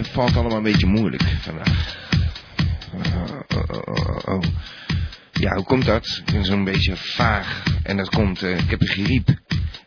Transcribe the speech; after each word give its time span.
het 0.00 0.08
eh, 0.08 0.14
valt 0.14 0.36
allemaal 0.36 0.56
een 0.56 0.62
beetje 0.62 0.86
moeilijk 0.86 1.22
vandaag. 1.40 1.96
Oh, 2.92 3.40
oh, 3.56 3.78
oh, 3.84 4.34
oh. 4.34 4.42
Ja, 5.32 5.54
hoe 5.54 5.64
komt 5.64 5.84
dat? 5.84 6.22
Ik 6.26 6.32
ben 6.32 6.44
zo'n 6.44 6.64
beetje 6.64 6.96
vaag. 6.96 7.62
En 7.82 7.96
dat 7.96 8.08
komt, 8.08 8.42
eh, 8.42 8.58
ik 8.58 8.70
heb 8.70 8.80
een 8.80 8.86
griep. 8.86 9.28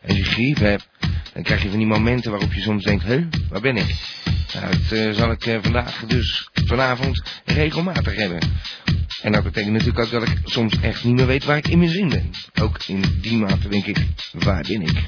Als 0.07 0.17
je 0.17 0.23
griep 0.23 0.57
hebt, 0.57 0.87
dan 1.33 1.43
krijg 1.43 1.63
je 1.63 1.69
van 1.69 1.77
die 1.77 1.87
momenten 1.87 2.31
waarop 2.31 2.53
je 2.53 2.61
soms 2.61 2.83
denkt, 2.83 3.03
hé, 3.03 3.27
waar 3.49 3.61
ben 3.61 3.77
ik? 3.77 3.95
Nou, 4.53 4.67
dat 4.71 4.99
eh, 4.99 5.11
zal 5.11 5.31
ik 5.31 5.45
eh, 5.45 5.57
vandaag 5.61 6.03
dus 6.07 6.49
vanavond 6.53 7.23
regelmatig 7.45 8.15
hebben. 8.15 8.39
En 9.21 9.31
dat 9.31 9.43
betekent 9.43 9.71
natuurlijk 9.71 9.99
ook 9.99 10.11
dat 10.11 10.27
ik 10.27 10.37
soms 10.43 10.79
echt 10.81 11.03
niet 11.03 11.15
meer 11.15 11.25
weet 11.25 11.43
waar 11.43 11.57
ik 11.57 11.67
in 11.67 11.79
mijn 11.79 11.91
zin 11.91 12.09
ben. 12.09 12.29
Ook 12.61 12.83
in 12.87 13.03
die 13.21 13.37
mate 13.37 13.69
denk 13.69 13.85
ik, 13.85 13.97
waar 14.31 14.65
ben 14.67 14.81
ik? 14.81 15.07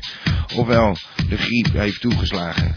Ofwel, 0.56 0.98
de 1.30 1.38
griep 1.38 1.74
heeft 1.74 2.02
toegeslagen. 2.02 2.76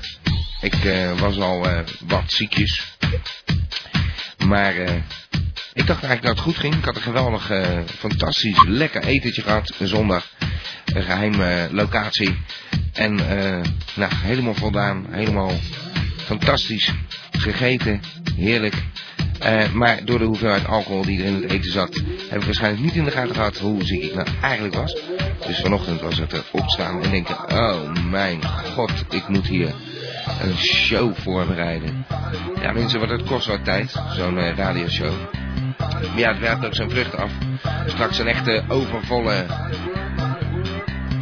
Ik 0.60 0.84
eh, 0.84 1.20
was 1.20 1.38
al 1.38 1.68
eh, 1.68 1.78
wat 2.06 2.24
ziekjes. 2.26 2.96
Maar 4.46 4.76
eh, 4.76 4.94
ik 5.72 5.86
dacht 5.86 6.02
eigenlijk 6.02 6.22
dat 6.22 6.30
het 6.30 6.40
goed 6.40 6.56
ging. 6.56 6.74
Ik 6.74 6.84
had 6.84 6.96
een 6.96 7.02
geweldig, 7.02 7.50
fantastisch, 7.98 8.64
lekker 8.66 9.02
etentje 9.02 9.42
gehad. 9.42 9.74
Een 9.78 9.88
zondag. 9.88 10.26
Een 10.84 11.02
geheime 11.02 11.68
locatie. 11.70 12.38
En 12.92 13.14
nou, 13.94 14.14
helemaal 14.14 14.54
voldaan. 14.54 15.06
Helemaal 15.10 15.52
fantastisch 16.16 16.92
gegeten. 17.30 18.00
Heerlijk. 18.36 18.74
Maar 19.72 20.04
door 20.04 20.18
de 20.18 20.24
hoeveelheid 20.24 20.66
alcohol 20.66 21.02
die 21.02 21.18
er 21.18 21.26
in 21.26 21.34
het 21.34 21.50
eten 21.50 21.72
zat, 21.72 22.02
heb 22.28 22.40
ik 22.40 22.44
waarschijnlijk 22.44 22.82
niet 22.82 22.94
in 22.94 23.04
de 23.04 23.10
gaten 23.10 23.34
gehad 23.34 23.58
hoe 23.58 23.84
ziek 23.84 24.02
ik 24.02 24.14
nou 24.14 24.28
eigenlijk 24.42 24.74
was. 24.74 24.96
Dus 25.46 25.58
vanochtend 25.58 26.00
was 26.00 26.18
het 26.18 26.44
opstaan 26.50 27.02
en 27.02 27.10
denken, 27.10 27.52
oh 27.52 28.04
mijn 28.10 28.44
god, 28.46 28.92
ik 29.10 29.28
moet 29.28 29.46
hier 29.46 29.74
een 30.42 30.56
show 30.56 31.16
voorbereiden. 31.16 32.06
Ja 32.60 32.72
mensen, 32.72 33.00
wat 33.00 33.08
het 33.08 33.22
kost 33.22 33.46
wat 33.46 33.64
tijd, 33.64 34.02
zo'n 34.10 34.38
eh, 34.38 34.56
radioshow. 34.56 35.12
Maar 35.78 36.18
ja, 36.18 36.28
het 36.28 36.38
werpt 36.38 36.66
ook 36.66 36.74
zijn 36.74 36.90
vruchten 36.90 37.18
af. 37.18 37.30
Straks 37.86 38.18
een 38.18 38.26
echte 38.26 38.62
overvolle 38.68 39.46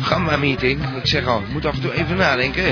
Gamba-meeting. 0.00 0.84
Ik 0.96 1.06
zeg 1.06 1.26
al, 1.26 1.42
moet 1.52 1.66
af 1.66 1.74
en 1.74 1.80
toe 1.80 1.92
even 1.92 2.16
nadenken. 2.16 2.64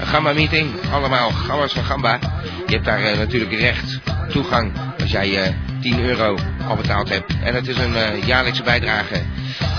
Een 0.00 0.06
Gamba-meeting, 0.06 0.70
allemaal 0.92 1.30
gamma's 1.30 1.72
van 1.72 1.84
Gamba. 1.84 2.18
Je 2.66 2.72
hebt 2.72 2.84
daar 2.84 3.02
eh, 3.02 3.18
natuurlijk 3.18 3.52
recht, 3.52 3.98
toegang, 4.28 4.72
als 5.00 5.10
jij 5.10 5.42
eh 5.42 5.52
10 5.80 6.00
euro 6.00 6.38
al 6.68 6.76
betaald 6.76 7.08
hebt. 7.08 7.32
En 7.42 7.54
het 7.54 7.68
is 7.68 7.78
een 7.78 8.24
jaarlijkse 8.24 8.62
bijdrage. 8.62 9.22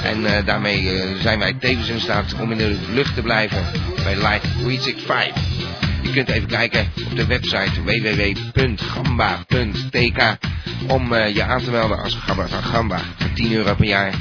En 0.03 0.45
daarmee 0.45 1.03
zijn 1.21 1.39
wij 1.39 1.53
tevens 1.59 1.89
in 1.89 1.99
staat 1.99 2.33
om 2.39 2.51
in 2.51 2.57
de 2.57 2.77
lucht 2.93 3.15
te 3.15 3.21
blijven 3.21 3.65
bij 4.03 4.15
Live 4.15 4.47
365. 4.63 5.43
Je 5.49 5.52
kunt 6.13 6.29
even 6.29 6.47
kijken 6.47 6.91
op 7.05 7.15
de 7.15 7.25
website 7.25 7.83
www.gamba.tk 7.83 8.97
om 10.87 11.13
eh, 11.13 11.35
je 11.35 11.43
aan 11.43 11.63
te 11.63 11.71
melden 11.71 11.97
als 11.97 12.15
Gamba 12.15 12.47
van 12.47 12.63
Gamba. 12.63 13.01
Voor 13.17 13.33
10 13.33 13.53
euro 13.53 13.75
per 13.75 13.85
jaar 13.85 14.13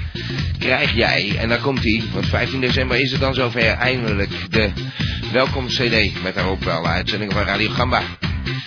krijg 0.58 0.94
jij, 0.94 1.36
en 1.38 1.48
daar 1.48 1.60
komt 1.60 1.82
hij, 1.82 2.02
want 2.12 2.26
15 2.26 2.60
december 2.60 3.00
is 3.00 3.10
het 3.10 3.20
dan 3.20 3.34
zover 3.34 3.66
eindelijk 3.68 4.30
de 4.50 4.70
welkom 5.32 5.66
CD 5.66 6.22
met 6.22 6.34
daarop 6.34 6.64
wel 6.64 6.86
uitzendingen 6.86 7.34
van 7.34 7.44
Radio 7.44 7.70
Gamba. 7.70 8.02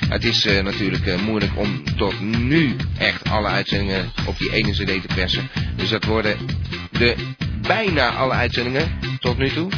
Het 0.10 0.24
is 0.24 0.46
eh, 0.46 0.64
natuurlijk 0.64 1.06
eh, 1.06 1.22
moeilijk 1.22 1.52
om 1.58 1.84
tot 1.98 2.20
nu 2.22 2.76
echt 2.98 3.30
alle 3.30 3.48
uitzendingen 3.48 4.12
op 4.26 4.38
die 4.38 4.54
ene 4.54 4.72
CD 4.72 5.02
te 5.08 5.16
persen. 5.16 5.50
Dus 5.76 5.90
dat 5.90 6.04
worden 6.04 6.38
de 6.92 7.16
bijna 7.62 8.10
alle 8.10 8.34
uitzendingen 8.34 9.00
tot 9.20 9.38
nu 9.38 9.50
toe. 9.50 9.70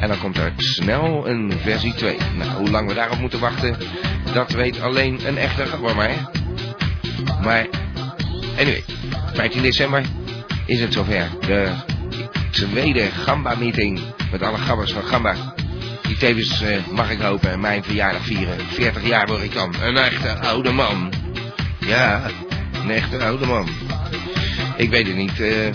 En 0.00 0.08
dan 0.08 0.18
komt 0.18 0.36
er 0.36 0.52
snel 0.56 1.28
een 1.28 1.52
versie 1.62 1.94
2. 1.94 2.16
Nou, 2.36 2.50
hoe 2.50 2.70
lang 2.70 2.88
we 2.88 2.94
daarop 2.94 3.18
moeten 3.18 3.40
wachten, 3.40 3.76
dat 4.32 4.50
weet 4.52 4.80
alleen 4.80 5.20
een 5.26 5.36
echte 5.38 5.66
gabber 5.66 5.94
maar. 5.96 6.16
Anyway, 8.58 8.84
15 9.32 9.62
december 9.62 10.04
is 10.66 10.80
het 10.80 10.92
zover. 10.92 11.28
De 11.40 11.72
tweede 12.50 13.10
Gamba-meeting 13.10 14.00
met 14.30 14.42
alle 14.42 14.58
gabbers 14.58 14.92
van 14.92 15.02
Gamba. 15.02 15.34
Die 16.02 16.16
tevens, 16.16 16.62
eh, 16.62 16.76
mag 16.92 17.10
ik 17.10 17.20
hopen, 17.20 17.60
mijn 17.60 17.84
verjaardag 17.84 18.22
vieren. 18.22 18.56
40 18.72 19.06
jaar 19.06 19.26
word 19.26 19.42
ik 19.42 19.52
dan. 19.54 19.74
Een 19.82 19.96
echte 19.96 20.34
oude 20.34 20.72
man. 20.72 21.12
Ja, 21.78 22.22
een 22.82 22.90
echte 22.90 23.24
oude 23.24 23.46
man. 23.46 23.68
Ik 24.76 24.90
weet 24.90 25.06
het 25.06 25.16
niet. 25.16 25.40
eh, 25.40 25.72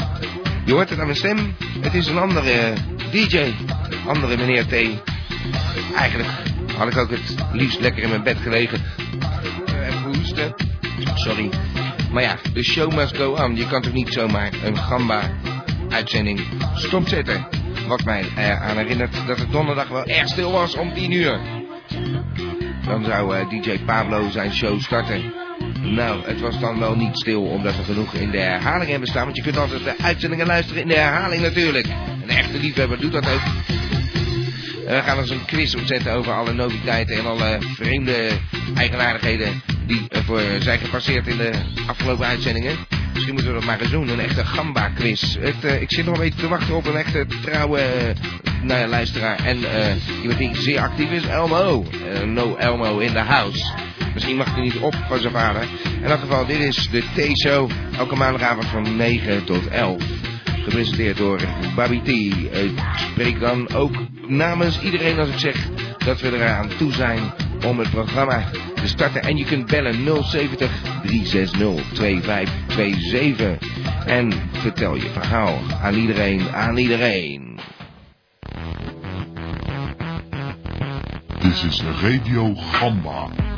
je 0.66 0.74
hoort 0.74 0.90
het 0.90 1.00
aan 1.00 1.06
mijn 1.06 1.18
stem. 1.18 1.56
Het 1.80 1.94
is 1.94 2.08
een 2.08 2.18
andere 2.18 2.74
DJ. 3.12 3.54
Andere 4.08 4.38
meneer 4.38 4.66
T. 4.68 4.74
Eigenlijk 5.96 6.30
had 6.78 6.88
ik 6.88 6.98
ook 6.98 7.10
het 7.10 7.36
liefst 7.52 7.80
lekker 7.80 8.04
in 8.04 8.10
mijn 8.10 8.24
bed 8.24 8.38
gelegen. 8.38 8.82
Eh, 9.66 9.88
Even 9.88 10.16
hoesten. 10.16 10.54
Sorry. 11.16 11.50
Maar 12.12 12.24
ja, 12.24 12.36
de 12.54 12.64
show 12.64 12.94
must 12.94 13.18
go 13.18 13.34
on. 13.34 13.56
Je 13.56 13.68
kan 13.68 13.82
toch 13.82 13.94
niet 13.94 14.14
zomaar 14.14 14.50
een 14.64 14.78
gamba-uitzending 14.78 16.42
stopzetten. 16.76 17.48
Wat 17.88 18.04
mij 18.04 18.26
eraan 18.38 18.78
herinnert 18.78 19.28
dat 19.28 19.38
het 19.40 19.52
donderdag 19.52 19.88
wel 19.88 20.06
erg 20.06 20.28
stil 20.28 20.52
was 20.52 20.76
om 20.76 20.94
10 20.94 21.12
uur. 21.12 21.40
Dan 22.86 23.04
zou 23.04 23.36
eh, 23.36 23.50
DJ 23.50 23.80
Pablo 23.86 24.30
zijn 24.30 24.54
show 24.54 24.80
starten. 24.82 25.34
Nou, 25.82 26.26
het 26.26 26.40
was 26.40 26.60
dan 26.60 26.80
wel 26.80 26.96
niet 26.96 27.18
stil 27.18 27.42
omdat 27.42 27.76
we 27.76 27.84
genoeg 27.84 28.14
in 28.14 28.32
de 28.32 28.40
herhaling 28.40 28.90
hebben 28.90 29.08
staan. 29.08 29.24
Want 29.24 29.36
je 29.36 29.42
kunt 29.42 29.58
altijd 29.58 29.84
de 29.84 29.96
uitzendingen 30.04 30.46
luisteren 30.46 30.82
in 30.82 30.88
de 30.88 30.96
herhaling 30.96 31.42
natuurlijk. 31.42 31.88
Een 32.24 32.30
echte 32.30 32.60
liefhebber 32.60 33.00
doet 33.00 33.12
dat 33.12 33.30
ook. 33.30 33.42
We 34.86 35.02
gaan 35.04 35.18
eens 35.18 35.30
een 35.30 35.46
quiz 35.46 35.76
opzetten 35.76 36.14
over 36.14 36.34
alle 36.34 36.54
noviteiten 36.54 37.18
en 37.18 37.26
alle 37.26 37.58
vreemde 37.76 38.30
eigenaardigheden 38.76 39.62
die 39.86 40.06
ervoor 40.10 40.42
zijn 40.60 40.80
gepasseerd 40.80 41.28
in 41.28 41.38
de 41.38 41.52
afgelopen 41.88 42.26
uitzendingen. 42.26 42.76
Misschien 43.14 43.34
moeten 43.34 43.54
we 43.54 43.60
dat 43.60 43.68
maar 43.68 43.82
eens 43.82 43.92
doen, 43.92 44.10
een 44.10 44.20
echte 44.20 44.46
gamba-quiz. 44.46 45.36
Eh, 45.36 45.82
ik 45.82 45.92
zit 45.92 46.06
nog 46.06 46.14
een 46.16 46.22
beetje 46.22 46.40
te 46.40 46.48
wachten 46.48 46.76
op 46.76 46.86
een 46.86 46.96
echte 46.96 47.26
trouwe 47.42 47.80
eh, 47.80 48.16
nou 48.64 48.80
ja, 48.80 48.88
luisteraar 48.88 49.46
en 49.46 49.58
eh, 49.64 49.96
iemand 50.22 50.40
die 50.40 50.56
zeer 50.56 50.80
actief 50.80 51.12
is, 51.12 51.26
Elmo. 51.26 51.86
No 52.26 52.56
Elmo 52.56 52.98
in 52.98 53.14
the 53.14 53.20
house. 53.20 53.66
Misschien 54.14 54.36
mag 54.36 54.54
hij 54.54 54.62
niet 54.62 54.78
op 54.78 54.96
van 55.08 55.20
zijn 55.20 55.34
vader. 55.34 55.68
In 56.02 56.04
elk 56.04 56.20
geval, 56.20 56.46
dit 56.46 56.60
is 56.60 56.90
de 56.90 57.04
T-show, 57.16 57.70
elke 57.98 58.16
maandagavond 58.16 58.66
van 58.66 58.96
9 58.96 59.44
tot 59.44 59.68
11. 59.68 60.04
Gepresenteerd 60.64 61.18
door 61.18 61.40
Babi 61.76 62.02
T. 62.02 62.08
Ik 62.56 62.80
spreek 62.96 63.40
dan 63.40 63.74
ook 63.74 63.96
namens 64.28 64.82
iedereen 64.82 65.20
als 65.20 65.30
ik 65.30 65.40
zeg 65.40 65.56
dat 65.98 66.22
we 66.22 66.36
eraan 66.36 66.70
toe 66.78 66.92
zijn 66.92 67.34
om 67.66 67.80
het 67.80 67.90
programma 67.90 68.44
te 68.82 68.88
starten. 68.88 69.22
En 69.22 69.38
je 69.38 69.46
kunt 69.46 69.66
bellen 69.66 70.24
070 70.24 70.72
360 71.04 71.94
2527. 71.94 73.58
En 74.06 74.32
vertel 74.52 74.96
je 74.96 75.10
verhaal 75.10 75.60
aan 75.82 75.94
iedereen, 75.94 76.52
aan 76.54 76.78
iedereen. 76.78 77.60
Dit 81.40 81.64
is 81.64 81.84
Radio 82.02 82.56
Gamba. 82.56 83.51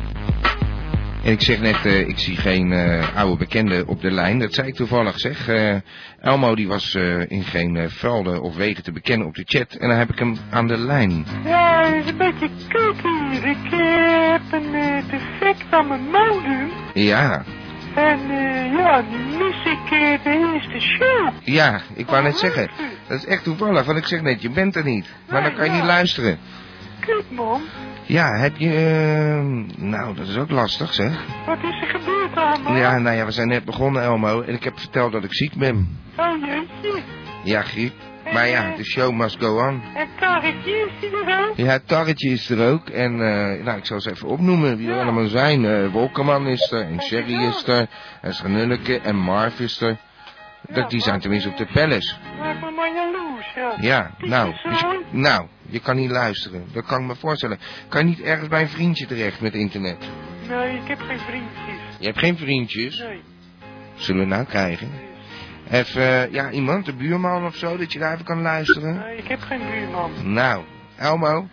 En 1.24 1.32
ik 1.32 1.42
zeg 1.42 1.60
net, 1.60 1.86
eh, 1.86 2.08
ik 2.08 2.20
zie 2.20 2.36
geen 2.38 2.72
eh, 2.72 3.16
oude 3.16 3.38
bekende 3.38 3.84
op 3.88 4.02
de 4.02 4.12
lijn. 4.12 4.40
Dat 4.40 4.54
zei 4.54 4.68
ik 4.68 4.76
toevallig, 4.76 5.20
zeg. 5.20 5.48
Eh, 5.48 5.76
Elmo 6.20 6.56
die 6.56 6.68
was 6.68 6.96
in 7.28 7.44
geen 7.44 7.90
velden 7.90 8.42
of 8.42 8.56
wegen 8.56 8.84
te 8.84 8.92
bekennen 8.92 9.28
op 9.28 9.36
de 9.36 9.44
chat. 9.46 9.74
En 9.74 9.88
dan 9.90 9.98
heb 9.98 10.10
ik 10.12 10.20
hem 10.20 10.38
aan 10.50 10.68
de 10.68 10.78
lijn. 10.78 11.26
Ja, 11.46 11.86
het 11.86 12.04
is 12.06 12.12
een 12.12 12.18
beetje 12.18 12.50
koud 12.68 12.96
hier. 13.02 13.46
Ik 13.46 13.72
heb 13.72 14.62
een 14.62 14.72
defect 15.12 15.66
aan 15.70 15.88
mijn 15.88 16.02
modem. 16.04 16.70
Ja, 16.94 17.44
En 17.96 18.20
ja, 18.78 19.02
nu 19.02 19.18
mis 19.38 19.66
ik 19.66 19.90
de 20.24 20.52
eerste 20.54 20.80
show. 20.80 21.30
ja, 21.44 21.82
ik 21.96 22.08
wou 22.08 22.24
net 22.24 22.38
zeggen. 22.38 22.70
Dat 23.08 23.18
is 23.18 23.26
echt 23.26 23.44
toevallig, 23.44 23.86
want 23.86 23.98
ik 23.98 24.06
zeg 24.06 24.22
net, 24.22 24.42
je 24.42 24.50
bent 24.50 24.76
er 24.76 24.84
niet. 24.84 25.10
Maar 25.30 25.44
dan 25.44 25.54
kan 25.56 25.66
je 25.66 25.72
niet 25.72 25.84
luisteren. 25.84 26.38
Ja, 28.06 28.38
heb 28.38 28.58
je... 28.58 28.70
eh, 28.70 29.78
nou, 29.84 30.16
dat 30.16 30.28
is 30.28 30.38
ook 30.38 30.50
lastig, 30.52 30.94
zeg. 30.94 31.26
wat 31.46 31.58
is 31.58 31.82
er 31.82 32.00
gebeurd 32.00 32.36
allemaal? 32.36 32.76
Ja, 32.76 32.98
nou 32.98 33.16
ja, 33.18 33.26
we 33.26 33.32
zijn 33.32 33.48
net 33.48 33.66
begonnen, 33.66 34.02
Elmo. 34.04 34.42
En 34.42 34.54
ik 34.54 34.64
heb 34.64 34.80
verteld 34.80 35.12
dat 35.12 35.24
ik 35.24 35.34
ziek 35.36 35.54
ben. 35.56 36.00
Oh 36.18 36.46
jeetje. 36.46 37.02
Ja, 37.44 37.62
griep. 37.62 37.94
Maar 38.34 38.48
ja, 38.48 38.76
de 38.76 38.84
show 38.84 39.14
must 39.14 39.38
go 39.40 39.68
on. 39.68 39.82
En 39.96 40.08
Tarretje 40.20 40.90
is 41.02 41.12
er 41.12 41.48
ook? 41.50 41.56
Ja, 41.56 41.80
Tarretje 41.86 42.30
is 42.30 42.50
er 42.50 42.72
ook. 42.72 42.90
En 42.90 43.12
eh, 43.12 43.64
nou, 43.64 43.78
ik 43.78 43.86
zal 43.86 44.00
ze 44.02 44.12
even 44.12 44.28
opnoemen 44.28 44.78
wie 44.78 44.90
er 44.92 45.02
allemaal 45.02 45.28
zijn. 45.28 45.66
Eh 45.66 45.88
Wolkerman 45.92 46.48
is 46.48 46.72
er, 46.72 46.82
en 46.82 47.02
Sherry 47.02 47.44
is 47.44 47.68
er, 47.68 47.88
en 48.22 48.34
Schanunneke, 48.34 49.00
en 49.00 49.16
Marv 49.16 49.60
is 49.60 49.82
er. 49.82 49.98
Dat, 50.70 50.90
die 50.90 51.02
zijn 51.02 51.20
tenminste 51.20 51.50
op 51.50 51.58
de 51.58 51.68
palace. 51.74 52.16
Maak 52.40 52.62
me 52.62 52.72
maar 52.72 52.94
jaloers, 52.94 53.54
ja. 53.56 53.74
Ja, 53.80 54.12
nou, 54.18 54.54
dus- 54.64 54.86
nou, 55.12 55.48
je 55.66 55.80
kan 55.80 55.96
niet 55.96 56.12
luisteren. 56.12 56.66
Dat 56.74 56.86
kan 56.86 57.02
ik 57.02 57.08
me 57.08 57.16
voorstellen. 57.16 57.60
Kan 57.88 58.02
je 58.02 58.08
niet 58.08 58.22
ergens 58.22 58.48
bij 58.50 58.62
een 58.62 58.70
vriendje 58.70 59.06
terecht 59.06 59.42
met 59.42 59.54
internet? 59.54 59.98
Nee, 60.50 60.78
ik 60.78 60.88
heb 60.88 61.00
geen 61.00 61.20
vriendjes. 61.20 61.98
Je 62.00 62.06
hebt 62.06 62.20
geen 62.20 62.38
vriendjes. 62.38 63.00
Nee. 63.00 63.22
Zullen 63.96 64.22
we 64.22 64.28
nou 64.28 64.46
krijgen? 64.46 64.90
Even, 65.72 66.02
eh, 66.02 66.32
ja, 66.32 66.52
iemand, 66.52 66.86
de 66.86 66.94
buurman 66.94 67.46
of 67.46 67.56
zo, 67.56 67.78
dat 67.78 67.94
je 67.94 68.00
daar 68.00 68.14
even 68.14 68.26
kan 68.26 68.42
luisteren? 68.42 68.98
Nee, 68.98 69.18
ik 69.18 69.28
heb 69.28 69.42
geen 69.42 69.62
buurman. 69.72 70.34
Nou, 70.34 70.64
Elmo, 70.96 71.48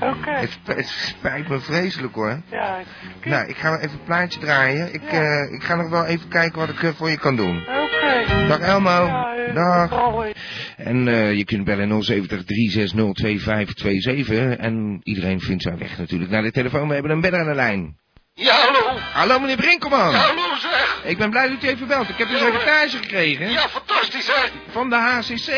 Oké. 0.00 0.30
het, 0.30 0.58
het 0.64 0.88
spijt 0.88 1.48
me 1.48 1.58
vreselijk 1.60 2.14
hoor. 2.14 2.40
Ja. 2.50 2.78
Nou, 3.24 3.48
ik 3.48 3.56
ga 3.56 3.70
wel 3.70 3.78
even 3.78 3.90
een 3.98 4.04
plaatje 4.04 4.40
draaien. 4.40 4.94
Ik, 4.94 5.02
Ja. 5.10 5.20
eh, 5.20 5.52
ik 5.52 5.62
ga 5.62 5.74
nog 5.74 5.90
wel 5.90 6.04
even 6.04 6.28
kijken 6.28 6.58
wat 6.58 6.68
ik 6.68 6.82
eh, 6.82 6.90
voor 6.96 7.10
je 7.10 7.18
kan 7.18 7.36
doen. 7.36 7.60
Oké. 7.60 8.46
Dag 8.48 8.58
Elmo. 8.58 9.06
Ja, 9.06 9.52
Dag. 9.54 9.92
alweer. 9.92 10.36
En 10.76 11.08
eh, 11.08 11.32
je 11.32 11.44
kunt 11.44 11.64
bellen 11.64 12.02
070 12.02 12.44
360 12.44 13.14
2527. 13.14 14.56
En 14.66 15.00
iedereen 15.02 15.40
vindt 15.40 15.62
zijn 15.62 15.78
weg 15.78 15.98
natuurlijk 15.98 16.30
naar 16.30 16.42
de 16.42 16.52
telefoon. 16.52 16.88
We 16.88 16.94
hebben 16.94 17.12
een 17.12 17.20
bedder 17.20 17.40
aan 17.40 17.46
de 17.46 17.54
lijn. 17.54 17.96
Ja, 18.34 18.54
hallo. 18.54 18.98
Hallo 19.12 19.38
meneer 19.40 19.56
Brinkelman. 19.56 20.10
Ja, 20.10 20.16
hallo 20.18 20.56
zeg. 20.56 21.00
Ik 21.04 21.18
ben 21.18 21.30
blij 21.30 21.48
dat 21.48 21.62
u 21.62 21.66
even 21.68 21.86
belt. 21.86 22.08
Ik 22.08 22.16
heb 22.16 22.28
een 22.28 22.34
Ja, 22.34 22.40
hoor. 22.40 22.50
reportage 22.50 22.96
gekregen 22.96 23.50
Ja, 23.50 23.68
fantastisch 23.68 24.26
hè. 24.26 24.48
van 24.70 24.90
de 24.90 24.96
HCC. 24.96 25.48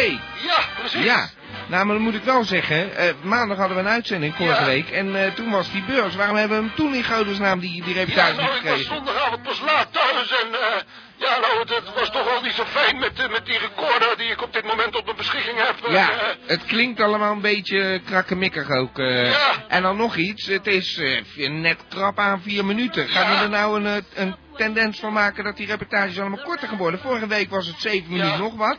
Ja, 0.46 0.58
precies. 0.79 1.05
Ja. 1.05 1.29
Nou, 1.68 1.84
maar 1.86 1.94
dan 1.94 2.04
moet 2.04 2.14
ik 2.14 2.22
wel 2.22 2.44
zeggen, 2.44 2.96
eh, 2.96 3.08
maandag 3.22 3.58
hadden 3.58 3.76
we 3.76 3.82
een 3.82 3.88
uitzending 3.88 4.34
vorige 4.34 4.60
Ja. 4.60 4.66
week 4.66 4.90
en 4.90 5.24
eh, 5.24 5.32
toen 5.32 5.50
was 5.50 5.70
die 5.72 5.82
beurs. 5.86 6.14
Waarom 6.16 6.36
hebben 6.36 6.58
we 6.58 6.64
hem 6.64 6.74
toen 6.74 6.94
in 6.94 7.04
godesnaam 7.04 7.58
die, 7.60 7.82
die 7.84 7.94
Ja, 7.94 8.00
reportage 8.00 8.30
niet 8.30 8.40
nou, 8.40 8.56
ik 8.56 8.62
was 8.62 8.70
gekregen? 8.72 8.94
zondagavond 8.96 9.42
pas 9.42 9.60
laat 9.60 9.92
thuis 9.92 10.30
en 10.42 10.52
eh, 10.54 10.80
ja, 11.16 11.38
nou, 11.40 11.58
het, 11.58 11.68
het 11.68 11.94
was 11.94 12.10
toch 12.10 12.24
wel 12.24 12.40
niet 12.42 12.52
zo 12.52 12.64
fijn 12.64 12.98
met, 12.98 13.30
met 13.30 13.46
die 13.46 13.58
recorder 13.58 14.14
die 14.16 14.30
ik 14.30 14.42
op 14.42 14.52
dit 14.52 14.64
moment 14.64 14.96
op 14.96 15.04
mijn 15.04 15.16
beschikking 15.16 15.58
heb. 15.58 15.74
Ja, 15.90 16.10
het 16.46 16.64
klinkt 16.64 17.00
allemaal 17.00 17.32
een 17.32 17.40
beetje 17.40 18.00
krakkemikkig 18.04 18.70
ook. 18.70 18.96
Ja. 18.96 19.52
En 19.68 19.82
dan 19.82 19.96
nog 19.96 20.16
iets, 20.16 20.46
het 20.46 20.66
is 20.66 21.00
net 21.36 21.78
krap 21.88 22.18
aan 22.18 22.42
vier 22.42 22.64
minuten. 22.64 23.08
Gaan 23.08 23.30
Ja. 23.32 23.36
we 23.38 23.42
er 23.44 23.50
nou 23.50 23.84
een, 23.84 24.04
een 24.14 24.34
tendens 24.56 25.00
van 25.00 25.12
maken 25.12 25.44
dat 25.44 25.56
die 25.56 25.66
reportages 25.66 26.18
allemaal 26.20 26.44
korter 26.44 26.68
gaan 26.68 26.76
worden? 26.78 27.00
Vorige 27.00 27.26
week 27.26 27.50
was 27.50 27.66
het 27.66 27.76
zeven 27.80 28.10
Ja. 28.10 28.16
minuten 28.16 28.40
nog 28.40 28.54
wat. 28.56 28.78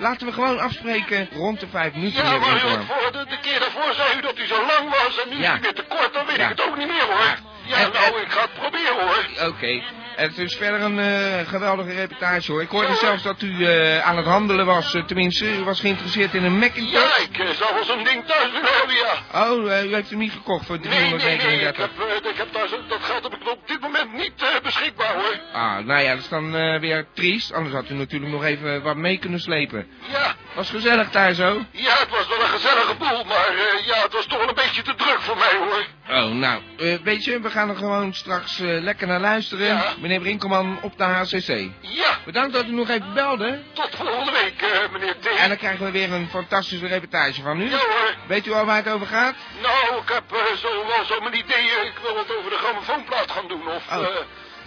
Laten 0.00 0.26
we 0.26 0.32
gewoon 0.32 0.58
afspreken 0.60 1.28
rond 1.32 1.60
de 1.60 1.66
vijf 1.68 1.92
minuten. 1.94 2.24
ja, 2.24 2.38
maar 2.38 2.58
voor 2.60 3.12
de, 3.12 3.24
de 3.28 3.38
keer 3.40 3.60
daarvoor 3.60 3.94
zei 3.94 4.18
u 4.18 4.20
dat 4.20 4.36
hij 4.36 4.46
zo 4.46 4.66
lang 4.66 4.88
was 4.88 5.22
en 5.24 5.28
nu 5.28 5.36
Ja. 5.36 5.42
is 5.42 5.48
hij 5.50 5.60
weer 5.60 5.74
te 5.74 5.82
kort, 5.88 6.12
dan 6.14 6.26
weet 6.26 6.36
Ja. 6.36 6.42
ik 6.42 6.48
het 6.58 6.68
ook 6.68 6.76
niet 6.76 6.88
meer 6.88 7.06
hoor. 7.06 7.38
Ja. 7.70 7.78
Ja, 7.78 7.84
En- 7.84 7.92
nou, 7.92 8.16
en- 8.16 8.22
ik 8.22 8.30
ga 8.32 8.40
het 8.40 8.54
proberen 8.54 8.94
hoor. 9.00 9.48
Oké. 9.48 9.82
Het 10.16 10.38
is 10.38 10.54
verder 10.56 10.80
een 10.80 10.98
eh, 10.98 11.48
geweldige 11.48 11.92
reportage 11.94 12.52
hoor. 12.52 12.62
Ik 12.62 12.68
hoorde 12.68 12.88
Ja. 12.88 12.94
zelfs 12.96 13.22
dat 13.22 13.42
u 13.42 13.64
eh, 13.66 14.06
aan 14.06 14.16
het 14.16 14.26
handelen 14.26 14.66
was. 14.66 14.94
eh, 14.94 15.02
tenminste, 15.04 15.44
u 15.58 15.64
was 15.64 15.80
geïnteresseerd 15.80 16.34
in 16.34 16.44
een 16.44 16.52
Ja, 16.52 16.58
Macintosh. 16.58 17.18
ik 17.18 17.38
eh, 17.38 17.48
zou 17.48 17.74
wel 17.74 17.84
zo'n 17.84 18.04
ding 18.04 18.24
thuis 18.26 18.50
willen 18.52 18.96
ja. 19.32 19.50
Oh, 19.50 19.64
u 19.64 19.70
heeft 19.94 20.10
hem 20.10 20.18
niet 20.18 20.32
gekocht 20.32 20.66
voor 20.66 20.78
Nee, 20.78 20.88
nee, 20.88 20.98
nee, 21.00 21.12
ik 21.14 21.18
339. 21.20 21.76
heb, 21.96 22.24
ik 22.32 22.36
heb 22.36 22.68
zo, 22.68 22.76
dat 22.88 22.98
geld 23.02 23.22
heb 23.22 23.34
ik 23.34 23.48
op 23.50 23.68
dit 23.68 23.80
moment 23.80 24.12
niet 24.12 24.32
beschikbaar 24.62 25.14
hoor. 25.14 25.38
Ah, 25.52 25.78
nou 25.78 26.00
ja, 26.02 26.10
dat 26.14 26.18
is 26.22 26.28
dan 26.28 26.50
weer 26.80 27.06
triest. 27.14 27.52
Anders 27.52 27.74
had 27.74 27.90
u 27.90 27.94
natuurlijk 27.94 28.32
nog 28.32 28.44
even 28.44 28.82
wat 28.82 28.96
mee 28.96 29.18
kunnen 29.18 29.40
slepen. 29.40 29.86
Ja, 30.12 30.34
Was 30.54 30.70
gezellig 30.70 31.10
daar 31.10 31.32
zo. 31.32 31.64
ja, 31.70 31.92
het 31.98 32.08
was 32.10 32.28
wel 32.28 32.40
een 32.40 32.48
gezellige 32.48 32.94
boel, 32.94 33.24
maar 33.24 33.52
ja, 33.86 34.02
het 34.02 34.12
was 34.12 34.26
toch 34.26 34.38
wel 34.38 34.48
een 34.48 34.54
beetje 34.54 34.82
te 34.82 34.94
druk 34.94 35.20
voor 35.20 35.36
mij 35.36 35.54
hoor. 35.58 35.84
Oh, 36.10 36.30
nou, 36.30 36.62
eh, 36.78 36.94
weet 37.02 37.24
je, 37.24 37.40
we 37.40 37.50
gaan 37.50 37.68
er 37.68 37.76
gewoon 37.76 38.14
straks 38.14 38.60
eh, 38.60 38.66
lekker 38.80 39.06
naar 39.06 39.20
luisteren. 39.20 39.66
Ja. 39.66 39.94
Meneer 40.00 40.20
Brinkelman 40.20 40.78
op 40.82 40.98
de 40.98 41.04
HCC. 41.04 41.70
Ja, 41.80 42.18
Bedankt 42.24 42.52
dat 42.52 42.64
u 42.66 42.70
nog 42.72 42.88
even 42.88 43.14
belde. 43.14 43.60
tot 43.72 43.90
volgende 43.96 44.32
week, 44.32 44.62
eh, 44.62 44.92
meneer 44.92 45.14
T. 45.20 45.26
En 45.38 45.48
dan 45.48 45.56
krijgen 45.58 45.84
we 45.84 45.90
weer 45.90 46.12
een 46.12 46.28
fantastische 46.28 46.86
reportage 46.86 47.42
van 47.42 47.60
u. 47.60 47.64
Ja 47.70 47.76
hoor. 47.76 48.14
Weet 48.28 48.46
u 48.46 48.52
al 48.52 48.64
waar 48.64 48.76
het 48.76 48.88
over 48.88 49.06
gaat? 49.06 49.34
Nou, 49.62 50.02
ik 50.02 50.08
heb 50.08 50.24
zo 50.56 50.68
wel 50.86 51.04
zo 51.04 51.20
mijn 51.20 51.34
ideeën. 51.36 51.86
Ik 51.86 51.98
wil 52.02 52.14
wat 52.14 52.36
over 52.36 52.50
de 52.50 52.56
grammofoonplaat 52.56 53.30
gaan 53.30 53.48
doen. 53.48 53.68
Of, 53.68 53.84
Oh. 53.92 54.06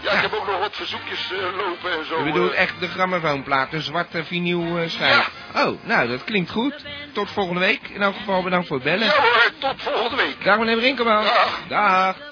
Ja, 0.03 0.11
Ja. 0.11 0.15
ik 0.15 0.21
heb 0.21 0.33
ook 0.33 0.47
nog 0.47 0.59
wat 0.59 0.75
verzoekjes 0.75 1.31
eh, 1.31 1.57
lopen 1.57 1.91
en 1.99 2.05
zo. 2.05 2.19
U 2.19 2.23
bedoelt 2.23 2.51
eh. 2.51 2.59
echt 2.61 2.79
de 2.79 2.87
grammofoonplaat, 2.87 3.73
een 3.73 3.81
zwarte 3.81 4.23
vinyl 4.23 4.77
eh, 4.77 4.89
schijf. 4.89 5.31
Oh, 5.55 5.77
nou, 5.83 6.07
dat 6.07 6.23
klinkt 6.23 6.51
goed. 6.51 6.85
Tot 7.13 7.29
volgende 7.31 7.59
week. 7.59 7.87
In 7.89 8.01
elk 8.01 8.15
geval 8.15 8.43
bedankt 8.43 8.67
voor 8.67 8.75
het 8.75 8.85
bellen. 8.85 9.05
Ja 9.05 9.21
hoor, 9.21 9.51
tot 9.59 9.81
volgende 9.81 10.15
week. 10.15 10.43
Dag 10.43 10.57
meneer 10.57 10.77
Brinkelman. 10.77 11.23
Dag. 11.23 11.61
Dag. 11.67 12.31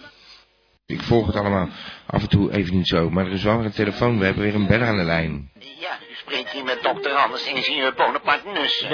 Ik 0.85 1.01
volg 1.01 1.25
het 1.27 1.35
allemaal 1.35 1.69
af 2.05 2.21
en 2.21 2.29
toe 2.29 2.51
even 2.53 2.75
niet 2.75 2.87
zo, 2.87 3.09
maar 3.09 3.25
er 3.25 3.31
is 3.31 3.43
wel 3.43 3.55
weer 3.57 3.65
een 3.65 3.71
telefoon. 3.71 4.19
We 4.19 4.25
hebben 4.25 4.43
weer 4.43 4.55
een 4.55 4.67
beller 4.67 4.87
aan 4.87 4.97
de 4.97 5.03
lijn. 5.03 5.51
Ja, 5.59 5.97
u 6.27 6.31
spreekt 6.31 6.49
hier 6.51 6.63
met 6.63 6.81
dokter 6.83 7.11
Anders, 7.11 7.43
ingenieur 7.45 7.93
Bonaparte 7.93 8.47
Nussen. 8.49 8.89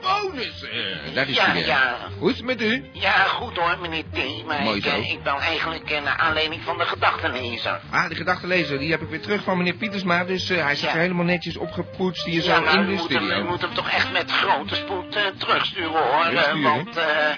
Bonus. 0.00 0.62
eh, 0.62 1.14
Dat 1.14 1.26
is 1.26 1.36
Ja, 1.36 1.52
weer. 1.52 1.66
ja. 1.66 1.96
Hoe 2.18 2.30
is 2.30 2.36
het 2.36 2.44
met 2.46 2.60
u? 2.62 2.84
Ja, 2.92 3.10
goed 3.12 3.56
hoor, 3.56 3.78
meneer 3.80 4.02
T. 4.12 4.46
Maar 4.46 4.62
Mooi 4.62 4.76
ik, 4.76 4.82
zo. 4.84 4.90
eh, 4.90 5.10
ik 5.12 5.22
bel 5.22 5.40
eigenlijk 5.40 5.90
eh, 5.90 6.02
naar 6.02 6.16
aanleiding 6.16 6.62
van 6.62 6.78
de 6.78 6.84
gedachtenlezer. 6.84 7.80
Ah, 7.90 8.08
de 8.08 8.14
gedachtenlezer, 8.14 8.78
die 8.78 8.90
heb 8.90 9.00
ik 9.00 9.08
weer 9.08 9.20
terug 9.20 9.42
van 9.42 9.56
meneer 9.56 9.74
Pietersma. 9.74 10.24
Dus 10.24 10.50
eh, 10.50 10.64
hij 10.64 10.76
Ja. 10.80 10.88
er 10.88 10.98
helemaal 11.00 11.24
netjes 11.24 11.56
opgepoetst 11.56 12.24
hier 12.24 12.42
ja, 12.44 12.54
zo 12.56 12.62
maar 12.62 12.74
in 12.74 12.80
u 12.80 12.86
de 12.86 12.92
moet, 12.92 13.08
hem, 13.08 13.22
u 13.22 13.26
studio. 13.26 13.44
moet 13.44 13.60
hem 13.60 13.74
toch 13.74 13.90
echt 13.90 14.12
met 14.12 14.30
grote 14.30 14.74
spoed 14.74 15.01
eh, 15.01 15.01
terugsturen 15.46 15.90
hoor. 15.90 16.22
eh, 16.24 16.26
Terugsturen? 16.28 16.62
want, 16.62 16.96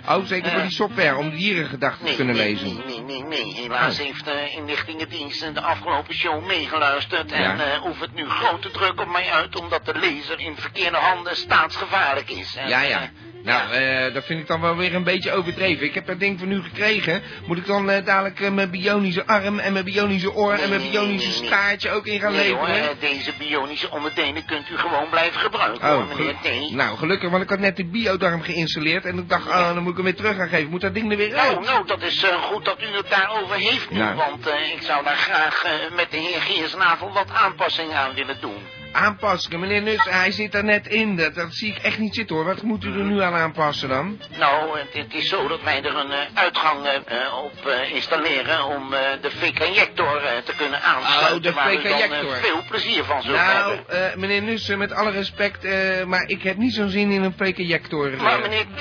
Oh, 0.09 0.25
zeker 0.27 0.51
voor 0.51 0.59
eh, 0.61 0.67
die 0.67 0.75
software 0.77 1.17
om 1.17 1.31
dierengedachten 1.31 1.99
te 1.99 2.05
Nee, 2.05 2.17
kunnen 2.17 2.37
nee, 2.37 2.53
lezen. 2.53 2.67
Nee, 2.87 3.01
nee, 3.01 3.23
nee, 3.23 3.43
nee. 3.43 3.55
Helaas 3.55 3.99
Oh. 3.99 4.05
heeft 4.07 4.25
de 4.25 4.51
inlichtingendienst 4.57 5.43
de 5.55 5.61
afgelopen 5.61 6.15
show 6.15 6.47
meegeluisterd. 6.47 7.33
En 7.33 7.43
Ja. 7.43 7.57
eh 7.59 7.85
oefent 7.87 8.15
nu 8.15 8.29
grote 8.29 8.71
druk 8.71 9.01
op 9.01 9.09
mij 9.09 9.31
uit, 9.31 9.57
omdat 9.61 9.85
de 9.87 9.95
lezer 9.99 10.41
in 10.41 10.57
verkeerde 10.57 10.97
handen 10.97 11.37
staatsgevaarlijk 11.37 12.31
is. 12.31 12.57
En, 12.57 12.69
Ja, 12.69 12.81
ja. 12.81 13.11
Nou, 13.45 13.73
eh, 13.73 14.15
dat 14.15 14.25
vind 14.25 14.41
ik 14.41 14.47
dan 14.47 14.61
wel 14.61 14.77
weer 14.77 14.95
een 14.95 15.05
beetje 15.05 15.33
overdreven. 15.33 15.87
Ik 15.87 15.95
heb 15.95 16.07
dat 16.07 16.21
ding 16.21 16.39
van 16.39 16.53
u 16.53 16.63
gekregen. 16.63 17.23
Moet 17.47 17.59
ik 17.59 17.67
dan 17.67 17.91
eh, 17.91 18.05
dadelijk 18.05 18.41
eh, 18.41 18.51
mijn 18.51 18.71
bionische 18.71 19.27
arm 19.27 19.59
en 19.59 19.73
mijn 19.73 19.85
bionische 19.85 20.35
oor 20.35 20.53
en 20.53 20.69
mijn 20.69 20.91
bionische 20.91 21.29
nee, 21.29 21.39
nee. 21.39 21.47
staartje 21.49 21.91
ook 21.91 22.07
in 22.07 22.21
gaan 22.21 22.33
nee, 22.33 22.53
hoor, 22.55 22.67
leveren? 22.67 22.97
deze 23.01 23.33
bionische 23.39 23.91
onderdelen 23.91 24.45
kunt 24.45 24.71
u 24.71 24.77
gewoon 24.77 25.09
blijven 25.11 25.41
gebruiken, 25.41 25.89
hoor, 25.89 26.03
Oh, 26.03 26.09
meneer 26.09 26.35
gelu- 26.43 26.69
T. 26.69 26.71
nou 26.75 26.97
gelukkig, 26.97 27.31
want 27.31 27.43
ik 27.43 27.49
had 27.49 27.59
net 27.59 27.77
de 27.77 27.85
biodarm 27.87 28.43
geïnstalleerd 28.43 29.05
en 29.05 29.19
ik 29.19 29.29
dacht, 29.29 29.47
oh, 29.49 29.75
dan 29.75 29.83
moet 29.83 29.91
ik 29.91 29.97
hem 29.97 30.05
weer 30.05 30.15
terug 30.17 30.37
gaan 30.37 30.49
geven. 30.49 30.71
Moet 30.71 30.81
dat 30.81 30.95
ding 30.95 31.11
er 31.11 31.17
weer 31.17 31.37
uit? 31.37 31.51
Nou, 31.53 31.65
nou, 31.65 31.87
dat 31.87 32.03
is 32.03 32.25
goed 32.41 32.65
dat 32.65 32.83
u 32.83 32.97
het 32.97 33.11
daarover 33.11 33.57
heeft 33.57 33.91
nu, 33.91 33.99
Nou. 33.99 34.15
want 34.17 34.47
ik 34.75 34.83
zou 34.83 35.05
daar 35.05 35.17
graag 35.17 35.65
met 35.97 36.11
de 36.11 36.17
heer 36.17 36.41
Geersnavel 36.41 37.13
wat 37.13 37.31
aanpassingen 37.33 37.97
aan 37.97 38.15
willen 38.15 38.37
doen. 38.41 38.63
Aanpassen, 38.95 39.61
meneer 39.61 39.83
Nus, 39.83 40.05
hij 40.05 40.31
zit 40.33 40.55
er 40.55 40.65
net 40.65 40.87
in. 40.87 41.17
Dat, 41.17 41.35
dat 41.35 41.55
zie 41.55 41.71
ik 41.75 41.79
echt 41.83 41.99
niet 41.99 42.15
zitten 42.15 42.37
hoor. 42.37 42.45
Wat 42.45 42.63
moet 42.63 42.85
u 42.85 42.89
er 42.89 43.05
nu 43.05 43.23
aan 43.23 43.35
aanpassen 43.35 43.89
dan? 43.89 44.21
Nou, 44.39 44.79
het, 44.79 44.93
het 44.93 45.15
is 45.15 45.29
zo 45.29 45.49
dat 45.49 45.63
wij 45.63 45.83
er 45.83 45.97
een 45.97 46.11
eh, 46.13 46.19
uitgang 46.35 46.85
eh, 46.87 46.95
eh, 46.95 47.35
op 47.45 47.69
installeren 47.93 48.65
om 48.65 48.91
de 49.21 49.31
fake-injector 49.31 50.17
eh, 50.23 50.37
te 50.45 50.55
kunnen 50.57 50.83
aansluiten. 50.83 51.37
Oh, 51.37 51.43
de 51.43 51.53
waar 51.53 51.73
u 51.75 51.83
dan, 51.83 51.85
eh, 51.85 51.91
fake-injector. 51.93 52.35
veel 52.37 52.63
plezier 52.69 53.05
van 53.05 53.23
zult 53.23 53.37
Nou, 53.37 53.77
hebben. 53.87 54.21
meneer 54.21 54.43
Nussen, 54.43 54.79
met 54.79 54.93
alle 54.93 55.11
respect, 55.11 55.67
maar 56.07 56.25
ik 56.29 56.43
heb 56.43 56.57
niet 56.57 56.75
zo'n 56.75 56.89
zin 56.89 57.11
in 57.11 57.23
een 57.23 57.35
fake-injector. 57.37 58.13
eh. 58.13 58.21
Maar 58.21 58.41
meneer 58.41 58.65
D, 58.77 58.81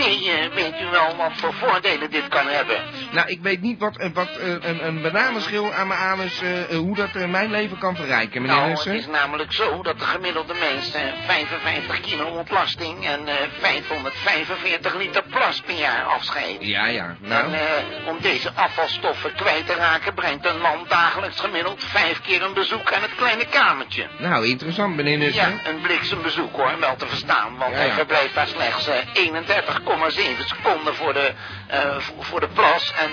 weet 0.54 0.82
u 0.82 0.86
wel 0.92 1.16
wat 1.16 1.32
voor 1.34 1.54
voordelen 1.54 2.12
dit 2.12 2.28
kan 2.28 2.48
hebben? 2.48 2.78
Nou, 3.12 3.28
ik 3.28 3.40
weet 3.42 3.62
niet 3.62 3.80
wat, 3.80 4.10
wat 4.14 4.30
een, 4.40 4.86
een 4.88 5.02
bananenschil 5.02 5.74
aan 5.74 5.88
mijn 5.88 6.00
anus, 6.00 6.42
hoe 6.72 6.96
dat 6.96 7.14
mijn 7.28 7.52
leven 7.52 7.78
kan 7.78 7.96
verrijken, 7.96 8.42
meneer 8.42 8.58
Nou, 8.58 8.68
het 8.70 8.76
Nussen. 8.86 8.96
is 8.96 9.08
namelijk 9.08 9.54
zo 9.54 9.82
dat 9.84 10.02
gemiddelde 10.04 10.54
mens 10.54 10.94
eh, 10.94 11.02
55 11.28 12.00
kilo 12.00 12.26
ontlasting 12.26 13.06
en 13.06 13.28
eh, 13.28 13.34
545 13.60 14.96
liter 14.96 15.24
plas 15.24 15.62
per 15.62 15.76
jaar 15.76 16.04
afscheidt. 16.04 16.64
Ja, 16.66 16.86
ja, 16.86 17.16
nou. 17.20 17.44
En 17.46 17.54
eh, 17.54 18.08
om 18.08 18.18
deze 18.22 18.52
afvalstoffen 18.56 19.34
kwijt 19.36 19.66
te 19.66 19.74
raken, 19.74 20.14
brengt 20.14 20.46
een 20.46 20.60
man 20.60 20.86
dagelijks 20.88 21.40
gemiddeld 21.40 21.84
vijf 21.84 22.22
keer 22.22 22.42
een 22.44 22.54
bezoek 22.54 22.94
aan 22.94 23.02
het 23.02 23.16
kleine 23.16 23.46
kamertje. 23.46 24.08
Nou, 24.18 24.48
interessant, 24.48 24.96
meneer 24.96 25.18
Nussen. 25.18 25.60
Ja, 25.64 25.70
een 25.70 25.82
bliksembezoek 25.82 26.56
hoor, 26.56 26.80
wel 26.80 26.96
te 26.96 27.08
verstaan, 27.08 27.58
want 27.58 27.72
Ja, 27.72 27.78
hij 27.80 27.92
verblijft 27.92 28.36
daar 28.36 28.48
slechts 28.48 28.88
eh, 28.88 28.98
31,7 29.14 30.46
seconden 30.46 30.96
voor 30.96 31.14
de, 31.14 31.32
eh, 31.68 31.98
voor- 32.00 32.24
voor 32.26 32.40
de 32.40 32.48
plas 32.48 32.94
en 33.00 33.12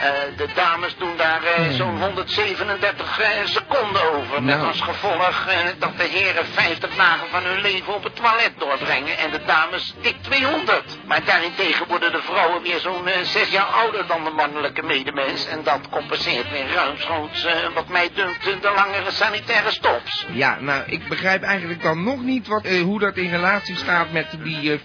eh, 0.00 0.36
de 0.36 0.48
dames 0.54 0.96
doen 0.96 1.16
daar 1.16 1.42
eh, 1.42 1.70
zo'n 1.70 2.02
137 2.02 3.20
eh, 3.20 3.28
seconden 3.44 4.02
over. 4.12 4.42
Met 4.42 4.56
Nou. 4.56 4.66
als 4.66 4.80
gevolg 4.80 5.48
dat 5.78 5.96
de 5.96 6.02
heren 6.02 6.46
50 6.46 6.94
dagen 6.96 7.28
van 7.30 7.42
hun 7.42 7.60
leven 7.60 7.94
op 7.94 8.04
het 8.04 8.16
toilet 8.16 8.52
doorbrengen. 8.58 9.18
En 9.18 9.30
de 9.30 9.40
dames 9.46 9.94
dik 10.02 10.16
200. 10.22 10.98
Maar 11.06 11.24
daarentegen 11.24 11.86
worden 11.86 12.12
de 12.12 12.22
vrouwen 12.22 12.62
weer 12.62 12.78
zo'n 12.78 13.08
eh, 13.08 13.20
zes 13.22 13.50
jaar 13.50 13.64
ouder 13.64 14.06
dan 14.06 14.24
de 14.24 14.30
mannelijke 14.30 14.82
medemens. 14.82 15.46
En 15.46 15.62
dat 15.62 15.88
compenseert 15.90 16.50
weer 16.50 16.72
ruimschoots, 16.74 17.46
wat 17.74 17.88
mij 17.88 18.10
dunkt, 18.14 18.44
de 18.44 18.72
langere 18.74 19.10
sanitaire 19.10 19.70
stops. 19.70 20.26
Ja, 20.32 20.56
nou, 20.60 20.82
ik 20.86 21.08
begrijp 21.08 21.42
eigenlijk 21.42 21.82
dan 21.82 22.04
nog 22.04 22.22
niet 22.22 22.46
wat, 22.46 22.66
hoe 22.68 22.98
dat 22.98 23.16
in 23.16 23.30
relatie 23.30 23.76
staat 23.76 24.12
met 24.12 24.26
die 24.42 24.72
eh 24.72 24.78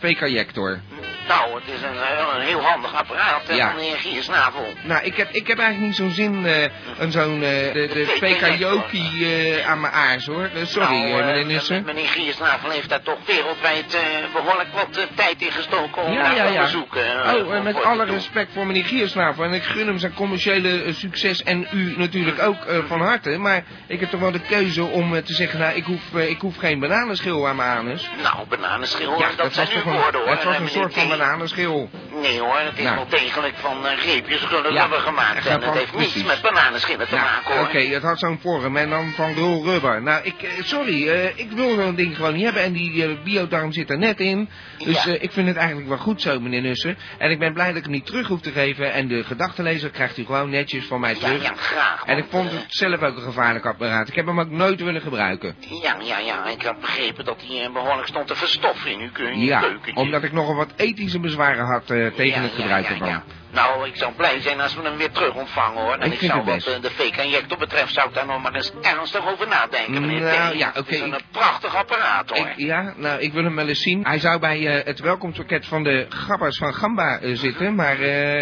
Nou, 1.27 1.55
het 1.55 1.63
is 1.75 1.81
een, 1.81 1.97
eh, 1.97 2.35
een 2.35 2.41
heel 2.41 2.61
handig 2.61 2.93
apparaat 2.95 3.41
Ja. 3.47 3.73
heer 3.77 3.97
Giersnavel. 3.97 4.73
Nou, 4.83 5.03
ik 5.03 5.15
heb, 5.17 5.29
ik 5.31 5.47
heb 5.47 5.57
eigenlijk 5.59 5.87
niet 5.87 5.95
zo'n 5.95 6.11
zin 6.11 6.45
eh 6.45 6.69
aan 6.99 7.11
zo'n 7.11 7.33
eh, 7.43 7.73
de, 7.73 7.89
de 7.93 9.63
aan 9.67 9.79
mijn 9.81 9.93
aars, 9.93 10.25
hoor. 10.25 10.49
Sorry, 10.63 10.89
Nou, 11.09 11.23
meneer 11.23 11.45
Nissen. 11.45 11.83
Meneer 11.85 12.07
Giersnavel 12.07 12.69
heeft 12.69 12.89
daar 12.89 13.01
toch 13.01 13.17
wereldwijd 13.25 13.93
eh, 13.93 14.01
behoorlijk 14.33 14.69
wat 14.73 15.07
tijd 15.15 15.41
in 15.41 15.51
gestoken 15.51 16.01
om 16.03 16.13
Ja, 16.13 16.19
ja, 16.23 16.29
te 16.29 16.35
ja. 16.35 16.47
onderzoeken. 16.47 17.23
eh, 17.23 17.33
Oh, 17.35 17.63
met 17.63 17.83
alle 17.83 18.05
te 18.05 18.11
respect 18.11 18.53
voor 18.53 18.65
meneer 18.65 18.85
Giersnavel. 18.85 19.43
En 19.43 19.53
ik 19.53 19.63
gun 19.63 19.87
hem 19.87 19.97
zijn 19.97 20.13
commerciële 20.13 20.93
succes 20.93 21.43
en 21.43 21.67
u 21.71 21.93
natuurlijk 21.97 22.41
ook 22.41 22.57
van 22.87 23.01
harte. 23.01 23.29
Maar 23.29 23.63
ik 23.87 23.99
heb 23.99 24.09
toch 24.09 24.19
wel 24.19 24.31
de 24.31 24.39
keuze 24.39 24.83
om 24.83 25.23
te 25.23 25.33
zeggen, 25.33 25.59
nou, 25.59 25.75
ik 25.75 25.83
hoef, 25.83 26.13
ik 26.13 26.39
hoef 26.41 26.57
geen 26.57 26.79
bananenschil 26.79 27.47
aan 27.47 27.55
mijn 27.55 27.77
anus. 27.77 28.09
Nou, 28.23 28.35
bananenschil, 28.49 29.19
Ja, 29.19 29.27
dat, 29.27 29.37
dat 29.37 29.53
zijn 29.53 29.67
uw 29.75 29.91
woorden 29.91 30.21
hoor. 30.21 30.29
dat 30.35 30.43
was 30.43 30.55
een 30.55 30.63
meneer 30.63 30.69
soort 30.81 30.93
van. 30.93 31.07
Bananenschil. 31.17 31.89
Nee 32.21 32.39
hoor, 32.39 32.57
het 32.59 32.77
is 32.77 32.83
Nou. 32.83 32.95
wel 32.95 33.07
degelijk 33.09 33.55
van 33.55 33.85
uh, 33.85 34.03
reepjes 34.05 34.41
rullen 34.49 34.73
Ja, 34.73 34.81
rubber 34.81 34.99
gemaakt. 34.99 35.45
En 35.45 35.61
het 35.61 35.73
heeft 35.73 35.95
niets 35.95 36.23
met 36.23 36.41
bananenschillen 36.41 37.07
te 37.07 37.15
Nou, 37.15 37.25
maken 37.27 37.61
oké, 37.61 37.81
hoor. 37.83 37.93
het 37.93 38.03
had 38.03 38.19
zo'n 38.19 38.39
vorm 38.41 38.77
en 38.77 38.89
dan 38.89 39.11
van 39.11 39.33
rolrubber. 39.33 40.01
Nou, 40.01 40.23
ik, 40.23 40.41
eh, 40.41 40.49
sorry, 40.63 41.07
eh, 41.09 41.25
ik 41.39 41.51
wil 41.51 41.75
zo'n 41.75 41.95
ding 41.95 42.15
gewoon 42.15 42.33
niet 42.33 42.43
hebben 42.43 42.63
en 42.63 42.73
die 42.73 43.03
eh, 43.03 43.09
biodarm 43.23 43.71
zit 43.71 43.89
er 43.89 43.97
net 43.97 44.19
in. 44.19 44.49
Dus 44.77 45.03
Ja. 45.03 45.13
ik 45.19 45.31
vind 45.31 45.47
het 45.47 45.57
eigenlijk 45.57 45.87
wel 45.87 45.97
goed 45.97 46.21
zo, 46.21 46.39
meneer 46.39 46.61
Nussen. 46.61 46.97
En 47.17 47.31
ik 47.31 47.39
ben 47.39 47.53
blij 47.53 47.67
dat 47.67 47.75
ik 47.75 47.83
hem 47.83 47.91
niet 47.91 48.05
terug 48.05 48.27
hoef 48.27 48.41
te 48.41 48.51
geven 48.51 48.93
en 48.93 49.07
de 49.07 49.23
gedachtenlezer 49.23 49.89
krijgt 49.89 50.17
u 50.17 50.25
gewoon 50.25 50.49
netjes 50.49 50.85
van 50.85 50.99
mij 50.99 51.13
terug. 51.15 51.43
ja, 51.43 51.53
graag. 51.55 52.03
En 52.05 52.17
ik 52.17 52.25
vond 52.29 52.51
het 52.51 52.65
zelf 52.67 53.01
ook 53.01 53.15
een 53.15 53.21
gevaarlijk 53.23 53.65
apparaat. 53.65 54.07
Ik 54.07 54.15
heb 54.15 54.25
hem 54.25 54.39
ook 54.39 54.49
nooit 54.49 54.81
willen 54.81 55.01
gebruiken. 55.01 55.55
Ja, 55.81 55.95
ja, 56.03 56.17
ja, 56.19 56.45
ik 56.45 56.61
had 56.61 56.79
begrepen 56.81 57.25
dat 57.25 57.41
hij 57.47 57.63
eh, 57.65 57.73
behoorlijk 57.73 58.07
stond 58.07 58.27
te 58.27 58.35
verstoffen 58.35 58.91
in 58.91 58.99
uw, 58.99 59.11
ke- 59.11 59.23
in 59.23 59.39
uw 59.39 59.45
Ja, 59.45 59.63
omdat 59.93 60.23
ik 60.23 60.31
nogal 60.31 60.55
wat 60.55 60.73
ethische 61.05 61.19
bezwaren 61.19 61.65
had 61.65 61.89
eh, 61.91 62.07
tegen 62.07 62.41
het 62.41 62.51
gebruik 62.51 62.89
ervan. 62.89 63.07
ja. 63.07 63.23
Nou, 63.51 63.87
ik 63.87 63.95
zou 63.95 64.13
blij 64.13 64.39
zijn 64.41 64.61
als 64.61 64.75
we 64.75 64.81
hem 64.81 64.97
weer 64.97 65.11
terug 65.11 65.33
ontvangen 65.33 65.81
hoor. 65.81 65.93
En 65.93 66.05
Ik 66.07 66.13
ik, 66.13 66.19
vind 66.19 66.31
zou 66.31 66.49
het 66.51 66.65
wat 66.65 66.75
eh, 66.75 66.81
de 66.81 66.89
fake-injector 66.89 67.57
betreft, 67.57 67.93
zou 67.93 68.07
ik 68.09 68.13
daar 68.13 68.25
nog 68.25 68.41
maar 68.41 68.53
eens 68.53 68.71
ernstig 68.81 69.27
over 69.31 69.47
nadenken, 69.47 70.01
meneer 70.01 70.19
Nou, 70.21 70.57
ja, 70.57 70.67
Het 70.67 70.77
oké, 70.79 70.93
is 70.93 70.99
een 71.01 71.13
ik- 71.13 71.23
prachtig 71.31 71.75
apparaat 71.75 72.29
hoor. 72.29 72.47
Ik, 72.47 72.53
ja, 72.57 72.93
nou, 72.97 73.19
ik 73.21 73.33
wil 73.33 73.43
hem 73.43 73.55
wel 73.55 73.67
eens 73.67 73.81
zien. 73.81 74.03
Hij 74.05 74.19
zou 74.19 74.39
bij 74.39 74.67
eh, 74.77 74.85
het 74.85 74.99
welkomstpakket 74.99 75.65
van 75.65 75.83
de 75.83 76.05
gabbers 76.09 76.57
van 76.57 76.73
Gamba 76.73 77.19
zitten, 77.33 77.75
maar 77.75 77.99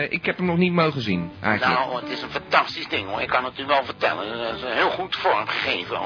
ik 0.09 0.25
heb 0.25 0.37
hem 0.37 0.45
nog 0.45 0.57
niet 0.57 0.73
mogen 0.73 1.01
zien, 1.01 1.31
eigenlijk. 1.41 1.79
Nou, 1.79 1.95
het 2.01 2.09
is 2.09 2.21
een 2.21 2.29
fantastisch 2.29 2.87
ding 2.87 3.07
hoor. 3.09 3.21
Ik 3.21 3.27
kan 3.29 3.43
het 3.45 3.59
u 3.59 3.65
wel 3.65 3.83
vertellen. 3.85 4.47
Het 4.47 4.55
is 4.55 4.61
een 4.61 4.73
heel 4.73 4.89
goed 4.89 5.15
vormgegeven. 5.15 5.99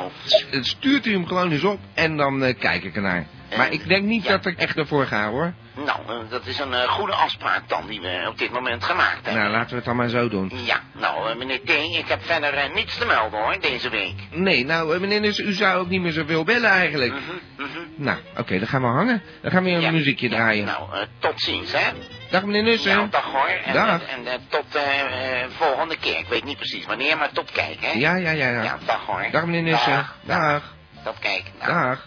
Het 0.50 0.68
Stuurt 0.68 1.06
u 1.06 1.12
hem 1.14 1.26
gewoon 1.28 1.52
eens 1.52 1.64
op 1.64 1.80
en 1.94 2.18
dan 2.18 2.56
kijk 2.60 2.84
ik 2.84 2.96
ernaar. 2.96 3.26
Maar 3.58 3.72
ik 3.72 3.88
denk 3.88 4.04
niet 4.06 4.24
Ja. 4.24 4.30
dat 4.32 4.46
ik 4.46 4.58
echt 4.58 4.78
ervoor 4.78 5.06
ga, 5.06 5.30
hoor. 5.30 5.54
Nou, 5.76 6.00
eh, 6.08 6.30
dat 6.30 6.46
is 6.46 6.60
een 6.60 6.74
eh, 6.74 6.82
goede 6.90 7.14
afspraak 7.14 7.70
dan 7.70 7.88
die 7.88 8.02
we 8.02 8.26
op 8.28 8.38
dit 8.38 8.52
moment 8.52 8.84
gemaakt 8.84 9.14
hebben. 9.26 9.34
Nou, 9.34 9.50
laten 9.52 9.70
we 9.70 9.76
het 9.76 9.86
dan 9.86 9.96
maar 9.96 10.10
zo 10.10 10.30
doen. 10.30 10.52
Ja, 10.66 10.80
nou, 10.92 11.30
eh, 11.30 11.36
meneer 11.38 11.60
T, 11.66 11.70
ik 11.70 12.08
heb 12.08 12.24
verder 12.26 12.54
eh, 12.54 12.74
niets 12.74 12.98
te 12.98 13.06
melden 13.06 13.40
hoor, 13.40 13.60
deze 13.62 13.90
week. 13.90 14.14
Nee, 14.32 14.66
nou, 14.66 14.94
eh, 14.94 15.00
meneer 15.00 15.20
Nussen, 15.20 15.48
u 15.48 15.54
zou 15.54 15.80
ook 15.80 15.88
niet 15.90 16.02
meer 16.02 16.12
zoveel 16.12 16.44
bellen 16.44 16.70
eigenlijk. 16.70 17.12
Mhm, 17.14 17.22
mhm. 17.58 17.78
Nou, 17.96 18.18
oké, 18.38 18.58
dan 18.60 18.68
gaan 18.68 18.82
we 18.82 18.88
hangen. 18.88 19.22
Dan 19.42 19.52
gaan 19.52 19.64
we 19.64 19.70
weer 19.70 19.88
een 19.88 19.94
muziekje 19.94 20.30
draaien. 20.30 20.66
Nou, 20.66 20.94
eh, 20.94 21.00
tot 21.20 21.42
ziens, 21.42 21.72
hè. 21.72 21.92
Dag 22.30 22.44
meneer 22.44 22.64
Nussen. 22.64 22.92
Ja, 22.92 23.08
dag 23.10 23.24
hoor. 23.32 23.48
En, 23.66 23.74
Dag. 23.74 24.02
En, 24.02 24.26
en, 24.26 24.32
eh, 24.34 24.40
tot 24.50 24.76
eh, 24.76 25.42
eh, 25.42 25.50
volgende 25.50 25.98
keer. 25.98 26.18
Ik 26.18 26.28
weet 26.30 26.44
niet 26.44 26.58
precies 26.58 26.86
wanneer, 26.86 27.18
maar 27.18 27.32
tot 27.32 27.52
kijk, 27.52 27.78
hè. 27.80 27.92
Ja, 27.92 28.16
ja, 28.16 28.32
ja, 28.32 28.50
ja. 28.50 28.64
Ja, 28.64 28.78
dag 28.86 29.06
hoor. 29.06 29.26
Dag 29.32 29.46
meneer 29.46 29.72
Nussen. 29.72 29.92
Dag. 29.92 30.16
Dag. 30.24 30.74
Tot 31.04 31.20
kijk. 31.20 31.44
Nou, 31.60 31.72
Dag. 31.90 32.06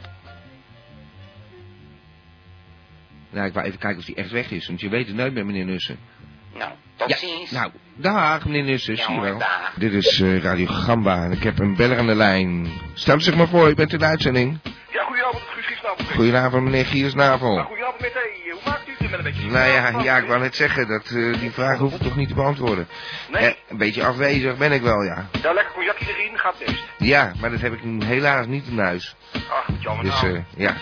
Nou, 3.30 3.46
ik 3.46 3.52
wou 3.54 3.66
even 3.66 3.78
kijken 3.78 3.98
of 4.00 4.06
hij 4.06 4.14
echt 4.14 4.30
weg 4.30 4.50
is, 4.50 4.66
want 4.66 4.80
je 4.80 4.88
weet 4.88 5.06
het 5.06 5.16
nooit 5.16 5.34
met 5.34 5.44
meneer 5.44 5.64
Nussen. 5.64 5.98
nou 6.54 6.70
tot 6.96 7.08
Ja, 7.08 7.16
ziens. 7.16 7.50
nou, 7.50 7.70
dag 7.94 8.44
meneer 8.44 8.62
Nussen, 8.64 8.96
Ja, 8.96 9.04
zie 9.04 9.14
je 9.14 9.20
wel. 9.20 9.38
dag. 9.38 9.72
Dit 9.76 9.92
is 9.92 10.20
eh, 10.20 10.38
Radio 10.42 10.66
Gamba 10.66 11.24
en 11.24 11.32
ik 11.32 11.42
heb 11.42 11.58
een 11.58 11.76
beller 11.76 11.98
aan 11.98 12.06
de 12.06 12.14
lijn. 12.14 12.68
Stel 12.94 13.20
zich 13.20 13.34
maar 13.34 13.48
voor, 13.48 13.68
u 13.70 13.74
bent 13.74 13.92
in 13.92 13.98
de 13.98 14.04
uitzending. 14.04 14.58
Ja, 14.92 15.02
goedenavond, 15.04 15.42
Guus 15.42 15.66
Giesnavel. 15.66 16.04
Goedenavond 16.14 16.64
meneer 16.64 16.86
Giersnavel. 16.86 17.54
Nou, 17.54 17.66
goedenavond 17.66 18.00
met 18.00 18.12
hey, 18.12 18.52
hoe 18.52 18.60
maakt 18.64 18.88
u 18.88 18.92
het 18.98 19.10
met 19.10 19.18
een 19.18 19.24
beetje? 19.24 19.50
Nou 19.50 19.68
ja, 19.68 20.02
ja, 20.02 20.16
ik 20.18 20.26
wou 20.26 20.40
net 20.40 20.54
zeggen, 20.56 20.88
dat, 20.88 21.04
eh, 21.10 21.40
die 21.40 21.50
vraag 21.50 21.78
hoef 21.78 21.94
ik 21.94 22.02
toch 22.02 22.16
niet 22.16 22.28
te 22.28 22.34
beantwoorden. 22.34 22.88
Nee, 23.30 23.42
Eh, 23.42 23.54
een 23.68 23.76
beetje 23.78 24.04
afwezig 24.04 24.56
ben 24.56 24.72
ik 24.72 24.82
wel, 24.82 25.02
ja. 25.02 25.28
ja, 25.42 25.52
lekker 25.52 25.72
cognacje 25.74 26.06
erin, 26.18 26.38
gaat 26.38 26.54
best. 26.66 26.82
Ja, 26.98 27.32
maar 27.40 27.50
dat 27.50 27.60
heb 27.60 27.72
ik 27.72 27.80
helaas 28.04 28.46
niet 28.46 28.66
in 28.66 28.78
huis. 28.78 29.14
Ach, 29.32 29.66
jammer 29.78 30.04
Dus, 30.04 30.22
nou. 30.22 30.34
eh, 30.36 30.42
ja. 30.56 30.74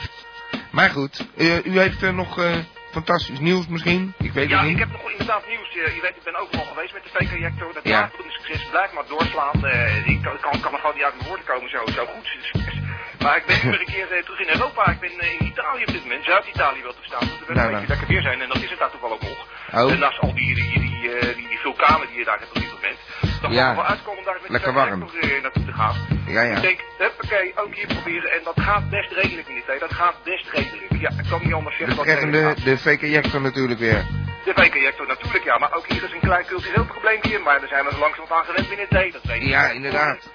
Maar 0.79 0.91
goed, 0.91 1.27
eh, 1.37 1.65
u 1.65 1.79
heeft 1.79 2.03
er 2.03 2.15
nog 2.15 2.39
eh, 2.39 2.57
fantastisch 2.91 3.39
nieuws 3.39 3.67
misschien? 3.69 4.15
Ik 4.19 4.33
weet 4.33 4.49
ja, 4.49 4.57
het 4.57 4.65
ik 4.65 4.71
niet. 4.71 4.79
heb 4.79 4.93
nog 4.93 5.11
inderdaad 5.11 5.45
nieuws. 5.49 5.69
Eh, 5.77 5.95
je 5.97 6.01
weet, 6.01 6.17
ik 6.17 6.23
ben 6.25 6.37
overal 6.43 6.65
geweest 6.65 6.93
met 6.93 7.03
de 7.07 7.11
VK-injector. 7.15 7.73
Dat 7.75 7.85
Ja. 7.85 8.11
succes. 8.29 8.69
Blijf 8.71 8.93
maar 8.93 9.07
doorslaan. 9.09 9.65
Eh, 9.65 10.07
ik 10.15 10.23
kan, 10.23 10.61
kan, 10.61 10.73
er 10.73 10.79
gewoon 10.79 10.95
niet 10.95 11.05
uit 11.05 11.15
mijn 11.17 11.29
woorden 11.29 11.47
komen, 11.47 11.71
zo, 11.71 11.81
zo 11.99 12.05
goed 12.15 12.27
succes. 12.35 12.75
Maar 13.23 13.37
ik 13.37 13.47
ben 13.47 13.61
weer 13.71 13.81
een 13.81 13.93
keer 13.97 14.09
eh, 14.13 14.23
terug 14.25 14.41
in 14.41 14.49
Europa. 14.57 14.83
Ik 14.91 15.01
ben 15.01 15.11
eh, 15.19 15.33
in 15.41 15.47
Italië 15.47 15.83
op 15.89 15.93
dit 15.97 16.03
moment, 16.03 16.25
Zuid-Italië 16.25 16.83
wel 16.83 16.93
te 17.01 17.07
staan. 17.11 17.27
Dat 17.29 17.47
we 17.47 17.55
Nou, 17.55 17.67
een 17.67 17.73
beetje 17.73 17.87
nou. 17.87 17.89
lekker 17.89 18.07
weer 18.15 18.23
zijn 18.29 18.41
en 18.41 18.49
dat 18.49 18.63
is 18.63 18.71
het 18.71 18.79
daar 18.79 18.91
toevallig 18.91 19.15
ook 19.17 19.29
nog. 19.33 19.41
Oh. 19.83 19.93
En 19.93 19.99
naast 19.99 20.19
al 20.21 20.35
die, 20.35 20.55
die, 20.55 20.79
die, 20.81 20.88
eh, 21.03 21.35
die, 21.37 21.49
die 21.49 21.59
vulkanen 21.59 22.07
die 22.09 22.19
je 22.19 22.25
daar 22.25 22.39
hebt 22.39 22.49
op 22.57 22.61
dit 22.63 22.73
moment. 22.73 22.99
Dan 23.41 23.53
Ja. 23.53 23.75
wel 23.75 23.85
uitkomen 23.85 24.19
om 24.19 24.25
daar 24.25 24.39
met 24.43 24.51
Lekker 24.51 24.73
de 24.73 24.79
warm. 24.79 25.03
Eh, 25.21 25.43
naartoe 25.43 25.65
te 25.65 25.73
gaan. 25.73 25.95
Ja, 26.27 26.43
ja. 26.43 26.55
Ik 26.57 26.63
denk, 26.63 26.81
huppakee, 26.99 27.53
ook 27.57 27.75
hier 27.75 27.87
proberen. 27.87 28.31
En 28.31 28.41
dat 28.45 28.61
gaat 28.61 28.91
best 28.91 29.13
redelijk, 29.13 29.49
meneer. 29.49 29.79
Dat 29.79 29.93
gaat 29.93 30.17
best 30.25 30.51
redelijk. 30.51 30.87
Ja, 31.05 31.11
ik 31.23 31.29
kan 31.31 31.41
niet 31.45 31.53
anders 31.55 31.77
zeggen 31.77 31.97
dat 31.97 32.05
redelijk 32.07 32.65
de 32.65 32.79
VK-jector 32.79 33.41
natuurlijk 33.41 33.81
weer. 33.81 34.07
De 34.45 34.53
VK-injector 34.55 35.07
natuurlijk, 35.07 35.45
ja. 35.45 35.59
Maar 35.59 35.73
ook 35.73 35.87
hier 35.87 36.05
is 36.05 36.13
een 36.13 36.21
klein 36.21 36.45
cultureel 36.47 36.85
probleempje. 36.85 37.39
Maar 37.39 37.59
daar 37.59 37.69
zijn 37.69 37.85
we 37.85 37.91
zo 37.93 37.99
langzamerhand 37.99 38.41
aan 38.41 38.47
gewend 38.55 38.69
binnen 38.69 38.89
T. 38.89 39.13
Dat 39.13 39.23
weet 39.23 39.43
ik. 39.43 39.49
Ja, 39.49 39.71
inderdaad. 39.71 40.31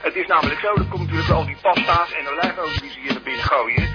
Het 0.00 0.14
is 0.16 0.26
namelijk 0.26 0.60
zo, 0.60 0.74
er 0.74 0.84
komt 0.88 1.02
natuurlijk 1.02 1.30
al 1.30 1.46
die 1.46 1.56
pasta's 1.62 2.12
en 2.12 2.28
olijfolie 2.28 2.80
die 2.80 2.90
ze 2.90 3.00
hier 3.00 3.12
naar 3.12 3.22
binnen 3.22 3.44
gooien. 3.44 3.88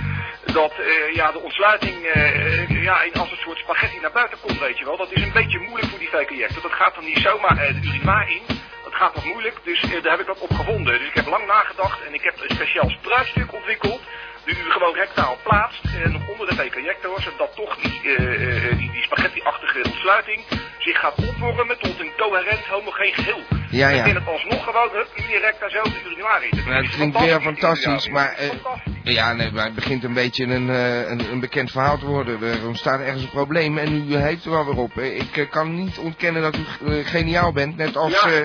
Dat 0.54 0.72
eh, 0.72 1.16
ja, 1.16 1.32
de 1.32 1.40
ontsluiting 1.40 2.06
eh, 2.06 2.84
ja, 2.84 3.02
in 3.02 3.14
als 3.14 3.32
een 3.32 3.38
soort 3.38 3.58
spaghetti 3.58 4.00
naar 4.00 4.12
buiten 4.12 4.40
komt, 4.40 4.60
weet 4.60 4.78
je 4.78 4.86
wel. 4.86 4.98
Dat 4.98 5.12
is 5.12 5.22
een 5.22 5.32
beetje 5.32 5.60
moeilijk 5.60 5.90
voor 5.90 6.00
die 6.00 6.10
VK-injector. 6.10 6.62
Dat 6.62 6.72
gaat 6.72 6.96
dan 6.96 7.06
niet 7.06 7.18
zomaar 7.18 7.58
eh, 7.58 7.84
urinoir 7.84 8.30
in. 8.30 8.42
Dat 8.84 8.94
gaat 8.94 9.14
wat 9.14 9.24
moeilijk, 9.24 9.58
dus 9.64 9.82
eh, 9.84 10.04
daar 10.04 10.12
heb 10.12 10.20
ik 10.20 10.28
wat 10.28 10.40
op 10.40 10.54
gevonden. 10.54 11.00
Dus 11.00 11.08
ik 11.08 11.14
heb 11.14 11.28
lang 11.28 11.46
nagedacht 11.48 12.06
en 12.06 12.14
ik 12.14 12.22
heb 12.22 12.34
een 12.42 12.56
speciaal 12.56 12.90
spruitstuk 12.90 13.54
ontwikkeld. 13.54 14.02
Die 14.46 14.56
u 14.56 14.72
gewoon 14.72 14.94
rectaal 14.96 15.38
plaatst 15.44 15.82
en 16.04 16.22
onder 16.32 16.48
de 16.50 16.56
VK-injector, 16.56 17.22
zodat 17.22 17.56
toch 17.56 17.76
die, 17.76 18.02
eh, 18.04 18.72
eh, 18.72 18.78
die, 18.78 18.92
die 18.92 19.04
spaghetti-achtige 19.04 19.84
ontsluiting 19.84 20.40
zich 20.80 21.00
gaat 21.00 21.16
opvormen 21.16 21.80
tot 21.80 22.00
een 22.00 22.12
coherent 22.18 22.66
homogeen 22.66 23.14
geheel. 23.14 23.40
Ja, 23.70 23.90
En 23.90 23.96
ja. 23.96 24.06
in 24.06 24.16
het 24.16 24.28
alsnog 24.28 24.64
gewoon 24.64 24.90
hup, 24.92 25.08
direct 25.28 25.60
daar 25.60 25.70
zo 25.70 25.82
de 25.84 26.02
urinoir 26.06 26.44
in. 26.50 26.58
Nou, 26.66 26.84
het 26.86 26.96
klinkt 26.96 27.20
weer 27.20 27.42
fantastisch, 27.42 28.10
maar... 28.10 28.34
eh, 28.38 28.48
Fantastisch. 28.50 28.94
ja, 29.04 29.34
nee, 29.34 29.52
maar 29.52 29.66
het 29.66 29.76
begint 29.76 30.04
een 30.04 30.14
beetje 30.14 30.44
een, 30.46 30.70
eh, 30.70 31.10
een, 31.10 31.32
een 31.32 31.40
bekend 31.40 31.72
verhaal 31.72 31.98
te 31.98 32.06
worden. 32.06 32.44
Er 32.44 32.68
ontstaat 32.68 33.00
ergens 33.00 33.24
een 33.24 33.30
probleem 33.30 33.78
en 33.78 34.10
u 34.12 34.16
heeft 34.16 34.46
er 34.46 34.52
wel 34.52 34.66
weer 34.66 34.78
op. 34.78 34.98
Eh, 34.98 35.16
Ik 35.20 35.38
eh, 35.38 35.50
kan 35.50 35.76
niet 35.76 35.98
ontkennen 35.98 36.42
dat 36.42 36.56
u 36.58 36.66
eh, 36.88 37.06
geniaal 37.08 37.52
bent, 37.54 37.78
net 37.78 37.98
als 37.98 38.22
Ja. 38.22 38.30
eh, 38.32 38.42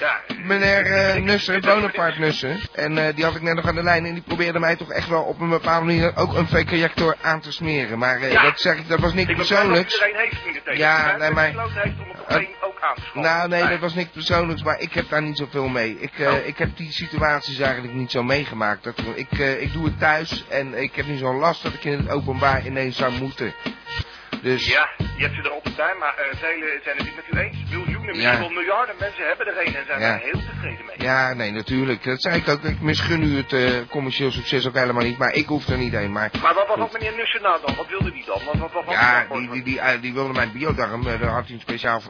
Ja, 0.00 0.20
meneer 0.42 0.86
eh, 0.86 1.22
Nussen, 1.22 1.60
Bonaparte 1.60 2.20
Nussen. 2.20 2.58
En 2.72 2.98
eh, 3.06 3.14
die 3.14 3.24
had 3.24 3.34
ik 3.34 3.42
net 3.42 3.54
nog 3.54 3.66
aan 3.66 3.74
de 3.74 3.82
lijn 3.82 4.06
en 4.06 4.12
die 4.14 4.22
probeerde 4.22 4.58
mij 4.58 4.76
toch 4.76 4.90
echt 4.92 5.08
wel 5.08 5.22
op 5.22 5.39
een 5.40 5.48
bepaalde 5.48 5.86
manier 5.86 6.16
ook 6.16 6.34
een 6.34 6.46
VK-jector 6.48 7.16
aan 7.22 7.40
te 7.40 7.52
smeren. 7.52 7.98
Maar 7.98 8.20
eh, 8.20 8.32
Ja. 8.32 8.42
dat 8.42 8.60
zeg 8.60 8.76
ik, 8.78 8.88
dat 8.88 9.00
was 9.00 9.14
niks 9.14 9.30
Ik 9.30 9.36
persoonlijks. 9.36 9.92
iedereen 9.94 10.16
heeft 10.16 10.46
niet 10.46 10.64
tegen. 10.64 10.78
Ja, 10.78 11.16
nee, 11.16 11.30
maar- 11.30 11.44
heeft 11.44 11.56
om 12.00 12.08
het 12.08 12.20
op 12.20 12.28
één 12.28 12.48
ook 12.60 12.80
aan 12.80 12.94
te 12.94 13.00
schaffen. 13.00 13.20
Nou, 13.20 13.48
nee, 13.48 13.66
dat 13.68 13.78
was 13.78 13.94
niks 13.94 14.10
persoonlijks, 14.10 14.62
maar 14.62 14.78
ik 14.80 14.92
heb 14.92 15.08
daar 15.08 15.22
niet 15.22 15.36
zoveel 15.36 15.68
mee. 15.68 16.00
Ik, 16.00 16.18
eh, 16.18 16.32
Oh. 16.32 16.46
ik 16.46 16.58
heb 16.58 16.76
die 16.76 16.92
situaties 16.92 17.58
eigenlijk 17.58 17.94
niet 17.94 18.10
zo 18.10 18.22
meegemaakt. 18.22 18.84
Dat, 18.84 18.98
ik, 19.14 19.30
ik 19.38 19.72
doe 19.72 19.84
het 19.84 19.98
thuis 19.98 20.44
en 20.48 20.74
ik 20.82 20.94
heb 20.94 21.06
niet 21.06 21.18
zo'n 21.18 21.36
last 21.38 21.62
dat 21.62 21.72
ik 21.74 21.84
in 21.84 21.98
het 21.98 22.10
openbaar 22.10 22.66
ineens 22.66 22.96
zou 22.96 23.12
moeten. 23.12 23.54
Dus, 24.42 24.66
Ja, 24.68 24.88
je 25.16 25.22
hebt 25.22 25.34
ze 25.34 25.42
er 25.42 25.50
altijd 25.50 25.76
bij, 25.76 25.94
maar 25.98 26.14
velen 26.32 26.80
zijn 26.84 26.96
het 26.96 27.06
niet 27.06 27.16
met 27.16 27.24
u 27.32 27.38
eens. 27.38 27.56
Miljoenen 28.12 28.16
Misschien 28.16 28.32
Ja. 28.32 28.38
wel 28.38 28.50
miljarden 28.64 28.94
mensen 28.98 29.26
hebben 29.26 29.46
er 29.46 29.58
een 29.66 29.74
en 29.76 29.84
zijn 29.86 30.00
Ja. 30.00 30.08
daar 30.10 30.20
heel 30.20 30.40
tevreden 30.48 30.84
mee. 30.86 30.96
Ja, 31.08 31.34
nee, 31.34 31.50
natuurlijk. 31.52 32.04
Dat 32.04 32.20
zei 32.22 32.36
ik 32.36 32.48
ook. 32.48 32.62
Ik 32.62 32.80
misgun 32.80 33.22
u 33.22 33.36
het 33.36 33.52
eh, 33.52 33.70
commercieel 33.88 34.30
succes 34.30 34.66
ook 34.68 34.74
helemaal 34.74 35.02
niet. 35.04 35.18
Maar 35.18 35.32
ik 35.32 35.46
hoef 35.46 35.66
er 35.68 35.76
niet 35.78 35.92
heen. 35.92 36.12
Maar 36.12 36.30
Maar 36.42 36.54
wat 36.54 36.66
was 36.68 36.76
dat 36.78 36.92
meneer 36.92 37.16
Nussen 37.16 37.42
nou 37.42 37.60
dan? 37.66 37.74
Wat 37.74 37.88
wilde 37.88 38.12
die 38.12 38.24
dan? 38.26 38.40
Wat, 38.44 38.54
wat, 38.56 38.72
wat, 38.72 38.84
wat 38.84 38.94
ja, 38.94 39.26
wat- 39.28 39.38
die, 39.38 39.50
die, 39.50 39.62
die, 39.62 39.80
eh, 39.80 40.00
die 40.00 40.12
wilde 40.12 40.32
mijn 40.32 40.52
biodarm. 40.52 41.06
eh, 41.06 41.20
daar 41.20 41.30
had 41.30 41.44
hij 41.44 41.54
een 41.54 41.60
speciaal 41.60 42.02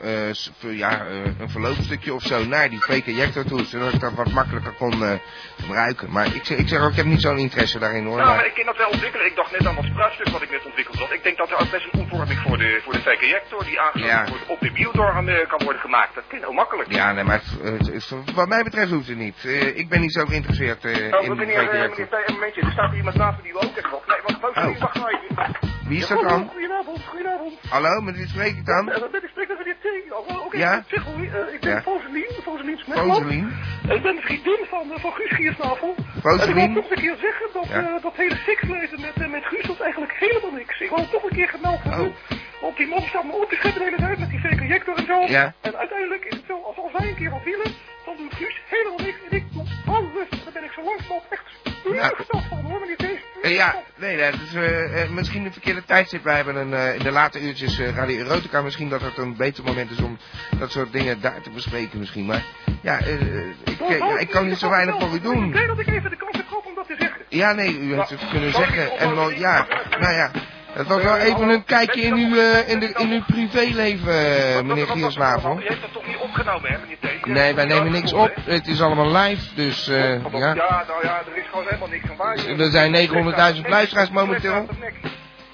ja, 0.61 1.07
een 1.38 1.50
verloopstukje 1.50 2.14
of 2.14 2.23
zo 2.23 2.45
naar 2.45 2.69
die 2.69 2.80
fake 2.80 3.11
injector 3.11 3.45
toe. 3.45 3.64
Zodat 3.64 3.92
ik 3.92 4.00
dat 4.00 4.12
wat 4.12 4.30
makkelijker 4.30 4.73
kon 4.73 5.19
gebruiken. 5.61 6.11
Maar 6.11 6.26
ik, 6.35 6.45
zeg- 6.45 6.59
ik 6.59 6.69
zeg 6.69 6.80
ook, 6.83 6.90
ik 6.90 6.97
heb 6.97 7.07
niet 7.07 7.21
zo'n 7.21 7.38
interesse 7.38 7.78
daarin 7.78 8.04
hoor. 8.04 8.19
Ja, 8.19 8.25
maar 8.25 8.35
Maar, 8.37 8.47
ik 8.47 8.54
kan 8.54 8.64
dat 8.66 8.76
wel 8.76 8.88
ontwikkelen. 8.88 9.26
Ik 9.26 9.37
dacht 9.37 9.50
net 9.50 9.66
aan 9.66 9.75
dat 9.75 9.85
spruitstuk 9.85 10.28
wat 10.28 10.42
ik 10.42 10.50
net 10.50 10.64
ontwikkeld 10.64 10.99
had. 10.99 11.12
Ik 11.12 11.23
denk 11.23 11.37
dat 11.37 11.50
er 11.50 11.57
ook 11.61 11.71
best 11.71 11.87
een 11.92 12.00
omvorming 12.00 12.38
voor 12.40 12.59
de, 12.59 12.80
voor 12.85 12.92
de 12.92 12.99
fake 13.00 13.25
injector 13.25 13.64
die 13.64 13.80
aangesloten 13.80 14.16
Ja. 14.16 14.28
wordt 14.28 14.47
op 14.47 14.61
de 14.61 14.71
biodorm 14.73 15.28
eh, 15.28 15.49
kan 15.49 15.61
worden 15.64 15.80
gemaakt. 15.80 15.89
Dat 15.90 16.25
kan 16.28 16.38
heel 16.38 16.52
makkelijk. 16.52 16.92
ja, 16.92 17.12
nee, 17.12 17.25
maar 17.25 17.42
het- 17.62 18.35
wat 18.35 18.49
mij 18.49 18.62
betreft 18.62 18.90
hoeft 18.90 19.09
het 19.09 19.16
niet. 19.16 19.44
Eh, 19.44 19.76
ik 19.76 19.88
ben 19.88 20.00
niet 20.00 20.12
zo 20.12 20.25
geïnteresseerd 20.25 20.85
eh, 20.85 20.90
Oh, 20.90 20.97
in 20.97 21.09
meneer, 21.37 21.64
meneer, 21.64 21.85
een 21.85 22.35
momentje. 22.35 22.61
Er 22.62 22.70
staat 22.73 22.94
iemand 22.94 23.16
naast 23.16 23.37
me 23.37 23.42
die 23.42 23.54
ook 23.54 23.62
hebben 23.75 23.90
nog. 23.90 24.06
Nee, 24.06 24.16
wacht, 24.26 24.40
wacht, 24.40 24.56
Oh. 24.56 24.80
wacht 24.80 24.97
even. 24.97 25.56
Wie 25.88 25.99
is 25.99 26.06
dat 26.09 26.23
dan? 26.23 26.49
Goedenavond, 26.49 26.99
goedenavond. 27.06 27.59
Hallo, 27.68 28.00
met 28.00 28.16
wie 28.16 28.26
spreek 28.28 28.56
ik 28.56 28.66
dan? 28.66 28.90
Eh, 28.90 28.97
ik 29.23 29.28
spreek 29.30 29.49
met 29.49 29.59
meneer 29.59 29.76
T. 29.80 30.12
Oh, 30.12 30.44
Oké, 30.44 30.56
Ja? 30.56 30.85
eh, 30.88 31.54
ik 31.54 31.61
ben. 31.61 31.82
Foselien, 31.82 32.30
Foselien. 32.42 32.78
Foselien? 32.78 33.52
Ik 33.88 34.02
ben 34.02 34.16
de 34.16 34.23
vriendin 34.23 34.59
van, 34.68 34.92
eh, 34.92 34.99
van 35.00 35.12
Guus 35.12 35.32
Giersnavel. 35.32 35.94
Foselien? 36.23 36.56
En 36.56 36.68
ik 36.68 36.73
wil 36.75 36.82
toch 36.82 36.90
een 36.90 37.02
keer 37.02 37.16
zeggen 37.20 37.47
dat 37.52 37.68
eh, 37.70 38.02
dat 38.02 38.16
hele 38.16 38.37
seksleven 38.47 39.00
met, 39.00 39.12
eh, 39.14 39.30
met 39.30 39.44
Guus 39.44 39.66
was 39.66 39.80
eigenlijk 39.80 40.12
helemaal 40.18 40.50
niks. 40.52 40.80
Ik 40.80 40.88
wil 40.88 41.09
toch 41.11 41.23
een 41.23 41.37
keer 41.37 41.49
gemeld 41.49 41.82
hebben. 41.82 42.14
Want 42.61 42.76
die 42.76 42.87
man 42.87 43.02
staat 43.02 43.25
me 43.25 43.33
op 43.33 43.49
te 43.49 43.57
scheppen 43.57 43.81
de 43.81 43.85
hele 43.85 43.97
tijd 43.97 44.19
met 44.19 44.31
die 44.31 44.40
fake 44.40 44.62
injector 44.62 44.97
en 44.97 45.07
zo. 45.07 45.21
Ja. 45.26 45.55
En 45.61 45.76
uiteindelijk 45.76 46.25
is 46.25 46.37
het 46.37 46.45
zo, 46.47 46.62
als, 46.62 46.76
als 46.76 46.93
wij 46.93 47.09
een 47.09 47.17
keer 47.17 47.31
wat 47.31 47.45
willen, 47.45 47.73
dan 48.05 48.17
doet 48.17 48.35
Guus 48.35 48.61
helemaal 48.69 48.99
niks. 48.99 49.19
En 49.31 49.37
ik 49.37 49.45
doe 49.52 49.64
alles. 49.87 50.29
En 50.31 50.38
dan 50.45 50.52
ben 50.52 50.64
ik 50.64 50.73
zo 50.73 50.83
langzamerhand 50.83 51.25
echt 51.29 51.45
teleurgesteld 51.83 52.45
van 52.49 52.61
hoor, 52.61 52.81
meneer 52.81 52.97
T. 52.97 53.02
Eh, 53.43 53.55
ja, 53.55 53.75
nee, 53.97 54.17
nee, 54.17 54.31
dat 54.31 54.40
is 54.40 54.55
eh, 54.55 55.11
misschien 55.11 55.45
een 55.45 55.52
verkeerde 55.52 55.85
tijdstip. 55.85 56.23
Wij 56.25 56.37
hebben 56.37 56.57
een, 56.57 56.75
eh, 56.75 56.95
in 56.95 57.02
de 57.02 57.11
late 57.11 57.40
uurtjes 57.40 57.81
Radio 57.81 58.19
Erotica. 58.19 58.62
Misschien 58.62 58.88
dat 58.88 59.00
het 59.00 59.17
een 59.17 59.37
beter 59.37 59.64
moment 59.64 59.90
is 59.90 60.00
om 60.00 60.19
dat 60.59 60.71
soort 60.71 60.93
dingen 60.93 61.21
daar 61.21 61.40
te 61.40 61.50
bespreken 61.50 61.99
misschien. 61.99 62.26
Maar 62.26 62.45
ja, 62.83 62.99
ik, 62.99 63.79
ja, 63.88 64.19
ik 64.19 64.31
kan 64.31 64.49
niet 64.49 64.59
zo 64.59 64.71
weinig 64.71 64.99
voor 64.99 65.11
u 65.11 65.14
Ik 65.14 65.23
doen. 65.23 65.52
denk 65.52 65.67
dat 65.67 65.79
ik 65.79 65.87
even 65.87 66.11
de 66.11 66.17
kans 66.17 66.37
heb 66.37 66.47
gehad 66.47 66.67
om 66.67 66.75
dat 66.75 66.87
te 66.87 66.97
zeggen. 66.99 67.21
Ja, 67.29 67.52
nee, 67.52 67.79
u 67.79 67.95
heeft 67.95 68.11
het 68.11 68.29
kunnen 68.31 68.52
zeggen. 68.52 68.85
ik 68.85 68.99
En 68.99 69.38
ja, 69.38 69.67
nou 69.99 70.14
ja. 70.14 70.31
Het 70.80 70.88
was 70.88 71.02
wel 71.02 71.16
even 71.16 71.49
een 71.49 71.64
kijkje 71.64 72.00
in 72.00 72.14
uw, 72.14 72.37
eh, 72.37 72.68
in, 72.68 72.80
de, 72.80 72.92
in 72.99 73.10
uw 73.10 73.22
privéleven, 73.26 74.12
eh, 74.12 74.62
meneer 74.62 74.87
Giersnavel. 74.87 75.58
U 75.58 75.66
heeft 75.66 75.80
dat 75.80 75.92
toch 75.92 76.06
niet 76.06 76.16
opgenomen, 76.16 76.70
hè, 76.70 76.78
meneer? 76.78 77.20
Nee, 77.25 77.54
wij 77.54 77.64
nemen 77.64 77.92
niks 77.92 78.12
op. 78.12 78.32
Het 78.44 78.66
is 78.66 78.82
allemaal 78.82 79.12
live, 79.12 79.54
dus 79.54 79.88
eh, 79.88 79.96
Ja, 79.96 80.38
ja. 80.38 80.84
nou 80.88 81.02
ja, 81.02 81.22
er 81.30 81.37
is 81.37 81.46
gewoon 81.50 81.64
helemaal 81.64 81.88
niks 81.88 82.06
van 82.06 82.16
waar. 82.16 82.37
Er 82.58 82.70
zijn 82.70 83.08
900.000 83.54 83.68
luisteraars 83.68 84.10
momenteel. 84.10 84.68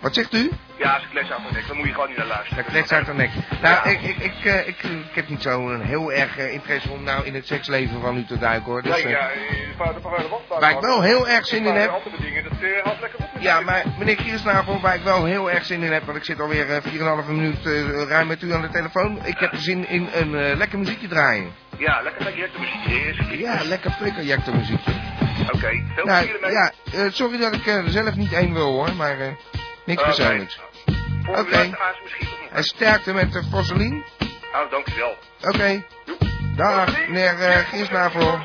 Wat 0.01 0.15
zegt 0.15 0.35
u? 0.35 0.51
Ja, 0.79 1.01
ze 1.01 1.07
kletsen 1.11 1.35
aan 1.37 1.43
mijn 1.43 1.55
nek. 1.55 1.67
Dan 1.67 1.77
moet 1.77 1.87
je 1.87 1.93
gewoon 1.93 2.09
niet 2.09 2.17
naar 2.17 2.27
luisteren. 2.27 2.57
Dat 2.65 2.73
klets 2.73 2.93
uit 2.93 3.07
de 3.07 3.15
nek. 3.15 3.31
Nou, 3.63 3.89
ik, 3.89 4.03
ik, 4.03 4.17
ik, 4.17 4.45
eh, 4.45 4.69
ik, 4.69 4.83
ik 4.83 5.15
heb 5.15 5.29
niet 5.29 5.43
zo'n 5.43 5.81
heel 5.81 6.13
erg 6.13 6.39
eh, 6.39 6.53
interesse 6.53 6.91
om 6.91 7.03
nou 7.03 7.25
in 7.25 7.35
het 7.35 7.47
seksleven 7.47 8.01
van 8.01 8.17
u 8.17 8.25
te 8.25 8.39
duiken 8.39 8.65
hoor. 8.73 8.83
Dus, 8.83 8.93
Nee, 9.05 9.05
eh, 9.05 9.11
ja, 9.11 9.31
waar 10.61 10.71
ik 10.71 10.81
wel 10.81 11.03
heel 11.03 11.29
erg 11.29 11.47
zin 11.47 11.65
in 11.67 11.75
heb. 11.75 11.91
andere 11.91 12.17
dingen, 12.21 12.43
dat 12.43 12.53
had 12.85 13.01
lekker 13.01 13.19
op. 13.19 13.29
Ja, 13.39 13.61
maar 13.61 13.85
meneer 13.99 14.17
Kiersnavel, 14.17 14.81
waar 14.81 14.95
ik 14.95 15.03
wel 15.03 15.25
heel 15.25 15.51
erg 15.51 15.65
zin 15.65 15.83
in 15.83 15.93
heb, 15.93 16.05
want 16.05 16.17
ik 16.19 16.25
zit 16.25 16.41
alweer 16.41 16.71
eh, 16.71 16.83
4,5 17.23 17.27
minuut 17.29 17.59
ruim 18.09 18.27
met 18.27 18.43
u 18.43 18.53
aan 18.53 18.63
de 18.63 18.69
telefoon. 18.71 19.19
Ik 19.25 19.39
heb 19.39 19.55
zin 19.55 19.89
in 19.89 20.09
een 20.13 20.57
lekker 20.57 20.79
muziekje 20.79 21.09
draaien. 21.09 21.53
Ja, 21.79 22.01
lekker 22.03 22.25
lekker 22.25 22.45
direct 22.45 22.53
de 22.55 22.61
muziek. 22.61 23.05
Eerst. 23.05 23.41
Ja, 23.41 23.65
lekker 23.65 23.91
flikkerjekte 23.91 24.57
muziekje. 24.57 24.93
Oké, 25.53 25.59
veel 25.95 26.05
Nou, 26.05 26.25
plezier 26.27 26.43
ermee. 26.43 27.03
ja, 27.05 27.11
sorry 27.11 27.39
dat 27.39 27.53
ik 27.55 27.67
er 27.67 27.91
zelf 27.91 28.15
niet 28.15 28.33
één 28.33 28.53
wil 28.53 28.73
hoor, 28.73 28.95
maar 28.95 29.17
niks 29.85 30.03
persoonlijks. 30.03 30.61
Oké. 31.29 31.65
niet. 31.65 31.77
En 32.53 32.65
sterkte 32.65 33.13
met 33.13 33.33
de 33.33 33.43
Fosselien. 33.43 34.05
Oh, 34.55 34.71
dankjewel. 34.71 35.15
Oké. 35.41 35.85
Dag, 36.57 37.09
meneer 37.09 37.41
eh 37.41 37.57
Giersnavel. 37.57 38.39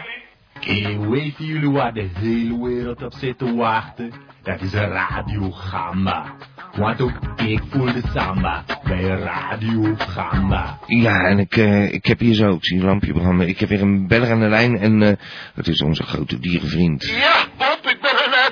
Oké, 0.56 1.10
weten 1.10 1.46
jullie 1.46 1.70
waar 1.70 1.94
de 1.94 2.10
hele 2.14 2.64
wereld 2.64 3.04
op 3.04 3.14
zit 3.14 3.38
te 3.38 3.56
wachten? 3.56 4.14
Dat 4.44 4.62
is 4.62 4.74
een 4.74 4.90
Radio 4.90 5.52
Gamba. 5.52 6.36
Want 6.76 7.02
ook 7.02 7.12
ik 7.36 7.62
voel 7.70 7.94
de 7.94 8.02
samba 8.14 8.64
bij 8.84 9.02
Radio 9.04 9.96
Gamba. 9.98 10.80
Ja, 10.88 11.24
en 11.26 11.40
ik, 11.40 11.58
eh, 11.58 11.94
ik 11.94 12.06
heb 12.06 12.20
hier 12.20 12.34
zo, 12.34 12.54
ik 12.54 12.66
zie 12.66 12.80
een 12.80 12.86
lampje 12.86 13.14
branden. 13.14 13.48
Ik 13.48 13.60
heb 13.60 13.70
weer 13.70 13.82
een 13.82 14.08
beller 14.08 14.32
aan 14.32 14.40
de 14.40 14.50
lijn 14.50 14.78
en 14.78 15.02
eh 15.02 15.14
dat 15.56 15.68
is 15.68 15.82
onze 15.82 16.04
grote 16.04 16.40
dierenvriend. 16.40 17.06
Ja, 17.06 17.46
Bob, 17.58 17.92
ik 17.92 18.02
ben 18.02 18.12
een 18.26 18.34
eh, 18.34 18.52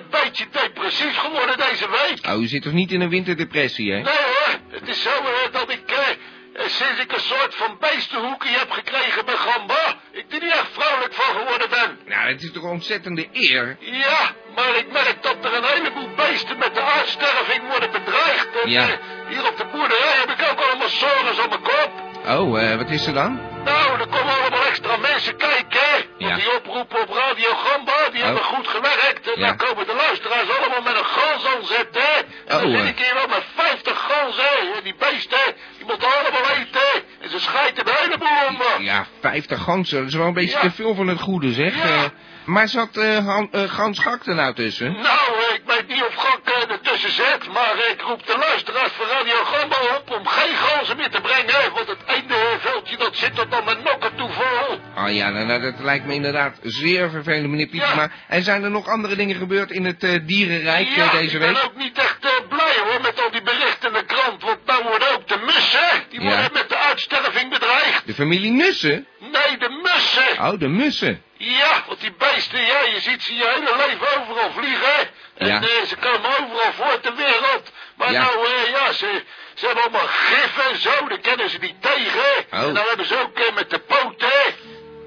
depressief 0.89 1.17
geworden 1.17 1.57
deze 1.57 1.87
week. 1.89 2.33
Oh, 2.35 2.41
u 2.41 2.47
zit 2.47 2.61
toch 2.61 2.73
niet 2.73 2.91
in 2.91 3.01
een 3.01 3.09
winterdepressie, 3.09 3.91
hè? 3.91 3.97
Nee 4.01 4.13
hoor, 4.33 4.55
het 4.69 4.87
is 4.87 5.01
zo 5.01 5.09
eh, 5.09 5.51
dat 5.51 5.71
ik, 5.71 5.91
eh, 5.91 6.65
sinds 6.67 6.99
ik 7.01 7.11
een 7.11 7.19
soort 7.19 7.55
van 7.55 7.77
beestenhoekie 7.79 8.51
heb 8.57 8.71
gekregen 8.71 9.25
bij 9.25 9.35
Gamba, 9.35 9.95
ik 10.11 10.25
er 10.29 10.39
niet 10.41 10.51
echt 10.51 10.67
vrolijk 10.71 11.13
van 11.13 11.35
geworden 11.39 11.69
ben. 11.69 11.99
Nou, 12.05 12.27
het 12.31 12.41
is 12.43 12.51
toch 12.51 12.63
een 12.63 12.69
ontzettende 12.69 13.27
eer. 13.33 13.77
Ja, 13.79 14.31
maar 14.55 14.75
ik 14.77 14.91
merk 14.91 15.23
dat 15.23 15.35
er 15.45 15.53
een 15.53 15.63
heleboel 15.63 16.09
beesten 16.15 16.57
met 16.57 16.75
de 16.75 16.81
uitsterving 16.81 17.61
worden 17.69 17.91
bedreigd. 17.91 18.47
En 18.63 18.69
Ja. 18.69 18.87
eh, 18.89 18.95
hier 19.29 19.47
op 19.47 19.57
de 19.57 19.65
boerderij 19.71 20.15
heb 20.25 20.29
ik 20.39 20.51
ook 20.51 20.59
allemaal 20.59 20.89
zorgen 20.89 21.43
op 21.43 21.49
mijn 21.49 21.61
kop. 21.61 21.91
Oh, 22.27 22.61
eh, 22.63 22.77
wat 22.77 22.89
is 22.89 23.05
er 23.07 23.13
dan? 23.13 23.39
Nou, 23.63 23.99
er 23.99 24.07
komen 24.07 24.33
allemaal 24.41 24.65
extra 24.65 24.97
mensen 24.97 25.37
kijken, 25.37 25.78
Ja. 26.27 26.35
die 26.35 26.55
oproepen 26.57 27.01
op 27.01 27.09
Radio 27.13 27.49
Gamba, 27.55 28.09
die 28.11 28.19
Oh. 28.19 28.25
hebben 28.25 28.43
goed 28.43 28.67
gewerkt. 28.67 29.33
En 29.33 29.39
Ja. 29.39 29.47
dan 29.47 29.57
komen 29.57 29.85
de 29.87 29.93
luisteraars 29.95 30.49
allemaal 30.57 30.81
met 30.81 30.97
een 30.97 31.05
gans 31.05 31.45
aan 31.45 31.65
zetten. 31.65 32.15
En 32.45 32.55
Oh, 32.55 32.61
dan 32.61 32.71
zit 32.71 32.79
eh. 32.81 32.87
ik 32.87 32.97
hier 32.99 33.13
wel 33.13 33.27
met 33.27 33.43
50 33.55 34.07
ganzen. 34.09 34.73
En 34.75 34.83
die 34.83 34.95
beesten, 34.99 35.45
die 35.77 35.85
moeten 35.85 36.07
allemaal 36.19 36.49
eten. 36.49 37.03
En 37.21 37.29
ze 37.29 37.39
schijten 37.39 37.85
de 37.85 37.93
hele 38.01 38.17
boel 38.17 38.47
om. 38.77 38.83
Ja, 38.83 39.05
50 39.21 39.61
ganzen. 39.63 39.97
Dat 39.99 40.07
is 40.07 40.15
wel 40.15 40.27
een 40.27 40.33
beetje 40.33 40.55
Ja. 40.55 40.61
te 40.61 40.71
veel 40.71 40.95
van 40.95 41.07
het 41.07 41.19
goede, 41.21 41.51
zeg. 41.53 41.73
Eh, 41.79 42.03
maar 42.45 42.67
zat 42.67 42.95
Han- 42.95 43.49
eh, 43.51 43.63
Gans 43.71 43.99
Gak 43.99 44.25
er 44.25 44.35
nou 44.35 44.53
tussen? 44.53 44.91
Nou, 44.91 45.29
ik 45.53 45.61
weet 45.65 45.87
niet 45.87 46.03
of 46.03 46.15
Gak 46.15 46.69
ertussen 46.69 47.11
zit, 47.11 47.47
maar 47.53 47.73
ik 47.91 48.01
roep 48.01 48.25
de 48.27 48.37
luisteraars 48.37 48.91
van 48.91 49.07
Radio 49.07 49.35
Gamba 49.43 49.75
op 49.97 50.11
om 50.17 50.27
geen 50.27 50.55
ganzen 50.55 50.97
meer 50.97 51.09
te 51.09 51.21
brengen. 51.21 51.73
Want 51.73 51.87
het 51.87 51.99
ene 52.07 52.57
veldje 52.59 52.97
dat 52.97 53.15
zit 53.15 53.37
er 53.39 53.49
dan 53.49 53.63
met 53.63 53.83
nokken 53.83 54.15
toe 54.15 54.29
vol. 54.31 54.78
Ja, 55.15 55.29
nou, 55.29 55.45
nou, 55.45 55.61
dat 55.61 55.79
lijkt 55.79 56.05
me 56.05 56.13
inderdaad 56.13 56.57
zeer 56.63 57.09
vervelend, 57.09 57.49
meneer 57.49 57.67
Pietema. 57.67 58.01
Ja. 58.01 58.09
En 58.27 58.43
zijn 58.43 58.63
er 58.63 58.71
nog 58.71 58.87
andere 58.87 59.15
dingen 59.15 59.35
gebeurd 59.35 59.71
in 59.71 59.85
het 59.85 60.03
eh, 60.03 60.19
dierenrijk 60.23 60.87
eh, 60.87 61.11
deze 61.11 61.35
ik 61.35 61.41
week? 61.41 61.53
ben 61.53 61.63
ook 61.63 61.75
niet 61.75 61.97
echt 61.97 62.17
eh, 62.21 62.47
blij 62.49 62.75
hoor 62.85 63.01
met 63.01 63.21
al 63.23 63.31
die 63.31 63.41
berichten 63.41 63.87
in 63.87 63.93
de 63.93 64.05
krant. 64.05 64.43
Want 64.43 64.65
nou 64.65 64.83
worden 64.83 65.11
ook 65.13 65.27
de 65.27 65.37
mussen, 65.45 65.89
die 66.09 66.21
Ja. 66.21 66.25
worden 66.27 66.49
met 66.53 66.69
de 66.69 66.77
uitsterving 66.77 67.49
bedreigd. 67.49 68.07
De 68.07 68.13
familie 68.13 68.51
Nussen? 68.51 69.07
Nee, 69.19 69.57
de 69.57 69.79
mussen. 69.83 70.45
Oh, 70.45 70.59
de 70.59 70.67
mussen. 70.67 71.23
Ja, 71.37 71.83
want 71.87 71.99
die 72.01 72.13
beesten, 72.17 72.59
ja, 72.59 72.79
je 72.93 72.99
ziet 72.99 73.21
ze 73.21 73.33
je 73.33 73.53
hele 73.55 73.85
leven 73.87 74.21
overal 74.21 74.51
vliegen. 74.51 75.09
En 75.37 75.63
ze 75.87 75.95
komen 75.95 76.29
overal 76.29 76.71
voor 76.73 76.99
ter 77.01 77.15
wereld. 77.15 77.71
Maar 77.97 78.11
nou, 78.11 78.47
ja, 78.71 78.91
ze, 78.91 79.23
ze 79.53 79.65
hebben 79.65 79.83
allemaal 79.83 80.07
gif 80.07 80.69
en 80.71 80.77
zo, 80.79 81.07
daar 81.07 81.19
kennen 81.19 81.49
ze 81.49 81.57
niet 81.61 81.81
tegen. 81.81 82.45
Oh. 82.51 82.59
En 82.59 82.73
dan 82.73 82.85
hebben 82.87 83.05
ze 83.05 83.19
ook 83.21 83.39
eh, 83.39 83.55
met 83.55 83.69
de 83.69 83.79
poten. 83.79 84.53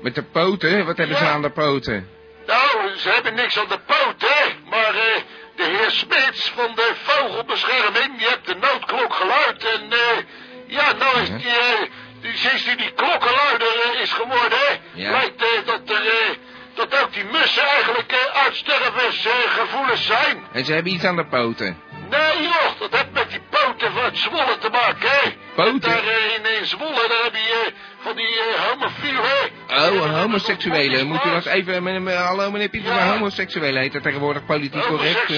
Met 0.03 0.15
de 0.15 0.23
poten? 0.23 0.87
Wat 0.87 0.97
hebben 0.97 1.17
ze 1.17 1.25
aan 1.25 1.43
de 1.43 1.51
poten? 1.51 2.09
Nou, 2.47 2.97
ze 2.97 3.09
hebben 3.09 3.35
niks 3.35 3.59
aan 3.59 3.69
de 3.69 3.79
poten, 3.87 4.43
maar 4.71 4.95
eh, 4.95 5.21
de 5.57 5.62
heer 5.65 5.91
Smits 5.91 6.53
van 6.57 6.75
de 6.75 6.93
vogelbescherming, 7.03 8.19
die 8.19 8.27
heeft 8.27 8.47
de 8.47 8.55
noodklok 8.55 9.15
geluid. 9.15 9.65
En 9.65 9.93
eh, 9.93 10.19
ja, 10.67 10.93
nou 10.93 11.21
is 11.21 11.29
die, 11.29 11.49
eh, 11.49 11.88
die, 12.21 12.37
sinds 12.37 12.65
die, 12.65 12.77
die 12.77 12.93
klokkenluider 12.93 14.01
is 14.03 14.12
geworden, 14.12 14.81
Ja. 14.93 15.11
lijkt 15.11 15.38
dat 15.67 15.81
er... 15.91 16.37
dat 16.75 17.03
ook 17.03 17.12
die 17.12 17.25
mussen 17.25 17.62
eigenlijk 17.62 18.31
uitstervensgevoelens 18.45 20.07
zijn. 20.07 20.47
En 20.53 20.65
ze 20.65 20.73
hebben 20.73 20.93
iets 20.93 21.05
aan 21.05 21.17
de 21.17 21.27
poten. 21.27 21.81
Nee 22.12 22.42
joh, 22.42 22.79
dat 22.81 22.92
heeft 22.92 23.12
met 23.12 23.31
die 23.31 23.40
poten 23.51 23.92
van 23.92 24.05
het 24.05 24.18
Zwolle 24.18 24.59
te 24.59 24.68
maken, 24.68 25.09
hè. 25.11 25.33
Poten? 25.55 25.81
Daar 25.81 26.05
eh, 26.05 26.59
in, 26.61 26.66
Zwolle, 26.66 27.09
daar 27.09 27.22
heb 27.22 27.35
je 27.35 27.62
eh, 27.66 27.72
van 27.98 28.16
die 28.16 28.27
eh, 28.40 28.61
homofielen. 28.62 29.22
Oh, 29.68 30.05
een 30.07 30.14
homoseksuele. 30.20 31.05
Moet 31.05 31.25
u 31.25 31.31
dat 31.31 31.46
even... 31.46 31.83
Meneer, 31.83 32.03
meneer- 32.03 32.20
hallo 32.20 32.51
meneer 32.51 32.68
Pietema, 32.68 32.96
Ja. 32.98 33.11
homoseksuele 33.12 33.79
heet 33.79 33.92
dat 33.92 34.03
tegenwoordig 34.03 34.44
politiek 34.46 34.83
correct. 34.87 35.33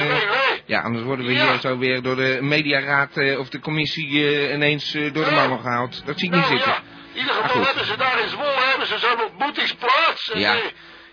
ja, 0.66 0.80
anders 0.80 1.04
worden 1.04 1.26
we 1.26 1.32
Ja. 1.32 1.50
hier 1.50 1.60
zo 1.60 1.78
weer 1.78 2.02
door 2.02 2.16
de 2.16 2.38
mediaraad 2.40 3.16
eh, 3.16 3.38
of 3.38 3.48
de 3.48 3.60
commissie 3.60 4.50
ineens 4.52 4.92
door 4.92 5.24
de 5.24 5.30
Ja. 5.30 5.30
mangel 5.30 5.58
gehaald. 5.58 6.02
Dat 6.06 6.18
zie 6.18 6.28
ik 6.28 6.34
niet 6.34 6.44
Nou 6.44 6.52
zitten. 6.54 6.72
ja, 6.72 6.78
in 7.12 7.20
ieder 7.20 7.34
Maar 7.34 7.42
geval 7.48 7.64
hebben 7.64 7.86
ze 7.86 7.96
daar 7.96 8.20
in 8.20 8.28
Zwolle 8.28 8.60
hebben 8.70 8.86
ze 8.86 8.98
zo'n 8.98 9.22
ontmoetingsplaats. 9.24 10.30
En, 10.32 10.40
Ja. 10.40 10.54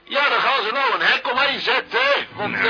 ja, 0.04 0.30
daar 0.30 0.40
gaan 0.40 0.64
ze 0.66 0.72
nou 0.74 0.94
een 0.94 1.06
hek 1.08 1.32
omheen 1.32 1.60
zetten, 1.60 2.00
hè. 2.00 2.26
Want 2.36 2.52
Nou. 2.52 2.64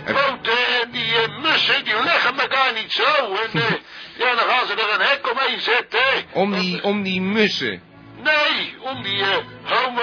Eh, 0.00 0.06
die 0.06 0.14
poten 0.14 0.58
en 0.82 0.90
die 0.90 1.14
eh, 1.16 1.38
mussen, 1.42 1.84
die 1.84 1.94
leggen 2.04 2.38
elkaar 2.40 2.72
niet 2.74 2.92
zo. 2.92 3.02
En 3.34 3.60
eh, 3.60 3.70
ja, 4.22 4.34
dan 4.34 4.44
gaan 4.48 4.66
ze 4.66 4.72
er 4.72 4.94
een 5.00 5.06
hek 5.06 5.30
omheen 5.30 5.60
zetten, 5.60 6.00
hè. 6.02 6.20
Om 6.32 6.52
die, 6.60 6.78
eh, 6.78 6.84
om 6.84 7.02
die 7.02 7.20
mussen. 7.20 7.82
Nee, 8.22 8.74
om 8.80 9.02
die 9.02 9.22
eh, 9.22 9.36
homo... 9.62 10.00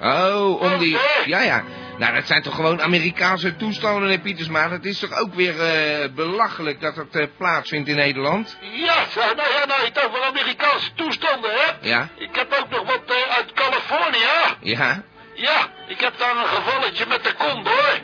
eh, 0.00 0.34
Oh, 0.36 0.60
om 0.60 0.78
die... 0.78 0.98
Ja, 1.24 1.40
ja. 1.40 1.64
Nou, 1.98 2.14
dat 2.14 2.26
zijn 2.26 2.42
toch 2.42 2.54
gewoon 2.54 2.82
Amerikaanse 2.82 3.56
toestanden, 3.56 4.10
hè, 4.10 4.18
Pietersma. 4.18 4.68
Dat 4.68 4.84
is 4.84 4.98
toch 4.98 5.18
ook 5.18 5.34
weer 5.34 5.60
eh, 5.60 6.08
belachelijk 6.10 6.80
dat 6.80 6.96
het 6.96 7.16
eh, 7.16 7.26
plaatsvindt 7.36 7.88
in 7.88 7.96
Nederland? 7.96 8.56
Ja, 8.60 8.94
nou 9.16 9.36
ja, 9.52 9.64
nou 9.66 9.80
je 9.80 9.86
het 9.92 10.04
over 10.06 10.22
Amerikaanse 10.22 10.92
toestanden 10.94 11.50
hebt. 11.54 11.84
Ja? 11.84 12.08
Ik 12.16 12.36
heb 12.36 12.52
ook 12.62 12.70
nog 12.70 12.84
wat 12.86 13.02
eh, 13.06 13.36
uit 13.36 13.52
Californië. 13.52 14.18
Ja? 14.60 15.02
Ja, 15.34 15.68
ik 15.88 16.00
heb 16.00 16.18
daar 16.18 16.36
een 16.36 16.46
gevalletje 16.48 17.06
met 17.06 17.24
de 17.24 17.34
condor. 17.38 18.00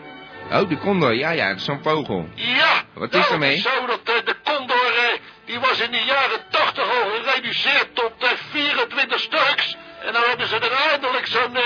Oh, 0.53 0.69
de 0.69 0.79
condor. 0.79 1.15
Ja, 1.15 1.31
ja, 1.31 1.59
zo'n 1.59 1.81
vogel. 1.83 2.29
Ja. 2.35 2.83
Wat 2.95 3.11
nou, 3.11 3.23
is 3.25 3.31
ermee? 3.31 3.57
Het 3.57 3.59
is 3.67 3.73
zo 3.73 3.87
dat 3.87 4.01
eh, 4.05 4.25
de 4.25 4.35
condor, 4.45 4.93
eh, 4.99 5.19
die 5.45 5.61
was 5.61 5.81
in 5.81 5.91
de 5.91 6.03
jaren 6.05 6.41
80 6.51 6.85
al 6.85 7.11
gereduceerd 7.23 7.89
tot 7.95 8.13
eh, 8.19 8.29
24 8.51 9.21
stuks. 9.21 9.77
En 10.07 10.13
dan 10.13 10.23
hebben 10.29 10.47
ze 10.47 10.55
er 10.59 10.91
eindelijk 10.91 11.27
zo'n 11.27 11.57
eh, 11.57 11.63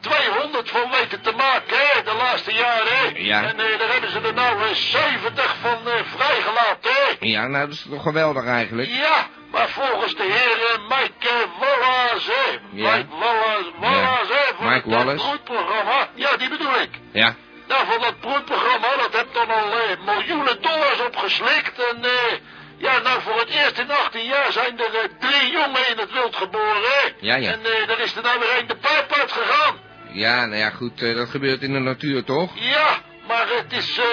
200 0.00 0.70
van 0.70 0.90
weten 0.90 1.20
te 1.20 1.32
maken, 1.36 1.76
hè, 1.76 2.02
de 2.02 2.14
laatste 2.14 2.52
jaren. 2.52 2.92
hè. 2.98 3.10
Ja. 3.14 3.42
En 3.42 3.60
eh, 3.60 3.78
daar 3.78 3.92
hebben 3.92 4.10
ze 4.10 4.20
er 4.20 4.34
nou 4.34 4.62
eh, 4.62 4.74
70 4.74 5.56
van 5.60 5.78
eh, 5.92 5.92
vrijgelaten, 6.16 6.90
hè. 6.92 7.16
Ja, 7.20 7.46
nou, 7.46 7.64
dat 7.66 7.74
is 7.74 7.86
toch 7.90 8.02
geweldig 8.02 8.44
eigenlijk? 8.46 8.88
Ja, 8.88 9.26
maar 9.50 9.68
volgens 9.68 10.14
de 10.14 10.22
heer 10.22 10.58
eh, 10.70 10.98
Mike 10.98 11.28
eh, 11.28 11.34
Wallace, 11.60 12.30
hè. 12.32 12.58
Ja. 12.72 12.96
Mike 12.96 13.08
Wallace, 13.18 13.70
Wallace, 13.80 14.32
hè, 14.32 14.68
Mike 14.68 14.88
eh, 14.88 14.94
Wallace. 14.96 16.08
Ja, 16.14 16.36
die 16.36 16.48
bedoel 16.48 16.80
ik. 16.80 16.90
Ja. 17.12 17.34
Nou, 17.78 17.90
van 17.90 18.00
dat 18.00 18.20
broedprogramma, 18.20 18.96
dat 18.96 19.12
heeft 19.12 19.34
dan 19.34 19.50
al 19.50 19.72
eh, 19.72 20.04
miljoenen 20.06 20.62
dollars 20.62 21.00
opgeslikt. 21.06 21.76
En 21.92 22.04
eh, 22.04 22.32
ja, 22.76 22.98
nou, 22.98 23.20
voor 23.22 23.38
het 23.38 23.48
eerst 23.48 23.78
in 23.78 23.90
18 23.90 24.24
jaar 24.24 24.52
zijn 24.52 24.78
er 24.78 24.94
eh, 24.94 25.08
drie 25.28 25.50
jongen 25.50 25.88
in 25.90 25.98
het 25.98 26.12
wild 26.12 26.36
geboren. 26.36 26.82
hè. 26.82 27.08
Ja, 27.20 27.34
ja. 27.34 27.50
En 27.52 27.60
eh, 27.64 27.88
daar 27.88 27.98
is 28.00 28.16
er 28.16 28.22
nou 28.22 28.38
weer 28.40 28.58
een 28.60 28.66
de 28.66 28.76
pijp 28.76 29.12
uit 29.20 29.32
gegaan. 29.32 29.76
Ja, 30.12 30.44
nou 30.46 30.60
ja, 30.60 30.70
goed, 30.70 31.02
eh, 31.02 31.14
dat 31.16 31.28
gebeurt 31.28 31.62
in 31.62 31.72
de 31.72 31.78
natuur, 31.78 32.24
toch? 32.24 32.50
Ja, 32.54 32.88
maar 33.26 33.46
het 33.48 33.72
is... 33.72 33.98
eh, 33.98 34.04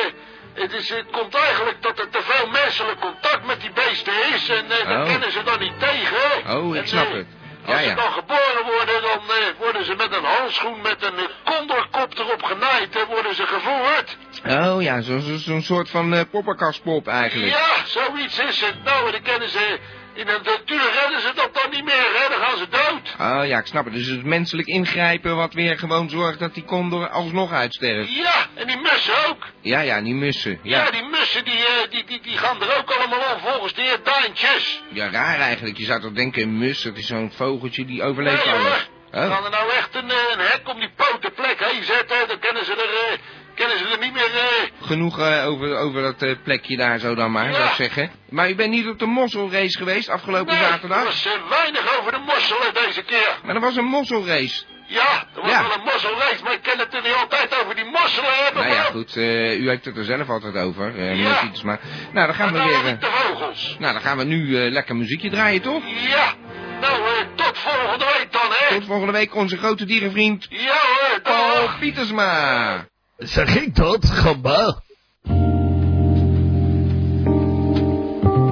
het, 0.54 0.73
is, 0.73 0.89
het 0.89 1.06
komt 1.12 1.36
eigenlijk 1.36 1.82
dat 1.82 1.99
er 1.99 2.10
te 2.10 2.19
veel 2.21 2.47
menselijk 2.47 2.99
contact 2.99 3.45
met 3.45 3.62
die 3.62 3.71
beesten 3.71 4.13
is. 4.34 4.49
En 4.49 4.71
eh 4.71 4.99
Oh. 4.99 5.06
kennen 5.06 5.32
ze 5.32 5.43
dan 5.43 5.60
niet 5.60 5.80
tegen. 5.80 6.56
Oh, 6.58 6.75
ik 6.75 6.82
En, 6.82 6.88
snap 6.88 7.08
eh, 7.08 7.13
het. 7.13 7.25
Ja, 7.65 7.73
Als 7.73 7.84
ze 7.84 7.93
dan 7.95 8.12
geboren 8.12 8.63
worden, 8.65 9.01
dan 9.01 9.19
eh, 9.30 9.60
worden 9.60 9.86
ze 9.86 9.95
met 9.95 10.13
een 10.13 10.23
handschoen 10.23 10.82
met 10.82 11.04
een 11.04 11.17
eh, 11.17 11.54
condorkop 11.54 12.17
erop 12.19 12.43
genaaid 12.43 12.95
en 12.95 13.06
worden 13.08 13.36
ze 13.36 13.45
gevoerd. 13.45 14.17
Oh 14.47 14.82
ja, 14.82 15.01
zo'n 15.01 15.39
zo, 15.39 15.60
soort 15.62 15.89
van 15.89 16.13
eh 16.13 16.21
poppenkastpop 16.32 17.08
eigenlijk. 17.08 17.51
Ja, 17.51 17.86
zoiets 17.86 18.39
is 18.39 18.62
het. 18.62 18.84
Nou, 18.84 19.06
en 19.06 19.12
dan 19.12 19.21
kennen 19.21 19.49
ze... 19.49 19.80
In 20.15 20.25
de 20.25 20.39
natuur 20.43 20.91
redden 21.01 21.21
ze 21.21 21.32
dat 21.36 21.49
dan 21.54 21.69
niet 21.71 21.84
meer, 21.84 22.08
hè. 22.13 22.30
Dan 22.30 22.39
gaan 22.39 22.58
ze 22.58 22.67
dood. 22.69 23.15
Oh 23.19 23.47
ja, 23.47 23.60
ik 23.60 23.65
snap 23.65 23.86
het. 23.86 23.93
Dus 23.93 24.08
het 24.08 24.23
menselijk 24.23 24.67
ingrijpen 24.67 25.36
wat 25.36 25.54
weer 25.54 25.78
gewoon 25.80 26.10
zorgt 26.10 26.39
dat 26.39 26.54
die 26.54 26.63
condor 26.65 27.10
alsnog 27.10 27.51
uitsterft. 27.51 28.13
Ja, 28.15 28.45
en 28.54 28.67
die 28.67 28.78
mussen 28.78 29.13
ook. 29.30 29.45
Ja, 29.62 29.80
ja, 29.80 30.01
die 30.01 30.13
mussen. 30.13 30.60
Ja, 30.63 30.84
Ja, 30.86 30.91
die 30.91 31.04
mussen 31.04 31.45
die, 31.45 31.54
eh, 31.58 31.89
die, 31.89 32.04
die, 32.06 32.21
die 32.21 32.38
gaan 32.38 32.62
er 32.62 32.78
ook 32.78 32.91
allemaal 32.91 33.23
aan 33.23 33.39
volgens 33.39 33.73
de 33.73 33.82
heer 33.82 33.99
Daantjes. 34.04 34.82
ja 34.89 35.10
raar 35.10 35.39
eigenlijk. 35.39 35.78
Je 35.78 35.86
zou 35.86 36.01
toch 36.01 36.12
denken, 36.12 36.41
een 36.41 36.58
mus, 36.58 36.82
dat 36.82 36.97
is 36.97 37.08
zo'n 37.08 37.32
vogeltje 37.36 37.86
die 37.86 38.04
overleeft 38.04 38.45
Nee, 38.45 38.54
alles. 38.54 38.89
Oh. 39.12 39.32
gaan 39.34 39.43
er 39.43 39.49
nou 39.49 39.69
echt 39.71 39.95
een, 39.95 40.12
eh, 40.12 40.17
een 40.32 40.39
hek 40.39 40.69
om 40.69 40.80
die 40.80 40.89
potenplek 40.95 41.60
heen 41.71 41.84
zetten. 41.84 42.28
Dan 42.28 42.39
kennen 42.39 42.65
ze 42.65 42.71
er, 42.71 43.13
eh, 43.13 43.19
kennen 43.55 43.77
ze 43.77 43.85
er 43.87 43.99
niet 43.99 44.13
meer... 44.13 44.31
eh, 44.35 44.87
Genoeg 44.87 45.19
eh, 45.19 45.47
over, 45.47 45.77
over 45.77 46.01
dat 46.01 46.21
eh, 46.21 46.35
plekje 46.43 46.77
daar 46.77 46.99
zo 46.99 47.15
dan 47.15 47.31
maar, 47.31 47.45
Ja. 47.49 47.53
zou 47.53 47.67
ik 47.67 47.73
zeggen. 47.73 48.11
Maar 48.29 48.49
u 48.49 48.55
bent 48.55 48.69
niet 48.71 48.87
op 48.87 48.99
de 48.99 49.05
mosselrace 49.05 49.77
geweest 49.77 50.09
afgelopen 50.09 50.53
nee, 50.53 50.63
zaterdag? 50.63 50.99
er 50.99 51.05
was 51.05 51.27
weinig 51.49 51.99
over 51.99 52.11
de 52.11 52.17
mosselen 52.25 52.73
deze 52.73 53.01
keer. 53.03 53.39
Maar 53.43 53.55
er 53.55 53.61
was 53.61 53.75
een 53.75 53.85
mosselrace. 53.85 54.63
Ja, 54.87 55.25
er 55.35 55.41
was 55.41 55.51
Ja. 55.51 55.61
wel 55.61 55.73
een 55.77 55.83
mosselrace, 55.83 56.43
maar 56.43 56.53
ik 56.53 56.61
kan 56.61 56.77
het 56.79 56.93
er 56.93 57.01
niet 57.01 57.13
altijd 57.13 57.61
over 57.61 57.75
die 57.75 57.85
mosselen 57.85 58.29
hebben. 58.43 58.63
Nou 58.63 58.75
ja, 58.75 58.83
goed, 58.83 59.15
u 59.15 59.69
heeft 59.69 59.85
het 59.85 59.97
er 59.97 60.03
zelf 60.03 60.29
altijd 60.29 60.55
over, 60.55 60.91
meneer 60.91 61.15
Ja. 61.15 61.39
Pietersma. 61.39 61.79
Nou, 62.13 62.25
dan 62.25 62.35
gaan 62.35 62.51
we 62.51 62.57
nou 62.57 62.83
weer... 62.83 62.99
de 62.99 63.05
vogels. 63.05 63.75
nou, 63.79 63.93
dan 63.93 64.01
gaan 64.01 64.17
we 64.17 64.23
nu 64.23 64.69
lekker 64.69 64.95
muziekje 64.95 65.29
draaien, 65.29 65.61
toch? 65.61 65.83
Ja, 66.09 66.33
nou, 66.81 67.01
tot 67.35 67.57
volgende 67.57 68.05
week 68.05 68.27
dan, 68.31 68.41
hè. 68.49 68.75
Tot 68.75 68.85
volgende 68.85 69.11
week 69.11 69.35
onze 69.35 69.57
grote 69.57 69.85
dierenvriend 69.85 70.45
Ja 70.49 70.79
hoor. 70.81 71.21
Paul 71.21 71.69
Pietersma. 71.79 72.85
Zeg 73.17 73.56
ik 73.56 73.75
dat, 73.75 74.06
gamba? 74.06 74.82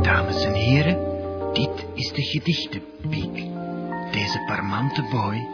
Dames 0.02 0.46
en 0.46 0.54
heren, 0.54 0.98
dit 1.54 1.86
is 1.94 2.12
de 2.12 2.22
gedichtenpiek. 2.22 3.34
Deze 4.12 4.44
parmante 4.48 5.02
boy 5.12 5.48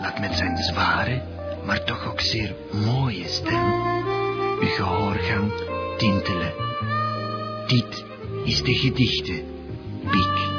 laat 0.00 0.20
met 0.20 0.34
zijn 0.34 0.56
zware, 0.56 1.22
maar 1.64 1.84
toch 1.84 2.06
ook 2.06 2.20
zeer 2.20 2.54
mooie 2.84 3.28
stem 3.28 3.72
uw 4.60 4.68
gehoorgang 4.68 5.52
tintelen. 5.96 6.52
Dit 7.66 8.04
is 8.44 8.62
de 8.62 8.74
gedichtenpiek. 8.74 10.54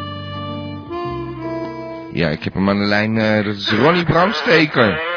Ja, 2.14 2.30
ik 2.30 2.44
heb 2.44 2.54
hem 2.54 2.70
aan 2.70 2.80
de 2.80 2.86
lijn, 2.86 3.18
eh, 3.18 3.46
dat 3.46 3.56
is 3.56 3.72
Ronnie 3.72 4.06
Brandsteker. 4.06 5.17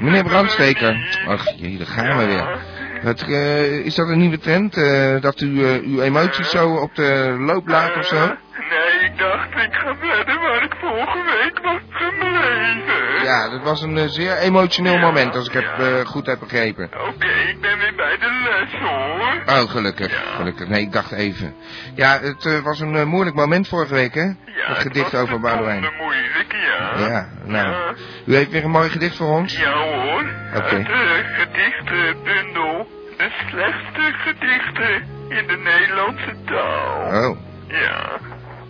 Meneer 0.00 0.24
Brandsteker. 0.24 1.18
Ach, 1.26 1.44
jee, 1.56 1.78
daar 1.78 1.86
gaan 1.86 2.18
we 2.18 2.26
weer. 2.26 2.76
Eh, 3.02 3.84
is 3.84 3.94
dat 3.94 4.08
een 4.08 4.18
nieuwe 4.18 4.38
trend, 4.38 4.76
eh, 4.76 5.20
dat 5.20 5.40
u 5.40 5.64
eh, 5.64 5.82
uw 5.82 6.00
emoties 6.00 6.50
zo 6.50 6.74
op 6.74 6.94
de 6.94 7.36
loop 7.38 7.68
laat 7.68 7.96
of 7.96 8.06
zo? 8.06 8.26
Nee, 8.26 9.10
ik 9.10 9.18
dacht 9.18 9.64
ik 9.64 9.72
ga 9.74 9.96
verder 10.00 10.40
waar 10.40 10.62
ik 10.62 10.74
vorige 10.80 11.24
week 11.24 11.58
was 11.62 11.80
gebleven. 11.90 13.24
Ja, 13.24 13.48
dat 13.48 13.62
was 13.62 13.82
een 13.82 14.08
zeer 14.08 14.36
emotioneel 14.36 14.98
moment, 14.98 15.36
als 15.36 15.48
ik 15.48 15.52
het 15.52 16.06
goed 16.08 16.26
heb 16.26 16.38
begrepen. 16.38 16.84
Oké, 16.84 17.32
ik 17.48 17.60
ben 17.60 17.78
weer 17.78 17.94
bij 17.96 18.16
de 18.18 18.37
hoor. 18.80 19.42
Oh, 19.46 19.70
gelukkig, 19.70 20.22
gelukkig. 20.36 20.68
Nee, 20.68 20.80
ik 20.80 20.92
dacht 20.92 21.12
even. 21.12 21.54
Ja, 21.94 22.18
het 22.20 22.46
eh, 22.46 22.58
was 22.58 22.80
een 22.80 22.96
eh, 22.96 23.04
moeilijk 23.04 23.36
moment 23.36 23.68
vorige 23.68 23.94
week, 23.94 24.14
hè? 24.14 24.22
Ja, 24.24 24.34
het 24.54 24.78
gedicht 24.78 25.10
was 25.12 25.20
over 25.20 25.40
Boudewijn. 25.40 25.82
verdomde 25.82 26.04
moeilijk, 26.04 26.52
ja. 26.52 27.06
Ja, 27.08 27.28
nou. 27.44 27.68
Ja. 27.68 27.94
U 28.26 28.34
heeft 28.34 28.50
weer 28.50 28.64
een 28.64 28.70
mooi 28.70 28.88
gedicht 28.90 29.16
voor 29.16 29.28
ons? 29.28 29.56
Ja 29.58 29.72
hoor. 29.72 30.24
Oké. 30.56 30.74
Uit 30.74 30.86
de 30.86 31.24
gedichtenbundel. 31.38 32.88
De 33.16 33.30
slechtste 33.50 34.12
gedichten 34.16 35.02
in 35.28 35.46
de 35.46 35.56
Nederlandse 35.56 36.34
taal. 36.44 37.30
Oh, 37.30 37.38
Ja. 37.68 38.08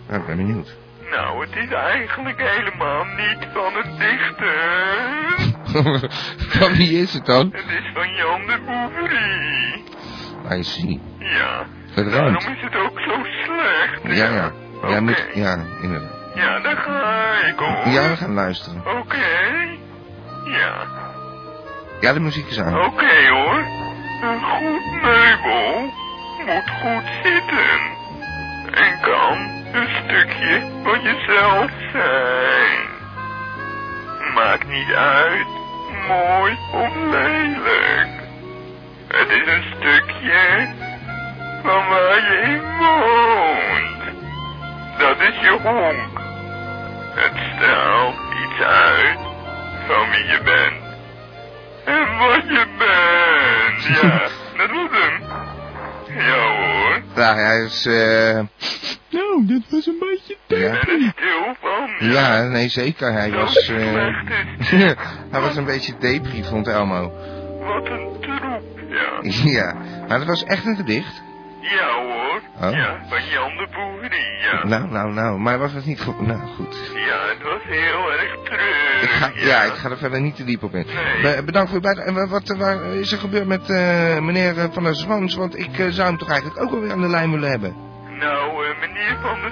nou, 0.07 0.19
ik 0.21 0.25
ben 0.25 0.37
benieuwd. 0.37 0.75
Nou, 1.11 1.41
het 1.45 1.55
is 1.55 1.69
eigenlijk 1.71 2.41
helemaal 2.41 3.03
niet 3.05 3.47
van 3.53 3.73
een 3.83 3.97
dichter. 3.97 5.47
van 6.59 6.73
wie 6.73 7.01
is 7.01 7.13
het 7.13 7.25
dan? 7.25 7.49
Het 7.53 7.65
is 7.79 7.89
van 7.93 8.13
Jan 8.13 8.41
de 8.45 8.57
Bouverie. 8.65 9.78
I 10.51 10.63
see. 10.63 11.01
Ja. 11.17 11.65
Het 11.93 12.11
Daarom 12.11 12.33
ruimt. 12.33 12.57
is 12.57 12.61
het 12.63 12.75
ook 12.75 12.99
zo 12.99 13.23
slecht. 13.45 14.17
Ja, 14.17 14.25
ja. 14.29 14.51
Ja, 14.87 15.01
moet, 15.01 15.25
ja, 15.33 15.57
inderdaad. 15.81 16.17
Ja, 16.35 16.59
daar 16.59 16.75
ga 16.75 17.47
ik 17.47 17.59
hoor. 17.59 17.93
Ja, 17.93 18.09
we 18.09 18.15
gaan 18.15 18.33
luisteren. 18.33 18.81
Oké. 18.99 19.17
Ja. 20.45 20.87
Ja, 22.01 22.13
de 22.13 22.19
muziek 22.19 22.47
is 22.47 22.59
aan. 22.59 22.79
Oké 22.85 23.27
hoor. 23.29 23.65
Een 24.21 24.39
goed 24.41 25.01
meubel 25.01 25.93
moet 26.45 26.69
goed 26.81 27.03
zitten. 27.23 27.97
En 28.71 28.99
kan 29.01 29.37
een 29.73 29.87
stukje 30.03 30.61
van 30.83 31.01
jezelf 31.01 31.71
zijn. 31.91 32.87
Maakt 34.35 34.67
niet 34.67 34.91
uit, 34.93 35.47
mooi 36.07 36.57
of 36.73 36.95
lelijk. 36.95 38.18
Het 39.09 39.29
is 39.29 39.47
een 39.53 39.63
stukje 39.77 40.67
van 41.63 41.87
waar 41.87 42.31
je 42.31 42.41
in 42.43 42.61
woont. 42.77 44.17
Dat 44.97 45.19
is 45.19 45.39
je 45.41 45.57
honk. 45.63 46.19
Het 47.15 47.31
stelt 47.55 48.15
iets 48.43 48.61
uit 48.61 49.19
van 49.87 50.09
wie 50.09 50.25
je 50.25 50.39
bent. 50.43 50.87
En 51.85 52.17
wat 52.17 52.43
je 52.47 52.65
bent. 52.77 53.97
Ja, 54.01 54.19
dat 54.57 54.69
was 54.69 54.89
hem. 54.91 55.21
Ja 56.17 56.55
hoor. 56.57 57.01
Ja, 57.15 57.35
hij 57.35 57.63
is, 57.63 57.85
eh... 57.85 58.39
Nou, 59.09 59.45
dit 59.45 59.63
was 59.69 59.85
een 59.85 59.99
beetje... 59.99 60.37
Ja. 60.47 60.79
Ben 60.85 61.01
er 61.01 61.13
stil 61.15 61.55
van. 61.61 62.09
Ja, 62.09 62.43
nee, 62.43 62.69
zeker. 62.69 63.11
Hij 63.11 63.31
was, 63.31 63.69
eh... 63.69 64.07
hij 65.31 65.41
was 65.41 65.55
een 65.55 65.65
beetje 65.65 65.97
depri, 65.97 66.43
vond 66.43 66.67
Elmo. 66.67 67.11
Wat 67.59 67.89
een 67.89 68.17
troep, 68.21 68.79
ja. 68.89 69.19
ja, 69.59 69.73
maar 70.07 70.17
dat 70.17 70.27
was 70.27 70.43
echt 70.43 70.65
een 70.65 70.75
gedicht. 70.75 71.21
Ja 71.61 71.93
hoor. 72.03 72.41
Oh. 72.61 72.71
Ja, 72.75 72.99
van 73.09 73.25
Jan 73.25 73.57
de 73.57 73.67
Boeverie, 73.75 74.37
ja. 74.51 74.65
Nou, 74.67 74.87
nou, 74.91 75.13
nou, 75.13 75.39
maar 75.39 75.59
was 75.59 75.73
het 75.73 75.85
niet 75.85 76.01
goed? 76.01 76.21
Nou, 76.27 76.39
goed. 76.55 76.91
Ja, 76.93 77.17
het 77.29 77.41
was 77.43 77.61
heel 77.63 78.11
erg 78.11 78.37
treurig. 78.43 79.01
Ik 79.03 79.09
ga, 79.09 79.31
ja, 79.35 79.63
ik 79.63 79.73
ga 79.73 79.89
er 79.89 79.97
verder 79.97 80.21
niet 80.21 80.35
te 80.35 80.43
diep 80.43 80.63
op 80.63 80.73
in. 80.73 80.85
Nee. 80.85 81.35
Be- 81.35 81.43
bedankt 81.45 81.69
voor 81.69 81.77
uw 81.77 81.83
bijdrage. 81.83 82.07
En 82.07 82.13
wa- 82.15 82.27
wat, 82.27 82.47
waar 82.57 82.83
is 82.85 83.11
er 83.11 83.17
gebeurd 83.17 83.47
met 83.47 83.69
eh, 83.69 84.19
meneer 84.19 84.57
eh, 84.57 84.65
Van 84.71 84.83
der 84.83 84.95
Zwans? 84.95 85.35
Want 85.35 85.57
ik 85.59 85.79
eh, 85.79 85.87
zou 85.89 86.07
hem 86.07 86.17
toch 86.17 86.29
eigenlijk 86.29 86.61
ook 86.61 86.71
wel 86.71 86.79
weer 86.81 86.91
aan 86.91 87.01
de 87.01 87.07
lijn 87.09 87.31
willen 87.31 87.49
hebben. 87.49 87.75
Nou, 88.19 88.65
meneer 88.79 89.17
van 89.21 89.41
der 89.41 89.51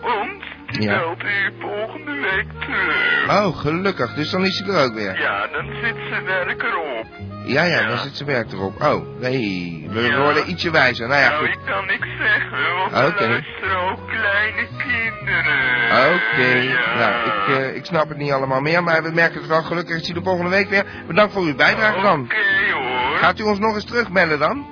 Zwans, 0.00 0.44
Die 0.66 0.82
Ja. 0.82 0.98
belt 0.98 1.22
u 1.22 1.52
volgende 1.60 2.12
week 2.20 2.46
terug. 2.60 3.28
Oh, 3.46 3.56
gelukkig. 3.56 4.14
Dus 4.14 4.30
dan 4.30 4.44
is 4.44 4.58
hij 4.64 4.74
er 4.74 4.84
ook 4.84 4.94
weer. 4.94 5.20
Ja, 5.20 5.46
dan 5.46 5.64
zit 5.82 5.96
ze 6.10 6.22
werk 6.24 6.62
erop. 6.62 7.06
Ja, 7.46 7.62
ja, 7.62 7.88
dan 7.88 7.98
zit 7.98 8.16
zijn 8.16 8.28
werk 8.28 8.52
erop. 8.52 8.82
Oh, 8.82 9.20
nee. 9.20 9.86
We 9.90 10.16
worden 10.16 10.50
ietsje 10.50 10.70
wijzer. 10.70 11.08
Nou 11.08 11.20
ja, 11.20 11.28
nou, 11.28 11.46
goed. 11.46 11.56
ik 11.56 11.64
kan 11.66 11.86
niks 11.86 12.08
zeggen, 12.18 12.74
want 12.76 12.92
Oké. 12.92 13.24
er 13.24 13.30
luisteren 13.30 13.90
ook 13.90 14.08
kleine 14.08 14.68
kinderen. 14.78 15.66
Oké. 16.14 16.78
Nou, 16.98 17.26
ik, 17.26 17.58
eh, 17.58 17.74
ik 17.74 17.84
snap 17.84 18.08
het 18.08 18.18
niet 18.18 18.32
allemaal 18.32 18.60
meer, 18.60 18.82
maar 18.82 19.02
we 19.02 19.10
merken 19.10 19.38
het 19.38 19.48
wel. 19.48 19.62
Gelukkig 19.62 19.96
is 19.96 20.06
hij 20.06 20.14
de 20.14 20.22
volgende 20.22 20.50
week 20.50 20.68
weer. 20.68 20.84
Bedankt 21.06 21.32
voor 21.32 21.42
uw 21.42 21.54
bijdrage 21.54 22.00
dan. 22.00 22.20
Oké 22.20 22.72
hoor. 22.72 23.16
Gaat 23.16 23.38
u 23.38 23.42
ons 23.42 23.58
nog 23.58 23.74
eens 23.74 23.84
terugbellen 23.84 24.38
dan? 24.38 24.66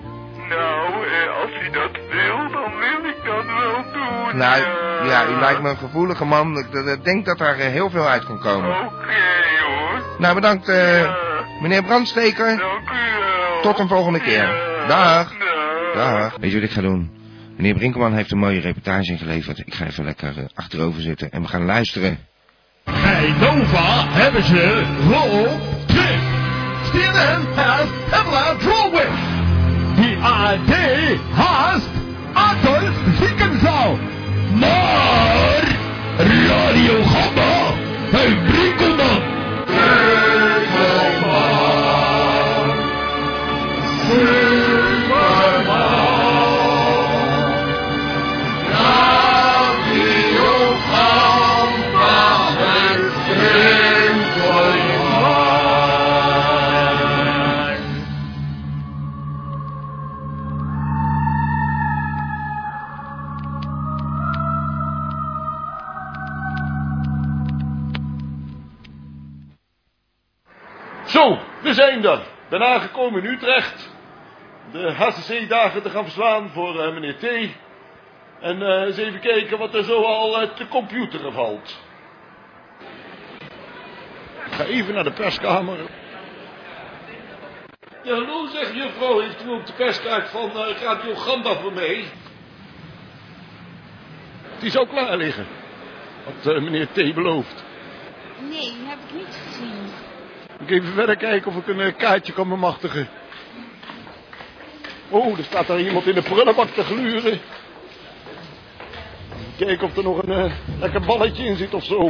Nou, 0.48 1.06
eh, 1.06 1.42
als 1.42 1.50
u 1.66 1.70
dat 1.70 1.90
wil, 2.10 2.50
dan 2.50 2.78
wil 2.78 3.10
ik 3.10 3.16
dat 3.24 3.46
wel 3.46 3.84
doen. 3.92 4.36
Nou, 4.36 4.62
ja, 5.08 5.26
u 5.26 5.40
lijkt 5.40 5.62
me 5.62 5.68
een 5.68 5.76
gevoelige 5.76 6.24
man. 6.24 6.58
Ik 6.58 6.74
eh, 6.74 7.02
denk 7.02 7.24
dat 7.24 7.38
daar 7.38 7.54
heel 7.54 7.90
veel 7.90 8.08
uit 8.08 8.24
kan 8.24 8.38
komen. 8.38 8.70
Oké 8.70 9.14
hoor. 9.66 10.02
Nou, 10.18 10.34
bedankt 10.34 10.68
eh. 10.68 11.23
Meneer 11.64 11.82
Brandsteker. 11.82 12.56
Dank 12.56 12.90
u 12.90 13.18
wel. 13.18 13.62
Tot 13.62 13.78
een 13.78 13.88
volgende 13.88 14.20
keer. 14.20 14.42
Ja. 14.42 14.86
Dag. 14.86 15.32
Dag. 15.38 15.94
Dag. 15.94 16.36
Weet 16.40 16.50
je 16.50 16.60
wat 16.60 16.68
ik 16.68 16.74
ga 16.74 16.80
doen? 16.80 17.10
Meneer 17.56 17.74
Brinkelman 17.74 18.14
heeft 18.14 18.30
een 18.30 18.38
mooie 18.38 18.60
reportage 18.60 19.10
ingeleverd. 19.10 19.58
Ik 19.58 19.74
ga 19.74 19.86
even 19.86 20.04
lekker 20.04 20.38
eh, 20.38 20.44
achterover 20.54 21.02
zitten 21.02 21.30
en 21.30 21.42
we 21.42 21.48
gaan 21.48 21.64
luisteren. 21.64 22.18
Bij 22.84 23.34
Nova 23.40 24.06
hebben 24.08 24.44
ze 24.44 24.84
Rob 25.10 25.50
Trip. 25.86 26.20
CNN 26.90 27.46
has 27.54 27.86
Pamela 28.10 28.54
Drolwich. 28.54 29.18
Die 29.96 30.16
AD 30.18 30.74
haast 31.32 31.88
Adolf 32.32 32.94
Ziekenzaal. 33.20 33.98
Maar 34.54 35.76
Radio 36.16 37.02
Gamma 37.02 37.72
bij 38.10 38.36
Brinkelman. 38.46 38.93
Zo, 71.14 71.38
we 71.62 71.74
zijn 71.74 72.04
er. 72.04 72.22
Ben 72.48 72.62
aangekomen 72.62 73.24
in 73.24 73.30
Utrecht. 73.30 73.93
De 74.74 74.92
HCC-dagen 74.92 75.82
te 75.82 75.90
gaan 75.90 76.04
verslaan 76.04 76.50
voor 76.50 76.80
eh, 76.80 76.92
meneer 76.92 77.16
T. 77.16 77.24
En 78.40 78.62
eh, 78.62 78.86
eens 78.86 78.96
even 78.96 79.20
kijken 79.20 79.58
wat 79.58 79.74
er 79.74 79.84
zo 79.84 80.02
al 80.02 80.40
eh, 80.40 80.50
te 80.50 80.68
computeren 80.68 81.32
valt. 81.32 81.78
Ik 84.46 84.52
ga 84.52 84.64
even 84.64 84.94
naar 84.94 85.04
de 85.04 85.12
perskamer. 85.12 85.78
Ja, 88.02 88.14
hallo 88.14 88.46
zeg 88.46 88.74
juffrouw, 88.74 89.20
heeft 89.20 89.44
u 89.44 89.50
ook 89.50 89.66
de 89.66 89.72
perskaart 89.72 90.28
van 90.28 90.50
Radio 90.82 91.14
Gamba 91.14 91.54
voor 91.54 91.72
mij? 91.72 92.04
Die 94.58 94.70
zou 94.70 94.86
klaar 94.86 95.16
liggen. 95.16 95.46
Wat 96.24 96.54
eh, 96.54 96.62
meneer 96.62 96.86
T 96.86 97.14
belooft. 97.14 97.64
Nee, 98.50 98.72
heb 98.84 98.98
ik 99.08 99.14
niet 99.16 99.38
gezien. 99.46 99.72
Ik 100.60 100.70
even 100.70 100.92
verder 100.92 101.16
kijken 101.16 101.50
of 101.50 101.56
ik 101.56 101.66
een 101.66 101.96
kaartje 101.96 102.32
kan 102.32 102.48
bemachtigen. 102.48 103.08
Oh, 105.14 105.38
er 105.38 105.44
staat 105.44 105.66
daar 105.66 105.80
iemand 105.80 106.06
in 106.06 106.14
de 106.14 106.22
prullenbak 106.22 106.68
te 106.68 106.82
gluren. 106.82 107.40
Kijken 109.56 109.86
of 109.86 109.96
er 109.96 110.02
nog 110.02 110.22
een 110.22 110.32
eh, 110.32 110.52
lekker 110.78 111.00
balletje 111.00 111.44
in 111.44 111.56
zit 111.56 111.74
of 111.74 111.84
zo. 111.84 112.06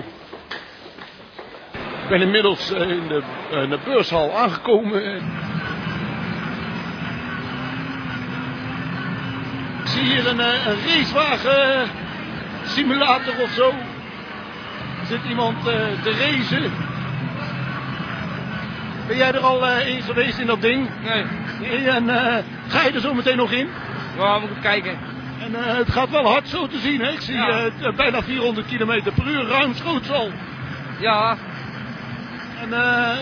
Ik 2.02 2.08
ben 2.08 2.20
inmiddels 2.20 2.72
eh, 2.72 2.88
in, 2.88 3.08
de, 3.08 3.22
eh, 3.50 3.70
de 3.70 3.78
beurshal 3.84 4.32
aangekomen. 4.32 5.16
Ik 9.80 9.86
zie 9.86 10.02
hier 10.02 10.26
een, 10.26 10.40
racewagen 10.86 11.88
simulator 12.66 13.34
of 13.42 13.50
zo. 13.50 13.68
Er 15.00 15.06
zit 15.06 15.24
iemand 15.28 15.64
te 16.02 16.10
racen. 16.10 16.83
Ben 19.06 19.16
jij 19.16 19.32
er 19.32 19.40
al 19.40 19.66
eh, 19.68 19.88
in 19.96 20.02
geweest 20.02 20.38
in 20.38 20.46
dat 20.46 20.60
ding? 20.60 20.88
Nee. 21.04 21.24
Nee, 21.60 21.88
En 21.90 22.08
eh, 22.08 22.36
ga 22.68 22.82
je 22.86 22.92
er 22.92 23.00
zo 23.00 23.14
meteen 23.14 23.36
nog 23.36 23.52
in? 23.52 23.68
Ja, 24.18 24.38
moet 24.38 24.50
ik 24.50 24.62
kijken. 24.62 24.98
En 25.40 25.54
eh, 25.54 25.76
het 25.76 25.90
gaat 25.92 26.10
wel 26.10 26.26
hard 26.28 26.48
zo 26.48 26.66
te 26.66 26.78
zien, 26.78 27.00
hè? 27.00 27.10
Ik 27.10 27.20
zie 27.20 27.34
Ja. 27.34 27.48
eh, 27.48 27.86
eh, 27.86 27.94
bijna 27.96 28.22
400 28.22 28.66
km 28.66 29.02
per 29.14 29.26
uur, 29.26 29.46
ruimschoots 29.46 30.10
al. 30.10 30.30
Ja, 30.98 31.36
En 32.62 32.72
eh, 32.72 33.16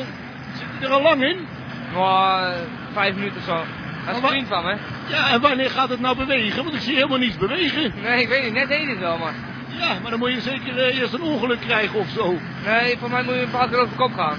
zit 0.59 0.67
hij 0.79 0.89
er 0.89 0.95
al 0.95 1.03
lang 1.03 1.23
in? 1.25 1.47
eh, 1.95 2.49
vijf 2.93 3.15
minuten 3.15 3.43
zo. 3.43 3.63
Dat 4.07 4.17
is 4.23 4.29
vriend 4.29 4.49
van 4.49 4.65
me. 4.65 4.77
Ja, 5.09 5.29
en 5.31 5.41
wanneer 5.41 5.71
gaat 5.71 5.89
het 5.89 6.01
nou 6.01 6.17
bewegen? 6.17 6.63
Want 6.65 6.75
ik 6.75 6.81
zie 6.81 6.95
helemaal 6.95 7.19
niets 7.19 7.37
bewegen. 7.39 7.93
Nee, 8.03 8.21
ik 8.21 8.29
weet 8.29 8.43
niet. 8.45 8.53
Net 8.53 8.69
deed 8.69 8.89
het 8.89 8.99
wel, 8.99 9.19
maar... 9.19 9.33
Ja, 9.69 9.89
maar 10.03 10.11
dan 10.11 10.19
moet 10.19 10.33
je 10.33 10.41
zeker 10.41 10.79
eh, 10.79 10.99
eerst 11.01 11.13
een 11.13 11.23
ongeluk 11.23 11.61
krijgen 11.61 11.99
of 11.99 12.09
zo. 12.09 12.39
Nee, 12.65 12.97
voor 12.99 13.11
mij 13.11 13.23
moet 13.23 13.35
je 13.35 13.41
een 13.43 13.51
paar 13.51 13.69
keer 13.69 13.77
over 13.79 13.91
de 13.91 13.97
kop 13.97 14.15
gaan. 14.15 14.39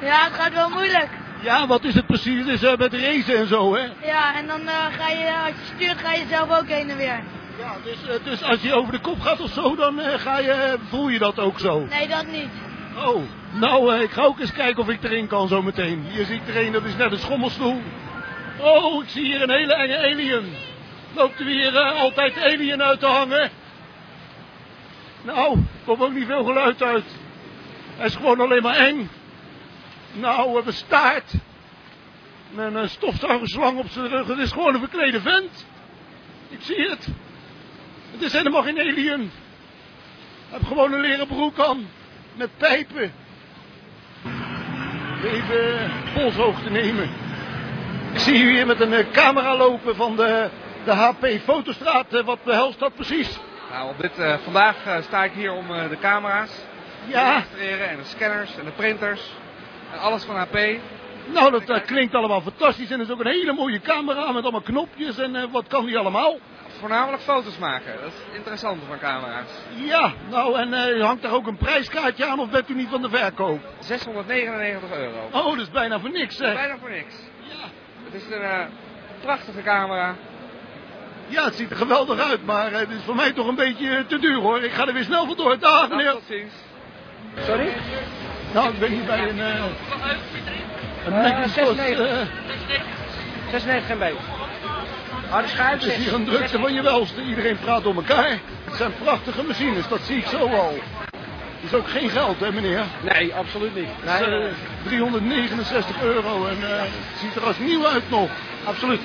Ja, 0.00 0.24
het 0.24 0.32
gaat 0.32 0.52
wel 0.52 0.68
moeilijk. 0.68 1.08
Ja, 1.42 1.66
wat 1.66 1.84
is 1.84 1.94
het 1.94 2.06
precies? 2.06 2.38
Het 2.38 2.48
is 2.48 2.62
eh, 2.62 2.76
met 2.76 2.94
racen 2.94 3.36
en 3.36 3.46
zo, 3.46 3.74
hè? 3.74 3.82
Ja, 4.02 4.36
en 4.36 4.46
dan 4.46 4.60
eh, 4.68 4.74
ga 4.98 5.08
je, 5.08 5.32
als 5.46 5.48
je 5.48 5.74
stuurt, 5.74 5.98
ga 5.98 6.12
je 6.12 6.24
zelf 6.28 6.58
ook 6.58 6.68
heen 6.68 6.90
en 6.90 6.96
weer. 6.96 7.20
Ja, 7.58 7.76
dus, 7.84 8.08
eh, 8.08 8.24
dus 8.24 8.42
als 8.42 8.62
je 8.62 8.74
over 8.74 8.92
de 8.92 9.00
kop 9.00 9.20
gaat 9.20 9.40
of 9.40 9.50
zo, 9.50 9.76
dan 9.76 10.00
ga 10.00 10.38
je, 10.38 10.78
voel 10.88 11.08
je 11.08 11.18
dat 11.18 11.38
ook 11.38 11.58
zo. 11.58 11.86
Nee, 11.90 12.08
dat 12.08 12.26
niet. 12.26 12.48
Oh, 13.06 13.22
nou, 13.52 14.02
ik 14.02 14.10
ga 14.10 14.22
ook 14.22 14.40
eens 14.40 14.52
kijken 14.52 14.82
of 14.82 14.88
ik 14.88 15.04
erin 15.04 15.26
kan 15.26 15.48
zo 15.48 15.62
meteen. 15.62 16.04
Hier 16.08 16.24
zie 16.24 16.40
ik 16.46 16.48
er 16.48 16.66
een, 16.66 16.72
dat 16.72 16.84
is 16.84 16.96
net 16.96 17.12
een 17.12 17.18
schommelstoel. 17.18 17.82
Oh, 18.60 19.02
ik 19.02 19.08
zie 19.08 19.24
hier 19.24 19.42
een 19.42 19.50
hele 19.50 19.74
enge 19.74 19.98
alien. 19.98 20.54
Loopt 21.14 21.38
er 21.38 21.44
weer 21.44 21.76
eh, 21.76 22.00
altijd 22.00 22.42
alien 22.42 22.82
uit 22.82 23.00
te 23.00 23.06
hangen? 23.06 23.50
Nou, 25.22 25.52
er 25.52 25.84
komt 25.84 26.00
ook 26.00 26.12
niet 26.12 26.26
veel 26.26 26.44
geluid 26.44 26.82
uit. 26.82 27.04
Hij 27.96 28.06
is 28.06 28.14
gewoon 28.14 28.40
alleen 28.40 28.62
maar 28.62 28.76
eng. 28.76 29.10
Nou, 30.12 30.48
we 30.48 30.54
hebben 30.54 30.74
staart. 30.74 31.32
En 32.56 32.74
een 32.74 32.88
stofzuigerslang 32.88 33.78
op 33.78 33.88
zijn 33.88 34.08
rug. 34.08 34.26
Het 34.26 34.38
is 34.38 34.52
gewoon 34.52 34.74
een 34.74 34.80
verklede 34.80 35.20
vent. 35.20 35.66
Ik 36.48 36.58
zie 36.60 36.88
het. 36.90 37.08
Het 38.12 38.22
is 38.22 38.32
helemaal 38.32 38.62
geen 38.62 38.78
alien. 38.78 39.20
Hij 40.48 40.58
heeft 40.58 40.66
gewoon 40.66 40.92
een 40.92 41.00
leren 41.00 41.26
broek 41.26 41.58
aan. 41.58 41.86
Met 42.34 42.50
pijpen. 42.56 43.12
Even 45.24 45.78
eh, 45.78 45.90
polshoogte 46.14 46.70
nemen. 46.70 47.10
Ik 48.12 48.18
zie 48.18 48.42
u 48.42 48.50
hier 48.52 48.66
met 48.66 48.80
een 48.80 48.92
eh, 48.92 49.10
camera 49.12 49.56
lopen 49.56 49.96
van 49.96 50.16
de, 50.16 50.48
de 50.84 50.90
HP 50.92 51.26
Fotostraat. 51.44 52.14
Eh, 52.14 52.24
Wat 52.24 52.44
behelst 52.44 52.78
dat 52.78 52.94
precies? 52.94 53.38
Nou, 53.70 53.88
op 53.90 54.00
dit, 54.00 54.18
eh, 54.18 54.34
vandaag 54.44 54.86
eh, 54.86 55.02
sta 55.02 55.24
ik 55.24 55.32
hier 55.32 55.52
om 55.52 55.70
eh, 55.74 55.88
de 55.88 55.98
camera's 55.98 56.50
te 56.50 57.10
Ja, 57.10 57.34
registreren 57.34 57.88
en 57.88 57.96
de 57.96 58.04
scanners 58.04 58.56
en 58.58 58.64
de 58.64 58.70
printers. 58.70 59.20
En 59.92 59.98
alles 59.98 60.24
van 60.24 60.36
HP. 60.36 60.58
nou 61.32 61.64
dat, 61.64 61.84
klinkt 61.84 62.14
allemaal 62.14 62.40
fantastisch. 62.40 62.90
En 62.90 62.98
er 62.98 63.04
is 63.04 63.10
ook 63.12 63.20
een 63.20 63.26
hele 63.30 63.52
mooie 63.52 63.80
camera 63.80 64.32
met 64.32 64.42
allemaal 64.42 64.60
knopjes. 64.60 65.18
En 65.18 65.36
eh, 65.36 65.42
wat 65.50 65.66
kan 65.66 65.86
die 65.86 65.98
allemaal? 65.98 66.38
Voornamelijk 66.80 67.22
foto's 67.22 67.58
maken. 67.58 67.92
Dat 68.02 68.12
is 68.12 68.36
interessant 68.36 68.82
van 68.88 68.98
camera's. 68.98 69.48
Ja, 69.74 70.12
nou 70.30 70.58
en 70.58 70.72
eh, 70.74 71.04
hangt 71.04 71.22
daar 71.22 71.32
ook 71.32 71.46
een 71.46 71.56
prijskaartje 71.56 72.26
aan 72.26 72.38
of 72.38 72.50
bent 72.50 72.68
u 72.70 72.74
niet 72.74 72.88
van 72.88 73.02
de 73.02 73.08
verkoop? 73.08 73.60
699 73.78 74.90
euro. 74.98 75.28
Oh, 75.32 75.44
dat 75.50 75.58
is 75.58 75.70
bijna 75.70 76.00
voor 76.00 76.10
niks 76.10 76.36
zeg. 76.36 76.54
Bijna 76.54 76.76
voor 76.78 76.90
niks. 76.90 77.14
Ja. 77.42 77.68
Het 78.04 78.14
is 78.14 78.26
een 78.34 78.42
eh, 78.42 78.60
prachtige 79.20 79.62
camera. 79.62 80.14
Ja, 81.28 81.44
het 81.44 81.54
ziet 81.54 81.70
er 81.70 81.76
geweldig 81.76 82.20
uit, 82.30 82.44
maar 82.46 82.72
eh, 82.72 82.78
het 82.78 82.90
is 82.90 83.02
voor 83.04 83.14
mij 83.14 83.32
toch 83.32 83.46
een 83.46 83.54
beetje 83.54 84.04
te 84.06 84.18
duur 84.18 84.40
hoor. 84.40 84.62
Ik 84.62 84.72
ga 84.72 84.86
er 84.86 84.92
weer 84.92 85.04
snel 85.04 85.26
vandoor. 85.26 85.58
Dag 85.58 85.80
Nou, 85.88 85.96
meneer. 85.96 86.12
tot 86.12 86.22
ziens. 86.28 86.52
Sorry? 87.46 87.72
Nou, 88.52 88.72
ik 88.72 88.78
ben 88.78 88.90
hier 88.90 89.04
bij 89.04 89.28
een... 89.28 89.40
eh 89.40 89.54
een 91.06 91.12
Eh, 91.12 91.38
Macintosh, 91.38 91.76
96. 91.76 92.06
eh, 92.06 92.16
96 93.50 93.86
geen 93.86 93.98
beet. 93.98 94.14
Harde 95.30 95.48
schuif. 95.48 95.80
Het 95.80 95.90
is 95.90 95.96
hier 95.96 96.14
een 96.14 96.24
drukte 96.24 96.58
van 96.58 96.72
je 96.74 96.82
welste. 96.82 97.22
Iedereen 97.22 97.58
praat 97.58 97.82
door 97.82 97.94
elkaar. 97.94 98.30
Het 98.64 98.74
zijn 98.76 98.92
prachtige 99.04 99.42
machines, 99.42 99.88
dat 99.88 100.00
zie 100.02 100.16
ik 100.16 100.26
zo 100.26 100.38
al. 100.38 100.74
Het 101.60 101.72
is 101.72 101.74
ook 101.74 101.88
geen 101.88 102.10
geld, 102.10 102.40
hè 102.40 102.52
meneer? 102.52 102.82
Nee, 103.00 103.34
absoluut 103.34 103.74
niet. 103.74 103.88
Het 104.00 104.20
is, 104.20 104.26
eh, 104.26 104.54
369 104.84 106.02
euro 106.02 106.46
en 106.46 106.56
eh, 106.62 106.80
het 106.80 107.18
ziet 107.20 107.34
er 107.36 107.46
als 107.46 107.58
nieuw 107.58 107.86
uit 107.86 108.10
nog. 108.10 108.30
Absoluut. 108.64 109.00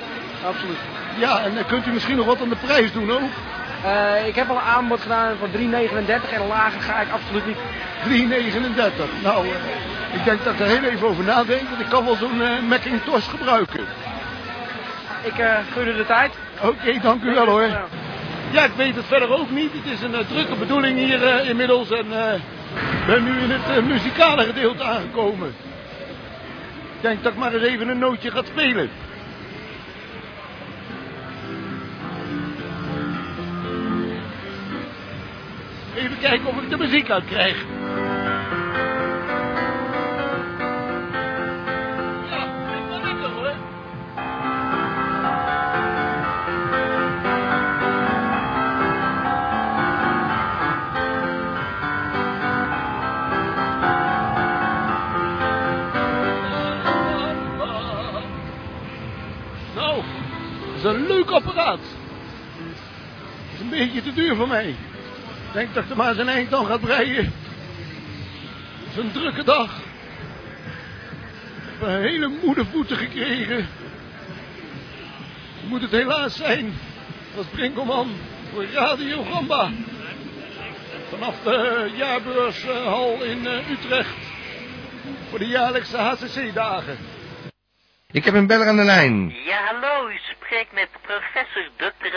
Absoluut. 0.46 0.76
Ja, 1.18 1.40
en 1.44 1.58
eh, 1.58 1.66
kunt 1.66 1.86
u 1.86 1.90
misschien 1.90 2.16
nog 2.16 2.26
wat 2.26 2.40
aan 2.40 2.48
de 2.48 2.56
prijs 2.56 2.92
doen 2.92 3.10
ook? 3.10 3.30
Eh, 3.84 4.26
ik 4.26 4.34
heb 4.34 4.48
al 4.48 4.56
een 4.56 4.62
aanbod 4.62 5.00
gedaan 5.00 5.36
voor 5.38 5.48
3,39 5.50 6.32
en 6.32 6.46
lager 6.48 6.80
ga 6.80 7.00
ik 7.00 7.10
absoluut 7.10 7.46
niet. 7.46 7.56
3,39. 8.04 9.22
Nou, 9.22 9.46
eh, 9.46 10.18
ik 10.18 10.24
denk 10.24 10.44
dat 10.44 10.52
ik 10.52 10.60
er 10.60 10.66
heel 10.66 10.82
even 10.82 11.08
over 11.08 11.24
nadenk, 11.24 11.68
want 11.68 11.80
ik 11.80 11.88
kan 11.88 12.04
wel 12.04 12.16
zo'n 12.16 12.42
eh, 12.42 12.60
Macintosh 12.68 13.28
gebruiken. 13.28 13.84
Ik 15.22 15.38
uh, 15.38 15.58
gun 15.72 15.96
de 15.96 16.04
tijd. 16.06 16.32
Oké, 16.62 16.98
dank 17.02 17.22
u 17.22 17.34
wel 17.34 17.46
hoor. 17.46 17.68
Ja, 18.50 18.64
ik 18.64 18.72
weet 18.76 18.96
het 18.96 19.04
verder 19.04 19.30
ook 19.38 19.50
niet. 19.50 19.72
Het 19.72 19.92
is 19.92 20.00
een 20.00 20.26
drukke 20.26 20.54
bedoeling 20.54 20.98
hier 20.98 21.44
inmiddels 21.44 21.90
en 21.90 22.06
ik 23.00 23.06
ben 23.06 23.24
nu 23.24 23.38
in 23.38 23.50
het 23.50 23.86
muzikale 23.86 24.44
gedeelte 24.44 24.82
aangekomen. 24.82 25.48
Ik 26.96 27.00
denk 27.00 27.22
dat 27.22 27.32
ik 27.32 27.38
maar 27.38 27.52
eens 27.52 27.62
even 27.62 27.88
een 27.88 27.98
nootje 27.98 28.30
ga 28.30 28.42
spelen. 28.44 28.90
Even 35.96 36.18
kijken 36.18 36.46
of 36.46 36.62
ik 36.62 36.70
de 36.70 36.76
muziek 36.76 37.10
uit 37.10 37.24
krijg. 37.24 37.64
Nou, 59.74 60.02
is 60.76 60.84
een 60.84 61.06
leuk 61.06 61.30
apparaat. 61.30 61.78
Is 63.54 63.60
een 63.60 63.68
beetje 63.68 64.02
te 64.02 64.12
duur 64.12 64.36
voor 64.36 64.48
mij. 64.48 64.74
Ik 65.54 65.60
denk 65.60 65.74
dat 65.74 65.90
er 65.90 65.96
maar 65.96 66.14
zijn 66.14 66.28
eind 66.28 66.54
aan 66.54 66.66
gaat 66.66 66.80
breien. 66.80 67.24
Het 67.24 68.90
is 68.90 68.96
een 68.96 69.12
drukke 69.12 69.44
dag. 69.44 69.76
Ik 69.76 69.82
heb 71.78 71.88
een 71.88 72.02
hele 72.02 72.32
moede 72.42 72.64
voeten 72.64 72.96
gekregen. 72.96 73.68
Moet 75.68 75.80
het 75.80 75.90
helaas 75.90 76.36
zijn 76.36 76.72
als 77.36 77.46
Brinkelman 77.46 78.10
voor 78.52 78.64
Radio 78.64 79.22
Gamba. 79.22 79.70
Vanaf 81.08 81.34
de 81.42 81.90
jaarbeurshal 81.96 83.22
in 83.22 83.46
eh, 83.46 83.70
Utrecht. 83.70 84.16
Voor 85.30 85.38
de 85.38 85.46
jaarlijkse 85.46 85.96
HCC-dagen. 85.96 86.98
Ik 88.10 88.24
heb 88.24 88.34
een 88.34 88.46
beller 88.46 88.68
aan 88.68 88.76
de 88.76 88.84
lijn. 88.84 89.34
Ja, 89.44 89.64
hallo, 89.64 90.08
u 90.08 90.18
spreekt 90.44 90.72
met 90.72 90.88
professor 91.02 91.68
Dr. 91.76 92.12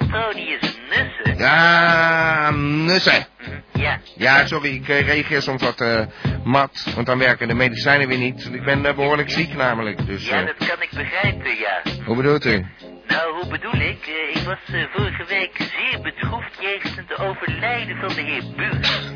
Antonius 0.00 0.78
Nussen. 0.88 1.38
Ja, 1.38 2.50
nussen. 2.50 3.26
Ja. 3.72 4.00
Ja, 4.16 4.46
sorry, 4.46 4.74
ik 4.74 4.88
eh, 4.88 5.06
reageer 5.06 5.42
soms 5.42 5.62
wat 5.62 5.80
eh, 5.80 6.06
mat, 6.44 6.92
want 6.94 7.06
dan 7.06 7.18
werken 7.18 7.48
de 7.48 7.54
medicijnen 7.54 8.08
weer 8.08 8.18
niet. 8.18 8.48
Ik 8.52 8.64
ben 8.64 8.86
eh, 8.86 8.94
behoorlijk 8.94 9.30
ziek 9.30 9.54
namelijk, 9.54 10.06
dus... 10.06 10.28
Ja, 10.28 10.44
dat 10.44 10.56
kan 10.56 10.82
ik 10.82 10.90
begrijpen, 10.90 11.56
ja. 11.56 11.82
hoe 12.04 12.16
bedoelt 12.16 12.44
u? 12.44 12.66
Nou, 13.06 13.34
hoe 13.34 13.48
bedoel 13.48 13.80
ik? 13.80 14.06
Ik 14.32 14.42
was 14.44 14.58
vorige 14.92 15.24
week 15.24 15.56
zeer 15.56 16.00
bedroefd 16.02 16.60
jegens 16.60 16.96
het 16.96 17.18
overlijden 17.18 17.96
van 17.96 18.08
de 18.08 18.20
heer 18.22 18.42
Buurs. 18.56 19.06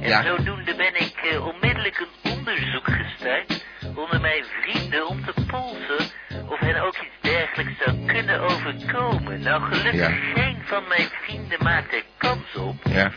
En 0.00 0.08
Ja. 0.08 0.22
zodoende 0.22 0.74
ben 0.74 0.94
ik 0.94 1.38
onmiddellijk 1.40 1.98
een 1.98 2.30
onderzoek 2.30 2.86
gestart 2.90 3.64
onder 3.94 4.20
mijn 4.20 4.44
vrienden 4.60 5.06
om 5.06 5.24
te 5.24 5.32
polsen 5.46 6.18
of 6.50 6.58
hen 6.58 6.82
ook 6.82 6.96
iets 6.96 7.20
dergelijks 7.32 7.72
zou 7.84 7.96
kunnen 8.06 8.40
overkomen. 8.40 9.40
Nou, 9.40 9.62
gelukkig 9.62 9.94
Ja. 10.00 10.10
geen 10.34 10.58
van 10.64 10.82
mijn 10.88 11.08
vrienden 11.22 11.58
maakt 11.62 11.92
er 11.92 12.02
kans 12.16 12.54
op. 12.56 12.74
Ja. 12.90 13.10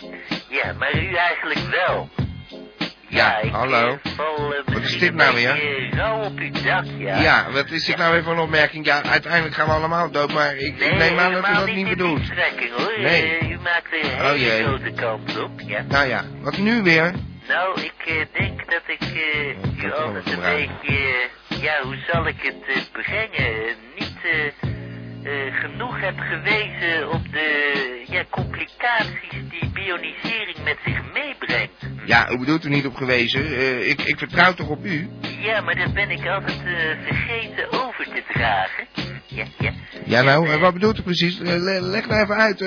Ja, 0.50 0.74
maar 0.74 0.96
u 0.96 1.13
eigenlijk 1.15 1.60
wel. 1.60 2.10
Ja, 3.08 3.41
ik 3.41 3.52
hallo. 3.52 3.98
val 4.04 4.54
Wat 4.65 4.82
is 4.84 5.00
dit 5.00 5.13
nou 5.13 5.36
weer? 5.36 5.89
rauw 5.96 6.24
op 6.24 6.38
uw 6.38 6.52
dak, 6.52 6.86
ja. 6.98 7.17
Ja, 7.22 7.52
wat 7.52 7.72
is 7.72 7.86
dit 7.86 7.98
nou 7.98 8.13
weer 8.13 8.24
voor 8.24 8.34
een 8.34 8.39
opmerking? 8.39 8.86
Ja, 8.86 9.04
uiteindelijk 9.04 9.56
gaan 9.56 9.65
we 9.67 9.74
allemaal 9.74 10.12
dood, 10.12 10.34
maar 10.34 10.56
ik, 10.56 10.80
ik 10.80 10.98
neem 10.98 11.19
aan 11.19 11.32
dat 11.32 11.50
u 11.50 11.54
dat 11.54 11.65
niet 11.65 11.88
bedoelt. 11.89 12.22
hoor. 12.78 12.93
Nee. 12.98 13.38
Eh, 13.38 13.50
u 13.50 13.58
maakt 13.60 13.88
er 13.91 14.00
een 14.13 14.26
Oh, 14.26 14.32
hele 14.32 14.63
grote 14.63 14.91
kans 14.91 15.38
op, 15.38 15.52
ja. 15.67 15.82
Nou 15.88 16.08
ja, 16.08 16.24
wat 16.41 16.58
nu 16.58 16.82
weer? 16.84 17.13
Nou, 17.48 17.82
ik 17.82 17.93
eh, 18.06 18.15
denk 18.34 18.72
dat 18.72 18.82
ik 18.88 19.02
eh, 19.02 19.50
u 19.50 19.89
dat 19.89 19.98
altijd 19.98 20.32
een 20.32 20.39
beetje, 20.39 21.30
ja, 21.63 21.82
hoe 21.84 21.97
zal 22.12 22.28
ik 22.28 22.41
het 22.41 22.63
eh, 22.67 22.82
brengen, 22.91 23.76
niet 23.99 24.17
eh, 24.23 24.45
eh, 25.47 25.56
genoeg 25.56 25.99
heb 26.02 26.19
gewezen 26.19 27.10
op 27.12 27.32
de 27.32 28.04
ja, 28.10 28.23
complicaties 28.30 29.30
die 29.49 29.69
bionisering 29.73 30.58
met 30.63 30.78
zich 30.86 31.02
meebrengt. 31.13 31.71
Ja, 32.06 32.28
hoe 32.28 32.39
bedoelt 32.39 32.65
u 32.65 32.69
niet 32.69 32.86
op 32.86 32.95
gewezen? 32.95 33.43
Ik, 33.89 34.02
ik 34.02 34.17
vertrouw 34.17 34.54
toch 34.54 34.69
op 34.69 34.86
u? 34.86 35.10
Ja, 35.39 35.62
maar 35.62 35.76
dat 35.76 35.93
ben 35.93 36.10
ik 36.10 36.28
altijd 36.28 36.62
vergeten 37.06 37.71
over 37.71 38.06
te 38.06 38.23
dragen. 38.34 38.88
Ja, 39.26 39.45
ja. 39.58 39.71
Ja, 40.06 40.21
nou, 40.21 40.60
wat 40.60 40.73
bedoelt 40.73 40.99
u 40.99 41.02
precies? 41.02 41.38
Le- 41.39 41.80
leg 41.82 42.08
nou 42.08 42.21
even 42.23 42.36
uit. 42.36 42.62
U, 42.62 42.65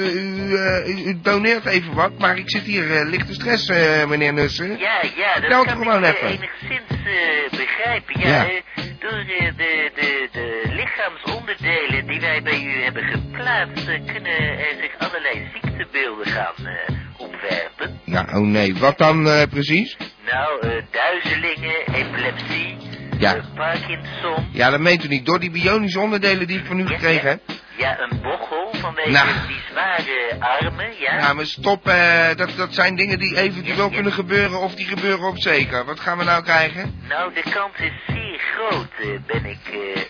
u, 0.86 1.20
doneert 1.22 1.66
even 1.66 1.94
wat, 1.94 2.18
maar 2.18 2.38
ik 2.38 2.50
zit 2.50 2.62
hier 2.62 3.04
lichte 3.04 3.34
stress, 3.34 3.68
meneer 4.08 4.32
Nussen. 4.32 4.78
Ja, 4.78 5.00
ja, 5.16 5.32
dat 5.34 5.40
Vertel 5.40 5.64
kan 5.64 5.76
gewoon 5.76 6.04
ik 6.04 6.14
even. 6.14 6.26
enigszins 6.28 7.02
begrijpen. 7.50 8.20
Ja, 8.20 8.28
Ja. 8.28 8.75
Door 9.10 9.18
eh, 9.18 9.56
de, 9.56 9.90
de, 9.94 10.28
de 10.32 10.62
lichaamsonderdelen 10.74 12.06
die 12.06 12.20
wij 12.20 12.42
bij 12.42 12.62
u 12.62 12.82
hebben 12.82 13.02
geplaatst, 13.02 13.88
eh, 13.88 14.00
kunnen 14.12 14.58
er 14.58 14.74
zich 14.80 14.98
allerlei 14.98 15.48
ziektebeelden 15.52 16.26
gaan 16.26 16.66
eh, 16.66 16.94
opwerpen. 17.16 18.00
Ja, 18.04 18.20
oh 18.32 18.46
nee, 18.46 18.74
wat 18.76 18.98
dan 18.98 19.22
precies? 19.50 19.96
Nou, 20.24 20.82
duizelingen, 20.90 21.94
epilepsie, 21.94 22.76
Ja. 23.18 23.36
Parkinson, 23.54 24.48
Ja, 24.52 24.70
dat 24.70 24.80
meent 24.80 25.04
u 25.04 25.08
niet. 25.08 25.26
Door 25.26 25.40
die 25.40 25.50
bionische 25.50 26.00
onderdelen 26.00 26.46
die 26.46 26.58
ik 26.58 26.64
van 26.66 26.78
u 26.80 26.86
gekregen 26.86 27.28
heb. 27.28 27.40
ja, 27.76 27.98
een 28.00 28.20
bochel 28.22 28.65
vanwege 28.86 29.10
Nou. 29.10 29.46
die 29.46 29.60
zware 29.70 30.36
armen, 30.38 30.98
ja. 30.98 31.18
Ja, 31.18 31.32
maar 31.32 31.46
stop, 31.46 31.88
eh, 31.88 32.34
dat, 32.36 32.56
dat 32.56 32.74
zijn 32.74 32.96
dingen 32.96 33.18
die 33.18 33.36
eventueel 33.36 33.90
kunnen 33.90 34.12
gebeuren 34.12 34.60
of 34.60 34.74
die 34.74 34.86
gebeuren 34.86 35.26
op 35.28 35.38
zeker. 35.38 35.84
Wat 35.84 36.00
gaan 36.00 36.18
we 36.18 36.24
nou 36.24 36.42
krijgen? 36.42 37.00
Nou, 37.08 37.34
de 37.34 37.42
kans 37.50 37.76
is 37.78 37.92
zeer 38.06 38.38
groot, 38.54 38.92
eh, 38.98 39.06
ben 39.26 39.44
ik 39.44 39.58
eh. 39.72 40.02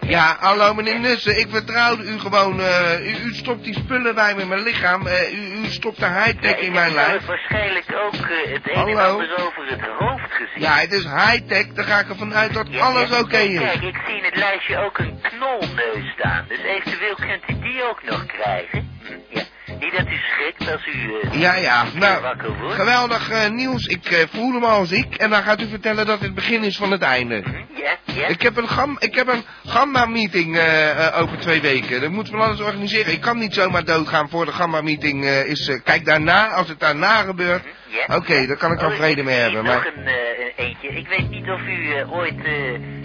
Ja, 0.00 0.36
hallo 0.40 0.74
meneer 0.74 1.00
Nussen, 1.00 1.38
ik 1.38 1.46
vertrouwde 1.50 2.02
u 2.02 2.18
gewoon. 2.18 2.60
eh, 2.60 3.06
u, 3.06 3.24
u 3.28 3.34
stopt 3.34 3.64
die 3.64 3.74
spullen 3.74 4.14
bij 4.14 4.34
me 4.34 4.40
in 4.40 4.48
mijn 4.48 4.62
lichaam. 4.62 5.06
eh, 5.06 5.32
u, 5.32 5.62
u 5.64 5.66
stopt 5.66 5.98
de 6.00 6.06
high-tech 6.06 6.56
in 6.58 6.72
mijn 6.72 6.90
Ik 6.90 6.96
heb 6.96 7.06
lijf. 7.08 7.26
waarschijnlijk 7.26 7.84
ook 8.04 8.14
eh, 8.14 8.52
het 8.52 8.68
een 8.68 8.88
en 8.88 8.98
ander 8.98 9.38
over 9.46 9.66
het 9.66 9.80
hoofd 9.98 10.32
gezien. 10.32 10.62
Ja, 10.62 10.72
het 10.76 10.92
is 10.92 11.04
high-tech, 11.04 11.66
daar 11.66 11.84
ga 11.84 11.98
ik 11.98 12.08
ervan 12.08 12.34
uit 12.34 12.54
dat 12.54 12.78
alles 12.80 13.18
oké 13.20 13.36
is. 13.38 13.58
Kijk, 13.60 13.82
ik 13.82 13.96
zie 14.06 14.16
in 14.16 14.24
het 14.24 14.36
lijstje 14.36 14.78
ook 14.78 14.98
een 14.98 15.20
knolneus 15.22 16.12
staan. 16.18 16.44
Dus 16.48 16.58
eventueel 16.62 17.14
kunt 17.14 17.42
u 17.48 17.60
die 17.62 17.82
ook 17.90 18.02
nog 18.02 18.26
krijgen. 18.26 18.98
Hm, 19.02 19.12
ja. 19.28 19.42
Niet 19.80 19.92
dat 19.96 20.06
u 20.06 20.16
schrikt 20.16 20.72
als 20.72 20.86
u 20.86 21.14
eh, 21.22 21.40
Ja, 21.40 21.54
ja, 21.54 21.84
een 21.94 21.98
nou, 21.98 22.24
geweldig 22.68 23.30
eh, 23.30 23.48
nieuws. 23.50 23.86
Ik 23.86 24.10
eh, 24.10 24.26
voel 24.32 24.52
hem 24.52 24.64
al 24.64 24.84
ziek 24.84 25.14
en 25.14 25.30
dan 25.30 25.42
gaat 25.42 25.60
u 25.60 25.68
vertellen 25.68 26.06
dat 26.06 26.20
het 26.20 26.30
het 26.30 26.38
begin 26.38 26.64
is 26.64 26.76
van 26.76 26.90
het 26.90 27.02
einde. 27.02 27.42
Ja, 27.74 27.96
ja. 28.14 28.26
Ik 28.26 28.42
heb 28.42 28.56
een, 28.56 28.68
gam, 28.68 28.96
ik 28.98 29.14
heb 29.14 29.28
een 29.28 29.44
Gamba-meeting 29.66 30.56
eh, 30.56 31.20
over 31.20 31.38
twee 31.38 31.60
weken. 31.60 32.00
Dat 32.00 32.10
moeten 32.10 32.32
we 32.32 32.40
alles 32.40 32.60
organiseren. 32.60 33.12
Ik 33.12 33.20
kan 33.20 33.38
niet 33.38 33.54
zomaar 33.54 33.84
doodgaan 33.84 34.28
voor 34.28 34.44
de 34.44 34.52
Gamba-meeting 34.52 35.24
eh, 35.24 35.44
is... 35.46 35.80
kijk, 35.84 36.04
daarna, 36.04 36.48
als 36.48 36.68
het 36.68 36.80
daarna 36.80 37.22
gebeurt... 37.22 37.62
Ja. 37.86 38.16
Oké, 38.16 38.46
daar 38.46 38.56
kan 38.56 38.72
ik 38.72 38.78
dan 38.78 38.90
Oh, 38.90 38.96
vrede 38.96 39.22
mee 39.22 39.36
hebben. 39.36 39.64
Nog 39.64 39.74
Maar 39.74 39.92
een 39.96 40.06
eh, 40.06 40.66
eentje. 40.66 40.88
Ik 40.88 41.08
weet 41.08 41.30
niet 41.30 41.48
of 41.50 41.60
u 41.60 42.04
ooit 42.10 42.42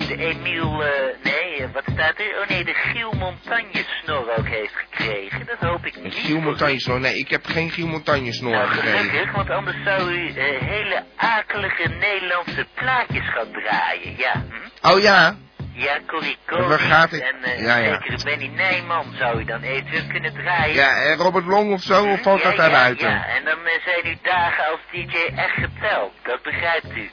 de 0.07 0.15
Emiel... 0.17 0.84
nee, 1.23 1.44
wat 1.73 1.83
staat 1.93 2.19
er? 2.19 2.39
Oh 2.41 2.47
nee, 2.49 2.63
de 2.63 2.73
Giel 2.73 3.11
Montagne 3.11 3.83
snor 4.03 4.37
ook 4.37 4.47
heeft 4.47 4.73
gekregen. 4.75 5.45
Dat 5.45 5.69
hoop 5.69 5.85
ik 5.85 6.01
niet. 6.03 6.13
Giel 6.15 6.39
Montagne 6.39 6.79
snor. 6.79 6.99
Nee, 6.99 7.17
ik 7.17 7.29
heb 7.29 7.45
geen 7.45 7.69
Giel 7.69 7.87
Montagne 7.87 8.33
snor 8.33 8.51
Nou, 8.51 8.67
gekregen. 8.67 8.99
gelukkig, 9.09 9.31
want 9.31 9.49
anders 9.49 9.77
zou 9.83 10.11
u 10.11 10.27
eh, 10.29 10.61
hele 10.61 11.03
akelige 11.15 11.87
Nederlandse 11.87 12.65
plaatjes 12.73 13.29
gaan 13.29 13.51
draaien, 13.51 14.17
ja. 14.17 14.33
Hm? 14.33 14.91
Oh 14.91 14.99
ja? 15.01 15.35
Ja, 15.73 15.99
Corrie 16.07 16.37
Waar 16.45 16.79
gaat 16.79 17.11
het? 17.11 17.21
en 17.21 17.43
eh 17.43 17.61
Ja, 17.61 17.75
ja. 17.77 18.01
Benny 18.23 18.47
Nijman 18.47 19.13
zou 19.17 19.39
u 19.39 19.45
dan 19.45 19.61
eventueel 19.61 20.07
kunnen 20.07 20.33
draaien. 20.33 20.75
Ja, 20.75 21.01
eh, 21.03 21.15
Robert 21.15 21.45
Long 21.45 21.71
of 21.73 21.81
zo, 21.81 22.05
of 22.11 22.21
valt 22.21 22.41
ja, 22.41 22.47
dat 22.49 22.57
daar 22.57 22.95
ja, 22.97 23.25
en 23.25 23.43
dan 23.43 23.65
eh, 23.65 23.83
zijn 23.83 24.05
uw 24.05 24.17
dagen 24.21 24.65
als 24.65 24.79
DJ 24.91 25.15
echt 25.35 25.53
geteld. 25.53 26.13
Dat 26.23 26.41
begrijpt 26.41 26.95
u. 26.95 27.09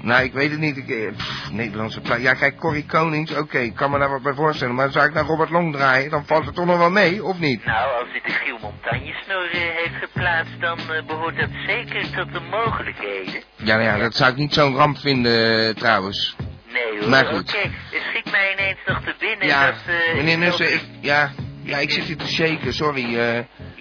Nou, 0.00 0.24
ik 0.24 0.32
weet 0.32 0.50
het 0.50 0.60
niet. 0.60 0.76
Ik, 0.76 0.88
eh, 0.88 1.16
pff, 1.16 1.50
Nederlandse 1.52 2.00
plaat. 2.00 2.20
Ja, 2.22 2.34
kijk, 2.34 2.56
Corrie 2.56 2.86
Konings, 2.86 3.36
oké, 3.36 3.58
ik 3.58 3.74
kan 3.74 3.90
me 3.90 3.98
daar 3.98 4.10
wat 4.10 4.22
bij 4.22 4.34
voorstellen. 4.34 4.74
Maar 4.74 4.90
zou 4.90 5.06
ik 5.06 5.14
naar 5.14 5.24
Robert 5.24 5.50
Long 5.50 5.72
draaien, 5.72 6.10
dan 6.10 6.26
valt 6.26 6.44
het 6.46 6.54
toch 6.54 6.66
nog 6.66 6.78
wel 6.78 6.90
mee, 6.90 7.24
of 7.24 7.38
niet? 7.38 7.64
Nou, 7.64 8.00
als 8.00 8.08
u 8.14 8.20
de 8.24 8.32
Giel 8.32 8.58
Montagne 8.62 9.14
snor 9.24 9.44
eh, 9.52 9.60
heeft 9.60 9.94
geplaatst, 10.00 10.60
dan 10.60 10.78
eh, 10.78 11.06
behoort 11.06 11.36
dat 11.36 11.50
zeker 11.66 12.10
tot 12.10 12.32
de 12.32 12.40
mogelijkheden. 12.50 13.42
Ja, 13.56 13.76
nou 13.76 13.82
ja, 13.82 13.98
dat 13.98 14.14
zou 14.14 14.30
ik 14.30 14.36
niet 14.36 14.54
zo'n 14.54 14.76
ramp 14.76 14.98
vinden, 14.98 15.74
trouwens. 15.76 16.36
Nee 16.72 17.00
hoor, 17.00 17.08
Maar 17.08 17.24
oké. 17.24 17.34
goed. 17.34 17.54
Er 17.54 17.70
schiet 18.10 18.30
mij 18.30 18.52
ineens 18.52 18.78
nog 18.86 19.00
te 19.02 19.14
binnen 19.18 19.46
Ja, 19.46 19.66
dat... 19.66 19.76
meneer 20.14 20.38
Nussen, 20.38 20.72
ik, 20.72 20.82
ja, 21.00 21.30
ja, 21.62 21.78
ik 21.78 21.90
zit 21.90 22.04
hier 22.04 22.16
te 22.16 22.26
shaken, 22.26 22.72
sorry. 22.74 23.16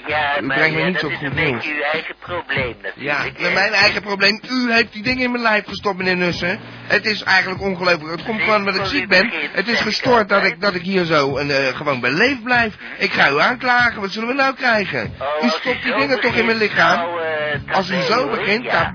Ja, 0.07 0.37
maar 0.41 0.57
brengt 0.57 0.75
me 0.75 0.81
ja, 0.81 0.85
niet 0.87 1.01
dat 1.01 1.11
zo 1.11 1.17
is 1.17 1.21
een 1.21 1.35
nieuws. 1.35 1.51
beetje 1.51 1.73
uw 1.73 1.81
eigen 1.81 2.15
probleem 2.19 2.75
Ja, 2.95 3.11
natuurlijk. 3.13 3.39
met 3.39 3.47
hè. 3.47 3.53
mijn 3.53 3.73
eigen 3.73 4.01
probleem. 4.01 4.39
U 4.49 4.71
heeft 4.73 4.93
die 4.93 5.03
dingen 5.03 5.23
in 5.23 5.31
mijn 5.31 5.43
lijf 5.43 5.65
gestopt, 5.67 5.97
meneer 5.97 6.15
Nussen. 6.17 6.59
Het 6.87 7.05
is 7.05 7.23
eigenlijk 7.23 7.61
ongelooflijk. 7.61 8.11
Het 8.11 8.23
komt 8.23 8.41
gewoon 8.41 8.59
omdat 8.59 8.75
ik 8.75 8.85
ziek 8.85 9.07
ben. 9.07 9.31
Het 9.51 9.67
is 9.67 9.81
gestoord 9.81 10.29
dat 10.29 10.43
ik, 10.43 10.61
dat 10.61 10.73
ik 10.75 10.81
hier 10.81 11.03
zo 11.05 11.37
eh, 11.37 11.75
gewoon 11.75 11.99
beleefd 11.99 12.43
blijf. 12.43 12.75
Ik 12.97 13.11
ga 13.11 13.29
u 13.29 13.39
aanklagen. 13.39 14.01
Wat 14.01 14.11
zullen 14.11 14.27
we 14.27 14.33
nou 14.35 14.55
krijgen? 14.55 15.13
U 15.43 15.47
stopt 15.49 15.83
die 15.83 15.95
dingen 15.95 16.19
toch 16.19 16.35
in 16.35 16.45
mijn 16.45 16.57
lichaam? 16.57 16.97
Nou, 16.97 17.21
eh, 17.21 17.75
Als 17.75 17.89
u 17.89 18.01
zo 18.01 18.29
begint, 18.29 18.63
ja. 18.63 18.91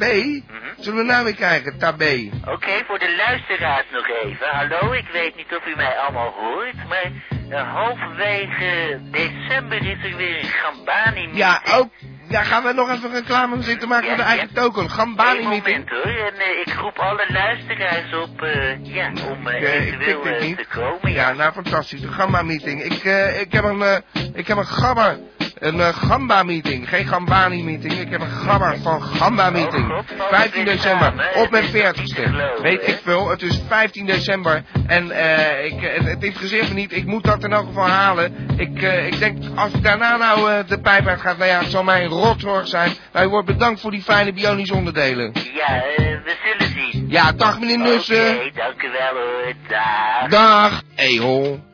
Zullen 0.80 0.98
we 0.98 1.12
nou 1.12 1.24
weer 1.24 1.34
krijgen, 1.34 1.78
tabé? 1.78 2.30
Oké, 2.44 2.84
voor 2.86 2.98
de 2.98 3.14
luisteraars 3.16 3.86
nog 3.92 4.08
even. 4.08 4.46
Hallo, 4.48 4.92
ik 4.92 5.08
weet 5.12 5.36
niet 5.36 5.56
of 5.56 5.66
u 5.66 5.76
mij 5.76 5.98
allemaal 5.98 6.34
hoort, 6.40 6.88
maar 6.88 7.12
eh, 7.50 7.74
halverwege 7.74 9.00
december 9.10 9.86
is 9.86 10.10
er 10.10 10.16
weer 10.16 10.38
een 10.38 10.44
Gambani 10.44 11.14
meeting. 11.14 11.36
Ja, 11.36 11.62
ook. 11.74 11.90
Ja, 12.28 12.42
gaan 12.42 12.62
we 12.62 12.72
nog 12.72 12.90
even 12.90 13.10
reclame 13.10 13.62
zitten 13.62 13.88
maken 13.88 14.08
voor 14.08 14.16
de 14.16 14.22
eigen 14.22 14.54
token. 14.54 14.90
Gambani 14.90 15.48
meeting. 15.48 15.62
moment 15.64 15.88
hoor, 15.88 16.26
en 16.26 16.34
eh, 16.34 16.60
ik 16.64 16.74
roep 16.80 16.98
alle 16.98 17.26
luisteraars 17.28 18.14
op, 18.14 18.42
eh, 18.42 18.84
ja, 18.84 19.12
om 19.30 19.48
ik 19.48 19.62
eventueel 19.62 20.22
te 20.56 20.66
komen. 20.74 21.12
Ja, 21.12 21.32
nou 21.32 21.52
fantastisch. 21.52 22.00
De 22.00 22.08
Gamba-meeting. 22.08 22.82
Ik, 22.82 23.04
eh, 23.04 23.40
ik 23.40 23.52
heb 23.52 23.64
een, 23.64 24.02
ik 24.34 24.46
heb 24.46 24.56
een 24.56 24.66
Gabba. 24.66 25.16
Een 25.60 25.80
eh, 25.80 25.88
Gamba-meeting. 25.88 26.88
Geen 26.88 27.06
Gambani-meeting. 27.06 27.92
Ik 27.92 28.10
heb 28.10 28.20
een 28.20 28.30
Gabba 28.30 28.76
van 28.76 29.02
Gamba-meeting. 29.02 30.02
15 30.30 30.64
december. 30.64 31.30
Op 31.34 31.50
mijn 31.50 31.64
40ste. 31.64 32.62
Weet 32.62 32.88
ik 32.88 32.98
veel. 33.02 33.28
Het 33.28 33.42
is 33.42 33.62
15 33.68 34.06
december. 34.06 34.62
En 34.86 35.10
eh, 35.10 35.64
ik, 35.64 35.82
eh, 35.82 35.94
het, 35.96 36.04
het 36.04 36.24
interesseert 36.24 36.68
me 36.68 36.74
niet. 36.74 36.92
Ik 36.92 37.06
moet 37.06 37.24
dat 37.24 37.44
in 37.44 37.52
elk 37.52 37.66
geval 37.66 37.86
halen. 37.86 38.34
Ik, 38.56 38.82
ik 38.82 39.18
denk, 39.18 39.38
als 39.54 39.72
ik 39.72 39.82
daarna 39.82 40.16
nou 40.16 40.64
de 40.66 40.80
pijp 40.80 41.06
uit 41.06 41.20
gaat, 41.20 41.38
nou 41.38 41.50
ja, 41.50 41.58
het 41.58 41.70
zal 41.70 41.82
mij 41.82 42.04
een 42.04 42.10
rotzorg 42.10 42.68
zijn. 42.68 42.92
Maar 43.12 43.24
u 43.24 43.28
wordt 43.28 43.46
bedankt 43.46 43.80
voor 43.80 43.90
die 43.90 44.02
fijne 44.02 44.32
bionische 44.32 44.74
onderdelen. 44.74 45.32
Ja, 45.54 45.82
we 45.96 46.36
zullen 46.44 46.92
zien. 46.92 47.06
Ja, 47.08 47.32
dag 47.32 47.60
meneer 47.60 47.78
Nussen. 47.78 48.34
Oké, 48.34 48.50
dank 48.54 48.82
u 48.82 48.90
wel 48.90 49.22
hoor. 49.22 49.52
Dag. 49.68 50.28
Dag, 50.28 50.82
ehol. 50.94 51.68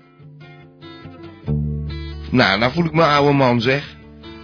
Nou, 2.36 2.58
nou 2.58 2.72
voel 2.72 2.84
ik 2.84 2.92
me 2.92 3.02
oude 3.02 3.32
man, 3.32 3.60
zeg. 3.60 3.94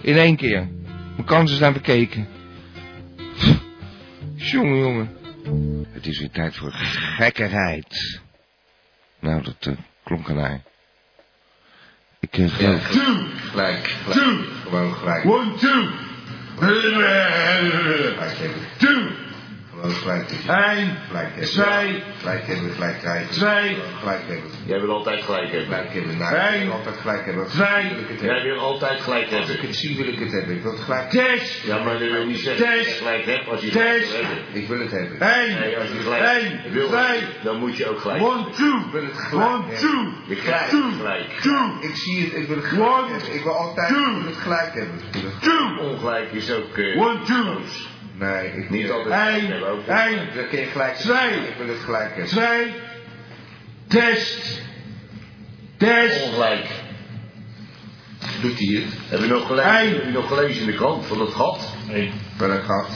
In 0.01 0.17
één 0.17 0.35
keer. 0.35 0.67
Mijn 1.15 1.25
kansen 1.25 1.57
zijn 1.57 1.73
bekeken. 1.73 2.27
Jongen, 4.35 4.77
jongen. 4.77 5.17
Het 5.91 6.05
is 6.05 6.19
weer 6.19 6.29
tijd 6.29 6.55
voor 6.55 6.71
gekkerheid. 7.17 8.21
Nou, 9.19 9.43
dat 9.43 9.55
eh, 9.59 9.73
klonk 10.03 10.27
ernaar. 10.27 10.61
Ik 12.19 12.37
uh, 12.37 12.49
geloof... 12.49 12.89
Two. 12.89 13.27
Gelijk, 13.51 13.95
Two. 14.09 14.37
Gewoon 14.63 14.93
gelijk. 14.93 15.25
One, 15.25 15.55
two. 15.55 15.89
Two. 18.77 19.09
Gewoon 19.83 19.95
gelijk. 19.95 20.29
Eén. 20.47 20.97
Twee. 21.45 22.03
Gelijk 22.19 22.45
hebben, 22.47 22.71
gelijk 22.73 22.99
krijgen. 22.99 23.29
Twee. 23.29 23.77
Gelijk 23.99 24.21
hebben. 24.27 24.49
Jij 24.65 24.79
wil 24.79 24.89
altijd 24.95 25.23
gelijk 25.23 25.51
hebben. 25.51 25.67
Gelijk 25.67 25.93
hebben. 25.93 26.17
Nou, 26.17 26.53
ik 26.55 26.63
wil 26.63 26.71
altijd 26.73 26.95
gelijk 27.01 27.25
hebben. 27.25 27.47
Twee. 27.47 27.89
Wil 27.89 27.99
ik 27.99 28.07
het 28.07 28.19
Jij 28.19 28.33
hebben. 28.33 28.53
wil 28.53 28.59
altijd 28.63 29.01
gelijk 29.01 29.23
Als 29.31 29.41
ik 29.41 29.47
hebben. 29.47 29.67
het 29.67 29.75
zie, 29.75 29.97
wil 29.97 30.07
ik 30.07 30.19
het 30.19 30.31
hebben. 30.31 30.55
Ik 30.55 30.61
wil 30.61 30.71
het 30.71 30.81
gelijk 30.81 31.09
Test. 31.09 31.63
Ja, 31.63 31.83
maar 31.83 31.99
dat 31.99 32.09
wil 32.11 32.25
niet 32.25 32.39
zeggen 32.39 32.65
dat 32.65 32.73
je 32.77 32.83
Test. 32.83 32.97
gelijk 32.97 33.25
hebt 33.25 33.47
als 33.49 33.61
je 33.61 33.71
gelijk 33.71 33.99
Test. 33.99 34.11
wil 34.11 34.21
hebben. 34.25 34.61
Ik 34.61 34.67
wil 34.67 34.79
het 34.79 34.91
hebben. 34.91 35.15
Eén. 35.21 35.59
Nee, 35.59 35.77
als 35.77 35.87
je 35.87 35.99
gelijk 36.03 36.41
Eén. 36.43 36.71
wil, 36.73 36.87
Twee. 36.87 37.19
dan 37.43 37.55
moet 37.59 37.77
je 37.77 37.89
ook 37.89 37.99
gelijk 37.99 38.21
One, 38.23 38.49
two. 38.49 38.77
Ik 38.85 38.91
wil 38.91 39.03
het 39.03 39.17
gelijk 39.17 39.47
One, 39.49 39.61
hebben. 39.61 39.77
two. 39.79 40.11
Je 40.27 40.35
krijgt 40.35 40.69
Two. 40.69 40.91
gelijk. 40.97 41.29
Two. 41.41 41.63
Ik 41.81 41.95
zie 41.95 42.23
het, 42.25 42.33
ik 42.41 42.47
wil 42.47 42.55
het 42.57 42.65
gelijk 42.65 42.89
One. 42.91 43.11
hebben. 43.11 43.33
Ik 43.35 43.43
wil 43.43 43.53
altijd 43.53 43.89
het 44.25 44.37
gelijk 44.43 44.73
hebben. 44.73 44.99
Het- 45.11 45.41
Two. 45.41 45.77
Ongelijk 45.89 46.31
is 46.31 46.51
ook... 46.51 46.77
eh, 46.77 47.01
One, 47.01 47.19
two. 47.21 47.57
Nee, 48.19 48.47
ik 48.57 48.69
Niet 48.69 48.91
altijd 48.91 49.35
Eén. 49.35 49.47
gelijk. 49.47 49.87
Eén. 49.87 50.47
Kun 50.49 50.59
je. 50.59 50.65
Ik 50.65 51.53
wil 51.57 51.67
het 51.67 51.83
gelijk 51.85 52.07
hebben. 52.15 52.25
Twee. 52.25 52.73
Test. 53.87 54.61
Test. 55.77 56.23
Ongelijk. 56.25 56.67
Doet 58.41 58.59
hij 58.59 58.67
het? 58.67 58.93
Heb 59.09 59.19
je 59.19 59.25
nog 59.27 59.47
gelezen, 59.47 59.75
Eén. 59.85 59.93
heb 59.93 60.03
je 60.03 60.11
nog 60.11 60.27
gelezen 60.27 60.59
in 60.61 60.65
de 60.67 60.73
krant 60.73 61.05
van 61.05 61.19
het 61.19 61.33
gat? 61.33 61.73
Welk 62.37 62.63
gat? 62.63 62.89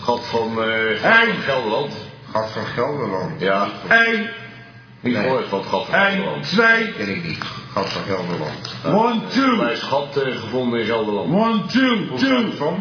Gat 0.00 0.26
van, 0.26 0.62
eh 0.62 0.90
Eén. 0.90 1.34
van 1.34 1.42
Gelderland. 1.42 1.92
Gat 2.32 2.50
van 2.50 2.66
Gelderland. 2.66 3.40
Ja, 3.40 3.68
Eén. 3.88 4.30
niet 5.00 5.14
Nee. 5.14 5.22
gehoord 5.22 5.48
van 5.48 5.58
het 5.58 5.68
gat 5.68 5.86
van 5.86 5.94
Eén. 5.94 6.10
Gelderland. 6.10 6.48
Twee. 6.48 6.92
Ken 6.92 7.08
ik 7.08 7.24
niet. 7.24 7.38
Gat 7.72 7.88
van 7.88 8.02
Gelderland. 8.02 8.74
One, 8.86 9.20
Er 9.24 9.28
two. 9.30 9.66
is 9.66 9.80
gat 9.80 10.16
eh, 10.16 10.36
gevonden 10.40 10.80
in 10.80 10.86
Gelderland. 10.86 11.32
One, 11.34 11.66
two. 11.66 12.06
Hoe 12.08 12.18
Two. 12.18 12.74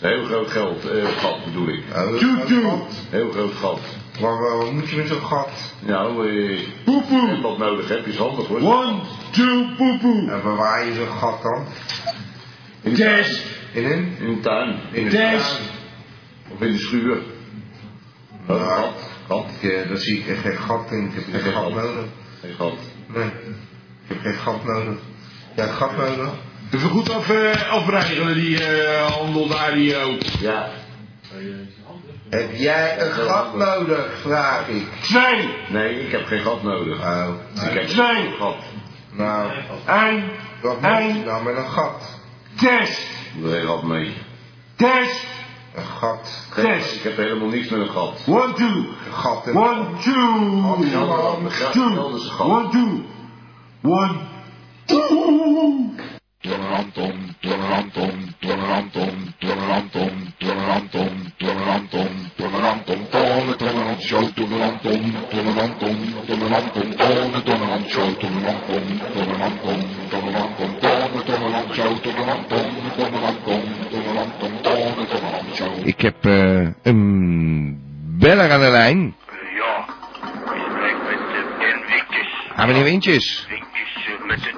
Een 0.00 0.08
heel 0.10 0.24
groot 0.24 0.50
geld, 0.50 0.90
eh, 0.90 1.04
gat 1.08 1.44
bedoel 1.44 1.68
ik. 1.68 1.82
Een 1.94 2.18
two. 2.46 2.60
gat. 2.70 2.92
Heel 3.10 3.30
groot 3.30 3.52
gat. 3.54 3.80
Maar 4.20 4.38
wat 4.58 4.72
moet 4.72 4.88
je 4.88 4.96
met 4.96 5.06
zo'n 5.08 5.20
gat? 5.22 5.48
Nou, 5.80 6.28
eh, 6.28 6.58
Poe, 6.84 6.94
als 6.96 7.08
je 7.08 7.14
poe. 7.32 7.40
wat 7.40 7.58
nodig 7.58 7.88
hebt, 7.88 8.06
is 8.06 8.16
handig 8.16 8.46
hoor. 8.46 8.60
One, 8.60 9.00
two, 9.30 9.66
poe, 9.76 9.98
poe. 9.98 10.30
En 10.30 10.42
bewaar 10.42 10.86
je 10.86 10.94
zo'n 10.94 11.18
gat 11.18 11.42
dan? 11.42 11.64
In 12.82 12.94
de 12.94 12.98
tuin. 13.00 13.22
Test. 13.22 13.44
In 13.72 13.84
een? 13.84 14.16
In 14.18 14.34
de 14.34 14.40
tuin. 14.40 14.76
In 14.92 15.04
de 15.04 15.10
Test. 15.10 15.46
tuin. 15.56 15.68
Of 16.54 16.60
in 16.60 16.72
de 16.72 16.78
schuur. 16.78 17.18
Nou, 18.46 18.60
gat. 18.60 19.10
Gat. 19.28 19.46
Ik, 19.60 19.70
eh, 19.70 19.88
daar 19.88 19.96
zie 19.96 20.18
ik 20.18 20.26
echt 20.28 20.40
geen 20.40 20.56
gat 20.56 20.90
in. 20.90 21.04
Ik 21.04 21.14
heb 21.14 21.24
geen 21.24 21.40
Geen 21.40 21.52
gat 21.52 21.62
gat. 21.62 21.74
nodig. 21.74 22.04
Geen 22.40 22.54
gat. 22.58 22.74
Nee. 23.06 23.24
Ik 23.24 23.30
heb 24.06 24.20
geen 24.20 24.34
gat 24.34 24.64
nodig. 24.64 24.98
Ja, 25.56 25.62
een 25.66 25.72
gat 25.74 25.96
nodig? 25.96 26.30
Even 26.70 26.90
goed 26.90 27.10
af, 27.14 27.30
eh, 27.30 27.72
afregelen 27.72 28.34
die 28.34 28.64
eh, 28.64 29.06
handel 29.06 29.48
daar 29.48 29.74
die 29.74 29.96
ook. 29.96 30.22
Ja. 30.40 30.68
Heb 32.30 32.54
jij 32.54 33.00
een 33.00 33.12
gat 33.12 33.56
nodig, 33.56 34.18
vraag 34.20 34.68
ik. 34.68 34.86
Twee. 35.02 35.54
Nee, 35.68 36.04
ik 36.04 36.10
heb 36.12 36.26
geen 36.26 36.40
gat 36.42 36.62
nodig. 36.62 36.98
Oh, 37.00 37.28
Ik 37.54 37.72
heb 37.72 37.86
Twee. 37.86 38.06
geen 38.06 38.32
gat. 38.38 38.56
nou, 39.10 39.50
Eén. 39.86 40.24
wat 40.62 40.80
moet 40.80 41.14
je 41.16 41.22
nou 41.24 41.44
met 41.44 41.56
een 41.56 41.68
gat? 41.70 42.20
Test. 42.56 43.06
Geen 43.44 43.66
gat 43.66 43.82
mee. 43.82 44.12
Test. 44.76 45.26
Een 45.74 45.84
gat. 45.84 46.46
Test. 46.54 46.94
Ik 46.94 47.02
heb 47.02 47.16
helemaal 47.16 47.48
niks 47.48 47.68
met 47.68 47.80
een 47.80 47.88
gat. 47.90 48.20
One, 48.26 48.52
two. 48.52 48.66
Een 48.66 49.12
gat 49.12 49.46
in 49.46 49.56
One, 49.56 49.84
two. 50.02 51.48
Gat. 51.50 51.72
Two. 51.72 51.82
One, 52.38 52.68
two. 52.70 53.04
One, 53.82 54.14
two. 54.86 55.90
Ik 75.82 76.00
heb 76.00 76.26
eh, 76.26 76.66
een 76.82 77.80
beller 78.18 78.52
aan 78.52 78.60
de 78.60 78.70
lijn. 78.70 79.14
Ja, 79.56 79.84
ik 80.54 80.62
spreek 80.70 80.96
met 81.08 81.58
Ben 81.58 81.80
Wintjes. 81.88 82.56
Ah, 82.56 82.66
meneer 82.66 82.84
Wintjes. 82.84 83.46
Wintjes 83.48 84.18
met. 84.26 84.54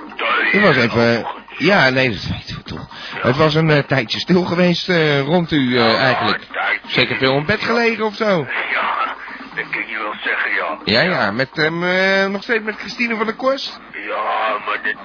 U 0.53 0.61
was 0.61 0.77
even... 0.77 1.39
Ja, 1.61 1.89
nee, 1.89 2.11
dat 2.11 2.27
weten 2.27 2.57
we 2.57 2.63
toch. 2.63 2.87
Het 3.23 3.37
was 3.37 3.55
een 3.55 3.71
eh, 3.71 3.79
tijdje 3.83 4.19
stil 4.19 4.43
geweest 4.45 4.89
eh, 4.89 5.21
rond 5.21 5.51
u 5.53 5.79
eh, 5.79 6.03
eigenlijk. 6.03 6.43
Zeker 6.87 7.17
veel 7.17 7.37
in 7.37 7.47
bed 7.47 7.61
gelegen 7.63 8.05
of 8.05 8.15
zo. 8.15 8.47
Ja, 8.73 9.15
dat 9.55 9.71
kun 9.71 9.87
je 9.89 9.99
wel 9.99 10.15
zeggen, 10.25 10.55
ja. 10.55 10.79
Ja, 10.85 11.01
ja, 11.11 11.31
met 11.31 11.49
hem, 11.57 11.85
eh, 11.85 12.27
nog 12.27 12.43
steeds 12.43 12.65
met 12.65 12.77
Christine 12.77 13.17
van 13.17 13.27
der 13.27 13.35
Korst. 13.35 13.81
Ja, 13.93 14.59
maar 14.67 14.81
dit 14.83 14.97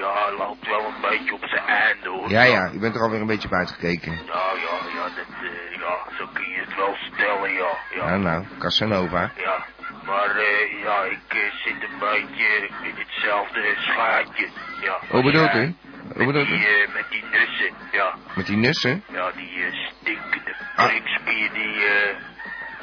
ja, 0.00 0.32
loopt 0.38 0.66
wel 0.66 0.78
een 0.86 1.10
beetje 1.10 1.34
op 1.34 1.44
zijn 1.44 1.66
einde, 1.66 2.08
hoor. 2.08 2.30
Ja, 2.30 2.42
ja, 2.42 2.70
u 2.74 2.78
bent 2.78 2.94
er 2.94 3.00
alweer 3.02 3.20
een 3.20 3.26
beetje 3.26 3.48
op 3.48 3.54
uitgekeken. 3.54 4.12
Nou 4.12 4.58
ja, 4.58 4.76
ja, 4.94 5.04
dat, 5.16 5.50
ja, 5.80 6.16
zo 6.18 6.28
kun 6.32 6.48
je 6.48 6.60
het 6.66 6.76
wel 6.76 6.94
stellen, 7.12 7.52
ja. 7.52 7.76
Ja, 7.96 8.08
Ja, 8.10 8.16
nou, 8.16 8.44
Casanova. 8.58 9.30
ja. 9.36 9.64
Maar 10.08 10.36
eh, 10.36 10.82
ja, 10.82 11.02
ik 11.04 11.28
eh, 11.28 11.38
zit 11.64 11.82
een 11.82 11.98
beetje 11.98 12.68
in 12.82 12.94
hetzelfde 13.04 13.74
schaatje. 13.78 14.48
Ja, 14.82 14.98
Hoe 15.08 15.22
bedoelt 15.22 15.52
Ja, 15.52 15.58
u? 15.60 15.74
Hoe 16.16 16.26
bedoelt 16.26 16.46
Die, 16.46 16.58
u? 16.58 16.62
eh, 16.62 16.94
met 16.94 17.04
die 17.10 17.24
nussen, 17.30 17.70
ja. 17.92 18.14
Met 18.36 18.46
die 18.46 18.56
nussen? 18.56 19.04
Ja, 19.12 19.30
die 19.36 19.50
stinkende 20.00 20.54
Ah. 20.76 20.86
prikspier, 20.86 21.50
die, 21.52 21.84
eh, 21.84 22.16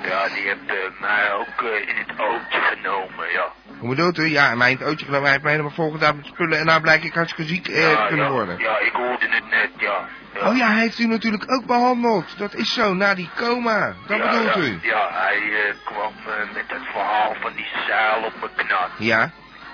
ja, 0.01 0.27
die 0.27 0.43
heeft 0.43 0.67
eh, 0.67 0.99
mij 1.01 1.33
ook 1.33 1.61
eh, 1.61 1.89
in 1.89 1.95
het 1.95 2.19
ootje 2.19 2.59
genomen, 2.61 3.31
ja. 3.31 3.51
Hoe 3.79 3.89
bedoelt 3.89 4.17
u? 4.17 4.25
Ja, 4.25 4.55
mij 4.55 4.71
in 4.71 4.77
het 4.77 4.87
ootje 4.87 5.05
genomen. 5.05 5.23
Hij 5.23 5.31
heeft 5.31 5.43
mij 5.43 5.51
helemaal 5.51 5.75
volgedaan 5.75 6.15
met 6.15 6.25
spullen. 6.25 6.59
En 6.59 6.65
nou 6.65 6.81
blijkt 6.81 7.03
ik 7.03 7.13
hartstikke 7.13 7.53
ziek 7.53 7.67
eh, 7.67 7.91
ja, 7.91 8.07
kunnen 8.07 8.25
ja, 8.25 8.31
worden. 8.31 8.59
Ja, 8.59 8.79
ik 8.79 8.91
hoorde 8.91 9.27
het 9.29 9.49
net, 9.49 9.69
ja. 9.77 10.07
ja. 10.33 10.49
Oh 10.49 10.57
ja, 10.57 10.67
hij 10.71 10.81
heeft 10.81 10.99
u 10.99 11.07
natuurlijk 11.07 11.51
ook 11.51 11.65
behandeld. 11.65 12.37
Dat 12.37 12.53
is 12.53 12.73
zo, 12.73 12.93
na 12.93 13.15
die 13.15 13.29
coma. 13.35 13.93
Dat 14.07 14.21
bedoelt 14.21 14.53
ja, 14.53 14.57
u? 14.57 14.79
Ja, 14.81 15.09
hij 15.11 15.37
eh, 15.37 15.75
kwam 15.85 16.13
met 16.53 16.65
het 16.67 16.85
verhaal 16.91 17.35
van 17.39 17.51
die 17.55 17.69
zeil 17.87 18.23
op 18.23 18.33
mijn 18.39 18.67
knat. 18.67 18.89
Ja? 18.97 19.31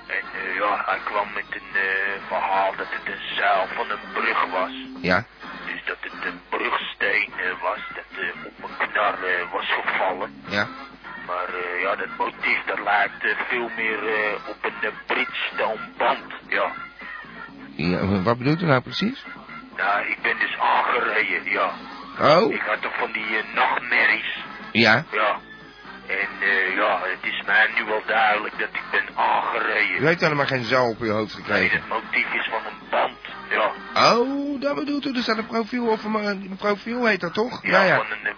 En 0.08 0.24
ja, 0.56 0.84
hij 0.86 1.00
kwam 1.04 1.28
met 1.34 1.46
een 1.50 1.82
verhaal 2.28 2.76
dat 2.76 2.88
het 2.90 3.14
een 3.14 3.36
zuil 3.36 3.68
van 3.76 3.90
een 3.90 4.14
brug 4.14 4.46
was. 4.52 4.72
Ja? 5.02 5.24
Dus 5.66 5.82
dat 5.86 5.98
het 6.00 6.26
een 6.26 6.42
brugsteen 6.50 6.91
eh, 7.20 7.62
was 7.62 7.80
dat 7.96 8.24
eh, 8.24 8.46
op 8.46 8.70
een 8.80 8.88
knar 8.88 9.24
eh, 9.24 9.52
was 9.52 9.66
gevallen. 9.82 10.44
Ja? 10.48 10.68
Maar 11.28 11.50
ja, 11.82 11.96
dat 11.96 12.08
motief 12.18 12.64
dat 12.66 12.80
lijkt 12.80 13.26
veel 13.50 13.70
meer 13.76 14.00
op 14.48 14.58
een 14.62 14.94
Bridgestone-band. 15.08 16.34
Ja. 16.48 16.72
ja. 17.76 18.22
Wat 18.22 18.38
bedoelt 18.38 18.62
u 18.62 18.66
nou 18.66 18.82
precies? 18.82 19.26
Nou, 19.78 20.06
ik 20.08 20.22
ben 20.22 20.40
dus 20.40 20.58
aangereden, 20.58 21.52
ja. 21.52 21.72
Oh? 22.20 22.54
Ik 22.54 22.62
had 22.62 22.82
toch 22.82 22.98
van 22.98 23.12
die 23.12 23.26
nachtmerries. 23.54 24.38
Ja? 24.72 25.04
Ja. 25.12 25.40
En 26.08 26.48
ja, 26.76 27.00
het 27.04 27.32
is 27.32 27.44
mij 27.46 27.70
nu 27.76 27.86
wel 27.86 28.04
duidelijk 28.06 28.60
dat 28.60 28.70
ik 28.74 28.84
ben 28.92 29.18
aangereden. 29.18 30.02
U 30.02 30.08
heeft 30.08 30.22
helemaal 30.22 30.46
geen 30.46 30.64
zaal 30.64 30.90
op 30.90 31.00
uw 31.00 31.12
hoofd 31.12 31.34
Nee, 31.36 31.44
gekregen. 31.44 31.80
het 31.80 31.88
motief 31.90 32.34
is 32.34 32.50
van 32.50 32.62
een 32.66 32.90
band. 32.90 33.18
Ja. 33.52 33.72
Oh, 34.18 34.62
dat 34.62 34.76
bedoelt 34.76 35.06
u. 35.06 35.16
Er 35.16 35.22
staat 35.24 35.38
een 35.38 35.46
profiel 35.48 35.88
of 35.88 36.04
een, 36.04 36.16
een 36.26 36.56
profiel 36.58 37.06
heet 37.06 37.20
dat 37.22 37.34
toch? 37.34 37.60
Ja, 37.64 37.96
van 37.96 38.06
een. 38.12 38.36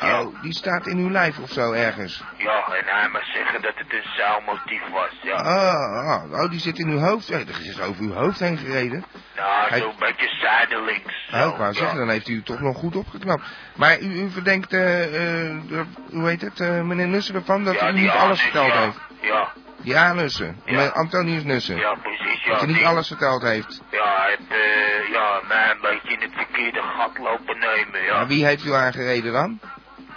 Ja. 0.00 0.20
Oh, 0.22 0.42
die 0.42 0.52
staat 0.54 0.86
in 0.86 0.98
uw 0.98 1.10
lijf 1.10 1.38
of 1.38 1.50
zo 1.50 1.72
ergens. 1.72 2.22
ja, 2.36 2.64
en 2.66 2.84
hij 2.86 3.08
mag 3.08 3.24
zeggen 3.24 3.62
dat 3.62 3.72
het 3.76 3.92
een 3.92 4.04
zaalmotief 4.16 4.82
was, 4.92 5.10
ja. 5.22 5.34
Ah, 5.34 6.08
ah, 6.08 6.32
oh, 6.42 6.50
die 6.50 6.60
zit 6.60 6.78
in 6.78 6.88
uw 6.88 6.98
hoofd. 6.98 7.30
Eh, 7.30 7.38
Er 7.40 7.66
is 7.66 7.80
over 7.80 8.02
uw 8.02 8.12
hoofd 8.12 8.38
heen 8.40 8.56
gereden. 8.58 9.04
Nou, 9.36 9.68
Hij- 9.68 9.78
zo'n 9.80 9.94
beetje 9.98 10.28
zijdelings. 10.40 11.28
Oh, 11.34 11.46
ik 11.52 11.56
wou 11.56 11.72
zeggen, 11.74 11.98
dan 11.98 12.08
heeft 12.08 12.28
u 12.28 12.42
toch 12.42 12.60
nog 12.60 12.76
goed 12.76 12.96
opgeknapt. 12.96 13.42
Maar 13.76 14.00
u, 14.00 14.22
u 14.22 14.30
verdenkt, 14.30 14.72
eh, 14.72 15.46
eh, 15.48 15.56
dat- 15.68 15.86
hoe 16.10 16.28
heet 16.28 16.40
het, 16.40 16.60
eh, 16.60 16.80
meneer 16.80 17.08
Nussen 17.08 17.34
ervan 17.34 17.64
dat 17.64 17.74
Ja, 17.74 17.88
u 17.88 17.92
niet 17.92 18.10
alles 18.10 18.40
verteld 18.40 18.72
ja. 18.72 18.80
heeft? 18.80 18.98
Ja, 19.20 19.52
Ja, 19.82 20.12
Nussen. 20.12 20.60
Ja. 20.64 20.86
Antonius 20.86 21.42
Nussen. 21.44 21.76
ja, 21.76 21.94
precies, 22.02 22.44
ja. 22.44 22.50
dat 22.52 22.62
u 22.62 22.66
niet 22.66 22.84
alles 22.84 23.06
verteld 23.08 23.42
heeft. 23.42 23.80
Ja, 23.90 24.16
hij 24.20 24.28
heeft 24.38 24.50
eh, 24.50 25.12
ja, 25.12 25.40
mij 25.48 25.70
een 25.70 25.80
beetje 25.80 26.12
in 26.12 26.20
het 26.20 26.32
verkeerde 26.34 26.82
gat 26.82 27.18
lopen 27.18 27.58
nemen, 27.58 28.02
ja. 28.04 28.14
Maar 28.16 28.26
wie 28.26 28.44
heeft 28.46 28.64
u 28.64 28.72
aangereden 28.74 29.32
dan? 29.32 29.60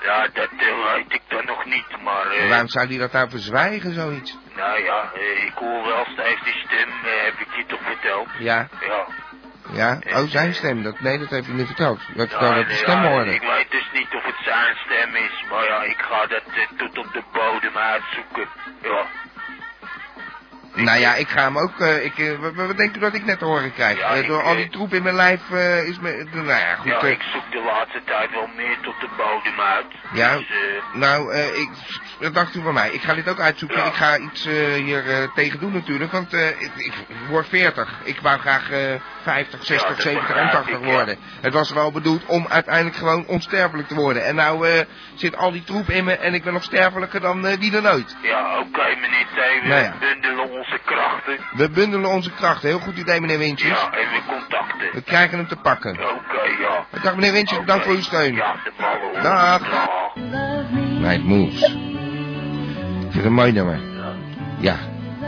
Ja, 0.02 0.28
dat 0.34 0.50
eh, 0.58 0.94
weet 0.94 1.14
ik 1.14 1.22
dan 1.28 1.46
nog 1.46 1.66
niet, 1.66 2.02
maar... 2.04 2.28
eh, 2.32 2.50
Waarom 2.50 2.68
zou 2.68 2.88
die 2.88 3.00
dat 3.00 3.12
nou 3.12 3.30
verzwijgen, 3.30 3.94
zoiets? 3.94 4.38
Nou 4.56 4.84
ja, 4.84 5.12
ik 5.46 5.52
hoor 5.56 5.84
wel 5.88 6.06
steeds 6.06 6.44
die 6.44 6.64
stem, 6.66 6.90
heb 7.04 7.40
ik 7.40 7.56
je 7.56 7.66
toch 7.68 7.82
verteld? 7.84 8.28
Ja, 8.40 8.68
Ja. 8.88 9.06
Ja. 9.72 10.00
Oh, 10.06 10.24
zijn 10.28 10.54
stem. 10.54 10.84
Dat, 10.84 11.00
nee, 11.00 11.20
dat 11.20 11.30
heeft 11.30 11.48
u 11.48 11.54
niet 11.54 11.66
verteld. 11.66 12.00
Heeft 12.14 12.32
Ja, 12.32 12.56
dat 12.56 12.68
de 12.68 12.74
stem 12.74 13.04
ja, 13.04 13.10
hoorde. 13.10 13.34
Ik 13.34 13.42
weet 13.42 13.72
dus 13.72 13.90
niet 13.94 14.14
of 14.14 14.24
het 14.24 14.36
zijn 14.44 14.76
stem 14.76 15.16
is, 15.16 15.44
maar 15.50 15.64
ja, 15.64 15.84
ik 15.84 16.02
ga 16.02 16.26
dat 16.26 16.44
eh, 16.46 16.78
tot 16.78 16.98
op 16.98 17.14
de 17.14 17.24
bodem 17.34 17.78
uitzoeken. 17.78 18.48
Ja. 18.82 19.06
Nou 20.76 21.00
ja, 21.00 21.16
ik 21.16 21.28
ga 21.28 21.42
hem 21.42 21.58
ook, 21.58 21.80
eh, 21.80 22.06
ik, 22.06 22.18
eh, 22.18 22.40
wat, 22.40 22.54
wat 22.56 22.78
denkt 22.78 22.96
u 22.98 23.00
dat 23.00 23.14
ik 23.14 23.26
net 23.26 23.40
te 23.40 23.46
horen 23.46 23.74
krijg? 23.74 23.98
Ja, 23.98 24.10
Eh, 24.10 24.20
ik, 24.20 24.28
door 24.28 24.42
al 24.44 24.52
eh, 24.52 24.58
die 24.58 24.70
troep 24.70 24.94
in 24.94 25.04
mijn 25.04 25.16
lijf 25.16 25.42
eh, 25.52 25.88
is 25.88 26.00
me, 26.00 26.26
nou 26.32 26.48
ja, 26.48 26.76
goed. 26.76 26.92
ja, 26.92 27.00
eh, 27.02 27.10
ik 27.10 27.22
zoek 27.34 27.52
de 27.52 27.62
laatste 27.66 28.02
tijd 28.06 28.32
wel 28.32 28.50
meer 28.56 28.78
tot 28.82 29.00
de 29.00 29.08
bodem 29.18 29.60
uit. 29.62 29.86
Ja, 30.14 30.38
Dus, 30.38 30.48
eh, 30.50 30.96
nou, 31.00 31.34
eh, 31.34 31.60
ik, 31.60 31.70
dat 32.20 32.34
dacht 32.34 32.56
u 32.56 32.62
van 32.62 32.74
mij. 32.74 32.90
Ik 32.90 33.02
ga 33.02 33.14
dit 33.14 33.30
ook 33.30 33.40
uitzoeken. 33.40 33.78
Ja. 33.78 33.86
Ik 33.86 33.94
ga 33.94 34.18
iets 34.18 34.46
eh, 34.46 34.54
hier 34.74 35.10
eh, 35.10 35.32
tegen 35.36 35.60
doen 35.60 35.74
natuurlijk, 35.74 36.12
want 36.12 36.34
eh, 36.34 36.48
ik, 36.48 36.72
ik 36.78 36.94
word 37.30 37.48
40. 37.48 37.90
Ik 38.04 38.20
wou 38.22 38.40
graag 38.40 38.72
eh 38.72 38.80
50, 39.24 39.66
60, 39.66 39.90
dat 39.90 40.02
70 40.02 40.28
en 40.30 40.36
begrijp 40.36 40.52
80 40.52 40.76
ik, 40.80 40.86
ja. 40.86 40.92
worden. 40.92 41.18
Het 41.42 41.54
was 41.54 41.72
wel 41.72 41.92
bedoeld 41.92 42.26
om 42.26 42.46
uiteindelijk 42.50 42.96
gewoon 42.96 43.26
onsterfelijk 43.28 43.88
te 43.88 43.96
worden. 43.96 44.26
En 44.26 44.36
nou 44.36 44.68
eh, 44.68 44.82
zit 45.16 45.36
al 45.36 45.52
die 45.52 45.64
troep 45.64 45.90
in 45.90 46.04
me 46.04 46.18
en 46.18 46.34
ik 46.34 46.44
ben 46.44 46.54
nog 46.54 46.64
sterfelijker 46.64 47.20
dan 47.22 47.48
eh, 47.48 47.58
wie 47.58 47.72
dan 47.72 47.88
ooit. 47.88 48.16
ja, 48.22 48.60
oké 48.60 48.96
meneer 49.02 49.22
Teven, 49.36 49.68
Nou 49.68 49.82
ja. 49.82 49.94
Onze 50.64 50.80
krachten. 50.86 51.38
We 51.54 51.70
bundelen 51.70 52.10
onze 52.10 52.32
krachten. 52.32 52.70
Heel 52.70 52.80
goed 52.80 52.98
idee, 52.98 53.22
meneer 53.22 53.38
Wintjes. 53.38 53.70
Ja, 53.70 53.92
en 53.92 54.10
we 54.10 54.22
contacten. 54.28 54.90
We 54.94 55.02
krijgen 55.02 55.38
hem 55.38 55.48
te 55.48 55.56
pakken. 55.56 55.92
Oké, 55.92 56.42
ja. 56.62 57.02
Dag 57.04 57.16
meneer 57.16 57.32
Wintjes, 57.32 57.58
Oké. 57.58 57.66
bedankt 57.66 57.86
voor 57.86 57.96
uw 57.96 58.02
steun. 58.02 58.36
Ja, 58.36 58.56
de 58.64 58.72
ballen. 58.78 59.24
Dag. 59.24 59.70
Dag. 59.70 59.88
Night 61.00 61.24
Moves. 61.24 61.62
Ik 61.62 61.70
vind 63.00 63.14
het 63.14 63.26
een 63.26 63.34
mooi 63.34 63.52
nummer. 63.52 63.80
Ja. 64.60 64.76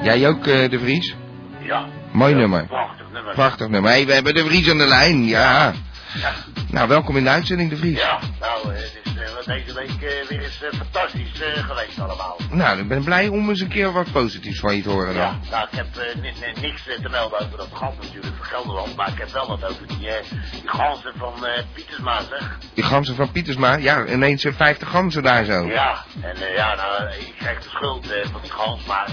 Jij 0.01 0.27
ook, 0.27 0.47
eh, 0.47 0.69
De 0.69 0.79
Vries? 0.79 1.15
Ja. 1.59 1.85
Mooi 2.11 2.31
Ja, 2.33 2.39
nummer. 2.39 2.65
Prachtig 2.65 3.05
nummer. 3.11 3.33
Prachtig 3.33 3.67
nummer. 3.67 3.91
Hey, 3.91 4.05
we 4.05 4.13
hebben 4.13 4.33
De 4.33 4.45
Vries 4.45 4.69
aan 4.69 4.77
de 4.77 4.87
lijn, 4.87 5.23
ja. 5.25 5.73
Ja. 6.13 6.31
Nou, 6.69 6.87
welkom 6.87 7.17
in 7.17 7.23
de 7.23 7.29
uitzending, 7.29 7.69
De 7.69 7.77
Vries. 7.77 7.99
Ja, 7.99 8.19
nou, 8.39 8.73
eh, 8.73 8.81
eh, 9.17 9.45
deze 9.45 9.73
week 9.73 9.89
eh, 10.01 10.27
weer 10.27 10.43
eens 10.43 10.61
eh, 10.63 10.69
fantastisch 10.79 11.31
geweest 11.55 11.99
allemaal. 11.99 12.37
Nou, 12.49 12.79
ik 12.79 12.87
ben 12.87 13.03
blij 13.03 13.27
om 13.27 13.49
eens 13.49 13.59
een 13.59 13.67
keer 13.67 13.91
wat 13.91 14.11
positiefs 14.11 14.59
van 14.59 14.75
je 14.75 14.81
te 14.81 14.89
horen 14.89 15.13
Ja, 15.13 15.25
dan. 15.25 15.39
nou, 15.51 15.67
ik 15.71 15.77
heb 15.77 15.87
ni- 16.21 16.21
ni- 16.21 16.61
niks 16.61 16.83
te 16.83 17.09
melden 17.09 17.39
over 17.39 17.57
dat 17.57 17.69
gat 17.73 17.95
natuurlijk 18.01 18.35
van 18.35 18.45
Gelderland, 18.45 18.95
maar 18.95 19.07
ik 19.07 19.17
heb 19.17 19.29
wel 19.29 19.47
wat 19.47 19.63
over 19.63 19.87
die, 19.87 19.97
die 19.97 20.61
ganzen 20.65 21.13
van 21.17 21.33
Pietersma, 21.73 22.21
zeg. 22.29 22.57
Die 22.73 22.83
ganzen 22.83 23.15
van 23.15 23.31
Pietersma, 23.31 23.75
ja, 23.75 24.05
ineens 24.05 24.43
eh, 24.43 24.53
50 24.53 24.89
ganzen 24.89 25.23
daar 25.23 25.43
zo. 25.45 25.65
Ja, 25.67 26.03
en 26.21 26.35
ja, 26.55 26.75
nou, 26.75 27.09
ik 27.19 27.33
krijg 27.37 27.59
de 27.63 27.69
schuld 27.69 28.07
van 28.31 28.41
die 28.41 28.51
gans, 28.51 28.85
maar 28.85 29.09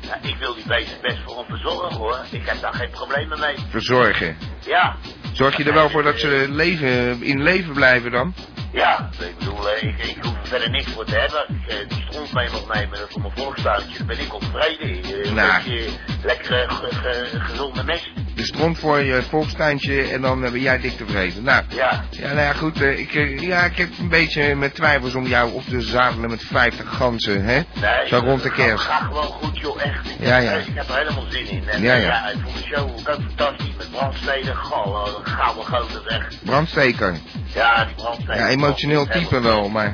ja, 0.00 0.18
ik 0.22 0.36
wil 0.38 0.54
die 0.54 0.66
beesten 0.66 1.00
best 1.02 1.18
voor 1.24 1.36
hem 1.36 1.46
verzorgen 1.46 1.96
hoor. 1.96 2.18
Ik 2.30 2.46
heb 2.46 2.60
daar 2.60 2.74
geen 2.74 2.90
problemen 2.90 3.40
mee. 3.40 3.54
Verzorgen. 3.68 4.36
Ja, 4.66 4.96
Zorg 5.32 5.56
je 5.56 5.64
er 5.64 5.72
wel 5.74 5.90
voor 5.90 6.02
dat 6.02 6.18
ze 6.20 6.46
leven, 6.48 7.22
in 7.22 7.42
leven 7.42 7.72
blijven 7.72 8.10
dan? 8.10 8.34
ja, 8.72 9.10
ik 9.20 9.38
bedoel, 9.38 9.68
eh, 9.70 9.82
ik, 9.82 9.98
ik 9.98 10.16
hoef 10.24 10.32
er 10.42 10.46
verder 10.48 10.70
niks 10.70 10.90
voor 10.90 11.04
te 11.04 11.14
hebben. 11.14 11.44
Ik 11.66 11.72
eh, 11.72 11.88
die 11.88 12.04
stront 12.08 12.32
mee 12.32 12.48
mag 12.50 12.74
nemen 12.80 12.98
voor 13.08 13.20
mijn 13.20 13.32
volkstuintje, 13.36 13.98
dan 13.98 14.06
ben 14.06 14.18
ik 14.20 14.32
al 14.32 14.38
tevreden. 14.38 15.04
Eh, 15.04 15.26
Een 15.28 15.34
Nou. 15.34 15.62
beetje 15.64 15.88
lekkere, 16.22 16.66
ge- 16.68 16.94
ge- 16.94 17.40
gezonde 17.40 17.84
mest. 17.84 18.10
De 18.38 18.44
stront 18.44 18.78
voor 18.78 19.00
je 19.00 19.22
volkstuintje 19.22 20.02
en 20.02 20.20
dan 20.20 20.44
eh, 20.44 20.50
ben 20.50 20.60
jij 20.60 20.78
dik 20.80 20.96
tevreden. 20.96 21.42
Nou, 21.42 21.62
Ja, 21.68 22.04
ja, 22.10 22.26
nou 22.26 22.40
ja, 22.40 22.52
goed. 22.52 22.82
eh, 22.82 22.98
ik, 22.98 23.14
eh, 23.14 23.38
ja, 23.40 23.64
ik 23.64 23.76
heb 23.76 23.88
een 24.00 24.08
beetje 24.08 24.54
met 24.54 24.74
twijfels 24.74 25.14
om 25.14 25.26
jou 25.26 25.52
op 25.52 25.62
te 25.68 25.80
zadelen 25.80 26.30
met 26.30 26.42
50 26.44 26.96
ganzen, 26.96 27.44
hè? 27.44 27.54
nee. 27.80 28.06
Zo 28.08 28.18
rond 28.18 28.42
de 28.42 28.50
kerst. 28.50 28.84
Gaat 28.84 29.02
gewoon 29.02 29.22
goed 29.24 29.58
joh, 29.58 29.82
echt. 29.82 30.06
Ik, 30.06 30.26
Ja, 30.26 30.34
heb, 30.34 30.42
ja. 30.44 30.52
ik 30.52 30.74
heb 30.74 30.88
er 30.88 30.96
helemaal 30.96 31.24
zin 31.28 31.48
in. 31.50 31.68
En 31.68 31.82
Ja, 31.82 31.94
ja. 31.94 32.28
ik 32.28 32.36
vond 32.44 32.56
de 32.56 32.62
show 32.74 32.90
ook 32.90 33.20
fantastisch 33.26 33.74
met 33.76 33.90
brandsteden. 33.90 34.56
Goh, 34.56 35.08
een 35.18 35.26
gouden 35.32 35.64
gozer 35.64 36.02
zeg. 36.06 36.28
Brandsteker. 36.44 37.16
Ja, 37.54 37.84
die 37.84 37.94
brandsteden. 37.94 38.36
Ja, 38.36 38.48
emotioneel 38.48 39.06
type 39.06 39.40
wel, 39.40 39.68
maar... 39.68 39.92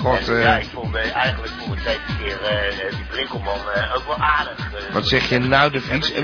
God, 0.00 0.28
En, 0.28 0.34
ja, 0.36 0.56
eh, 0.56 0.62
ik 0.62 0.68
vond 0.74 0.94
eh, 0.94 1.14
eigenlijk 1.16 1.52
vond 1.58 1.78
ik 1.78 1.84
deze 1.84 1.98
keer 2.18 2.40
eh, 2.42 2.66
eh, 2.86 2.90
die 2.96 3.04
Brinkelman 3.10 3.58
eh, 3.74 3.94
ook 3.96 4.06
wel 4.06 4.16
aardig. 4.18 4.58
eh. 4.58 4.92
wat 4.94 5.08
zeg 5.08 5.28
je 5.28 5.38
nou, 5.38 5.70
de 5.70 5.80
Vries? 5.80 6.12
Hé, 6.14 6.22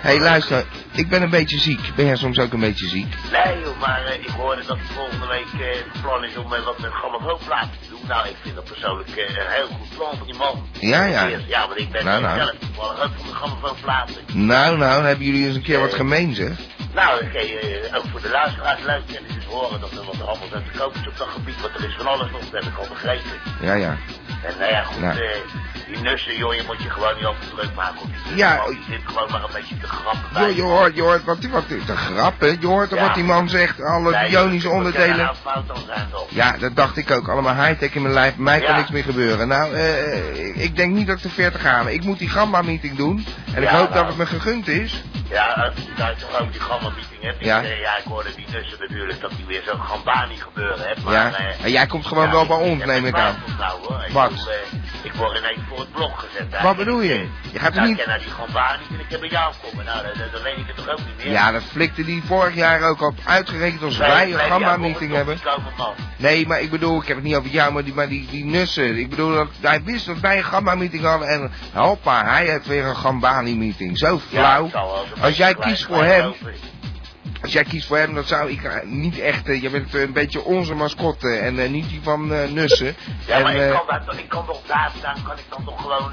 hey, 0.00 0.18
luister, 0.20 0.64
ik 0.92 1.08
ben 1.08 1.22
een 1.22 1.30
beetje 1.30 1.58
ziek. 1.58 1.80
Ben 1.96 2.06
jij 2.06 2.16
soms 2.16 2.38
ook 2.38 2.52
een 2.52 2.60
beetje 2.60 2.88
ziek? 2.88 3.14
Nee 3.32 3.60
joh, 3.62 3.80
maar 3.80 4.04
eh, 4.04 4.14
ik 4.20 4.28
hoorde 4.28 4.62
dat 4.66 4.78
volgende 4.94 5.26
week 5.26 5.60
eh, 5.60 5.74
het 5.92 6.02
plan 6.02 6.24
is 6.24 6.36
om 6.36 6.54
eh, 6.54 6.64
wat 6.64 6.78
met 6.78 6.90
grammofoonplaten 6.92 7.70
te 7.82 7.88
doen. 7.90 8.00
Nou, 8.08 8.28
ik 8.28 8.36
vind 8.42 8.54
dat 8.54 8.64
persoonlijk 8.64 9.08
eh, 9.10 9.28
een 9.28 9.50
heel 9.50 9.66
goed 9.66 9.96
plan 9.96 10.16
van 10.18 10.26
die 10.26 10.36
man. 10.36 10.66
Ja, 10.80 11.04
ja. 11.04 11.26
Ja, 11.46 11.66
want 11.68 11.78
ik 11.80 11.90
ben 11.90 12.04
Nou, 12.04 12.16
eh, 12.16 12.22
nou. 12.22 12.38
zelf 12.38 12.52
toevallig 12.58 13.02
ook 13.04 13.10
van 13.32 14.06
de. 14.06 14.32
Nou, 14.32 14.76
nou, 14.78 15.04
hebben 15.04 15.26
jullie 15.26 15.46
eens 15.46 15.56
een 15.56 15.62
keer 15.62 15.80
wat 15.80 15.94
gemeen, 15.94 16.34
zeg. 16.34 16.52
Nou, 16.94 17.24
ik 17.24 17.34
eh, 17.34 17.96
ook 17.96 18.04
voor 18.10 18.20
de 18.20 18.28
luisteraars 18.30 18.80
leuk 18.82 19.16
en 19.16 19.24
het 19.26 19.36
is 19.36 19.44
horen 19.44 19.80
dat 19.80 19.90
er 19.90 20.04
wat 20.04 20.14
er 20.14 20.24
allemaal 20.24 20.48
te 20.48 20.78
koop 20.78 20.94
is 20.94 21.06
op 21.08 21.16
dat 21.16 21.28
gebied. 21.28 21.60
Want 21.60 21.74
er 21.74 21.84
is 21.88 21.94
van 21.94 22.06
alles 22.06 22.30
nog, 22.30 22.40
dat 22.40 22.62
heb 22.64 22.72
ik 22.72 22.78
al 22.78 22.86
begrepen. 22.88 23.30
Ja, 23.60 23.74
ja. 23.74 23.96
En 24.44 24.58
nou 24.58 24.70
ja, 24.70 24.82
goed, 24.82 25.00
Nou. 25.00 25.18
eh, 25.18 25.28
die 25.86 25.98
nussen, 26.02 26.36
joh, 26.36 26.54
je 26.54 26.62
moet 26.66 26.82
je 26.82 26.90
gewoon 26.90 27.14
niet 27.16 27.24
over 27.24 27.40
druk 27.54 27.74
maken. 27.74 28.00
op 28.00 28.08
Ja, 28.34 28.50
gewoon, 28.56 28.70
Die 28.74 28.84
zit 28.90 29.00
gewoon 29.04 29.30
maar 29.30 29.42
een 29.42 29.50
beetje 29.52 29.78
te 29.78 29.86
grappen 29.86 30.28
bij. 30.32 30.42
Jo, 30.42 30.54
je 30.54 30.62
hoort, 30.62 30.94
je 30.96 31.02
hoort 31.02 31.24
wat, 31.24 31.38
wat 31.50 31.68
te 31.68 31.96
grappen. 31.96 32.56
Je 32.60 32.66
hoort 32.66 32.90
Ja. 32.90 33.00
wat 33.06 33.14
die 33.14 33.24
man 33.24 33.48
zegt, 33.48 33.82
alle 33.82 34.10
Nee, 34.10 34.28
bionische 34.28 34.68
er 34.68 34.74
onderdelen. 34.74 35.16
nou 35.16 35.36
fout 35.42 35.64
zijn? 35.86 36.06
Ja, 36.28 36.56
dat 36.58 36.76
dacht 36.76 36.96
ik 36.96 37.10
ook. 37.10 37.28
Allemaal 37.28 37.54
high-tech 37.64 37.94
in 37.94 38.02
mijn 38.02 38.14
lijf. 38.14 38.36
Mij 38.36 38.60
kan 38.60 38.76
niks 38.76 38.90
meer 38.90 39.04
gebeuren. 39.04 39.48
Nou, 39.48 39.74
eh, 39.74 40.62
ik 40.62 40.76
denk 40.76 40.92
niet 40.94 41.06
dat 41.06 41.16
ik 41.16 41.22
te 41.22 41.30
ver 41.30 41.52
te 41.52 41.58
gaan. 41.58 41.88
Ik 41.88 42.04
moet 42.04 42.18
die 42.18 42.28
Gamma-meeting 42.28 42.96
doen. 42.96 43.26
En 43.54 43.62
ik 43.62 43.68
Ja, 43.70 43.76
hoop 43.78 43.88
nou. 43.90 43.98
dat 44.00 44.06
het 44.06 44.16
me 44.16 44.26
gegund 44.26 44.68
is. 44.68 45.02
Ja, 45.28 45.46
als 45.46 45.74
je 45.74 45.92
daar 45.96 46.40
ook 46.40 46.52
die 46.52 46.60
gamma-meeting 46.60 47.22
hebt. 47.22 47.44
Ja. 47.44 47.58
Ik, 47.60 47.64
eh, 47.68 47.80
ja, 47.80 47.96
ik 47.96 48.04
hoorde 48.04 48.28
die 48.36 48.46
nussen 48.52 48.78
natuurlijk 48.80 49.20
dat 49.20 49.30
die 49.36 49.44
weer 49.46 49.62
zo'n 49.66 49.80
gambani 49.80 50.36
gebeuren 50.36 50.86
hebt. 50.86 51.02
Maar, 51.04 51.12
Ja. 51.14 51.32
eh, 51.34 51.64
En 51.64 51.70
jij 51.70 51.86
komt 51.86 52.06
gewoon 52.06 52.30
wel 52.30 52.46
bij 52.46 52.56
ons, 52.56 52.84
neem 52.84 53.06
ik 53.06 53.14
aan. 53.18 53.36
Nou, 53.58 53.80
hoor. 53.86 54.04
Wat? 54.12 54.30
Ik 55.12 55.18
word 55.18 55.38
ineens 55.38 55.60
voor 55.68 55.78
het 55.78 55.92
blok 55.92 56.18
gezet. 56.18 56.62
Wat 56.62 56.76
bedoel 56.76 57.00
je? 57.00 57.28
Je 57.52 57.58
gaat 57.58 57.74
Nou, 57.74 57.88
niet... 57.88 57.98
Ik 57.98 58.04
ken 58.04 58.08
naar 58.08 58.18
die 58.18 58.30
gambani 58.30 58.82
en 58.90 59.00
ik 59.00 59.06
heb 59.08 59.20
bij 59.20 59.28
jou 59.28 59.54
komen. 59.62 59.84
Nou, 59.84 60.02
dan, 60.02 60.12
dan 60.32 60.42
weet 60.42 60.56
ik 60.56 60.66
het 60.66 60.76
toch 60.76 60.88
ook 60.88 60.98
niet 60.98 61.16
meer. 61.16 61.32
Ja, 61.32 61.52
dat 61.52 61.62
flikte 61.62 62.04
die 62.04 62.22
vorig 62.26 62.54
jaar 62.54 62.82
ook 62.82 63.00
op. 63.02 63.14
Uitgerekend 63.24 63.82
als 63.82 63.98
Nee, 63.98 64.08
wij 64.08 64.22
een 64.22 64.28
die 64.28 64.38
Gamma-meeting 64.38 65.12
hebben. 65.12 65.38
Nee, 66.16 66.46
maar 66.46 66.60
ik 66.60 66.70
bedoel, 66.70 67.00
ik 67.00 67.06
heb 67.06 67.16
het 67.16 67.26
niet 67.26 67.34
over 67.34 67.50
jou, 67.50 67.72
maar 67.72 67.84
die, 67.84 67.94
maar 67.94 68.08
die, 68.08 68.28
die 68.30 68.44
nussen. 68.44 68.98
Ik 68.98 69.10
bedoel, 69.10 69.34
dat, 69.34 69.48
hij 69.60 69.82
wist 69.82 70.06
dat 70.06 70.20
wij 70.20 70.36
een 70.36 70.44
Gamma-meeting 70.44 71.02
hadden 71.02 71.28
en 71.28 71.52
hoppa, 71.72 72.24
hij 72.24 72.46
heeft 72.46 72.66
weer 72.66 72.84
een 72.84 72.96
Gambani-meeting. 72.96 73.98
Zo 73.98 74.18
flauw. 74.18 74.70
Als 75.20 75.36
jij 75.36 75.54
kiest 75.54 75.84
voor 75.84 76.04
hem. 76.04 76.34
Als 77.42 77.52
jij 77.52 77.64
kiest 77.64 77.86
voor 77.86 77.96
hem, 77.98 78.14
dan 78.14 78.24
zou 78.24 78.50
ik 78.50 78.62
eh, 78.62 78.72
niet 78.84 79.18
echt... 79.20 79.48
eh, 79.48 79.62
je 79.62 79.70
bent 79.70 79.94
eh, 79.94 80.00
een 80.00 80.12
beetje 80.12 80.44
onze 80.44 80.74
mascotte 80.74 81.28
en 81.28 81.70
niet 81.72 81.88
die 81.88 82.00
van 82.02 82.26
Nussen. 82.54 82.94
Ja, 83.26 83.38
maar 83.38 83.54
en, 83.54 83.66
ik 83.68 83.72
kan, 83.86 84.00
toch- 84.06 84.18
ik 84.18 84.28
kan 84.28 84.46
toch 84.46 84.60
daar, 84.66 84.92
daar 85.02 85.16
kan 85.26 85.36
ik 85.38 85.44
dan 85.50 85.64
toch 85.64 85.80
gewoon 85.82 86.12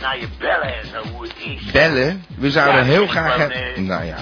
naar 0.00 0.18
je 0.18 0.28
bellen 0.38 0.74
en 0.80 0.86
zo, 0.86 1.08
hoe 1.12 1.22
het 1.22 1.34
is. 1.38 1.70
bellen? 1.70 2.24
We 2.36 2.50
zouden 2.50 2.80
Ja, 2.84 2.90
heel 2.90 3.06
graag 3.06 3.32
gewoon, 3.32 3.50
hebben... 3.50 3.84
Nou 3.86 4.04
ja. 4.04 4.16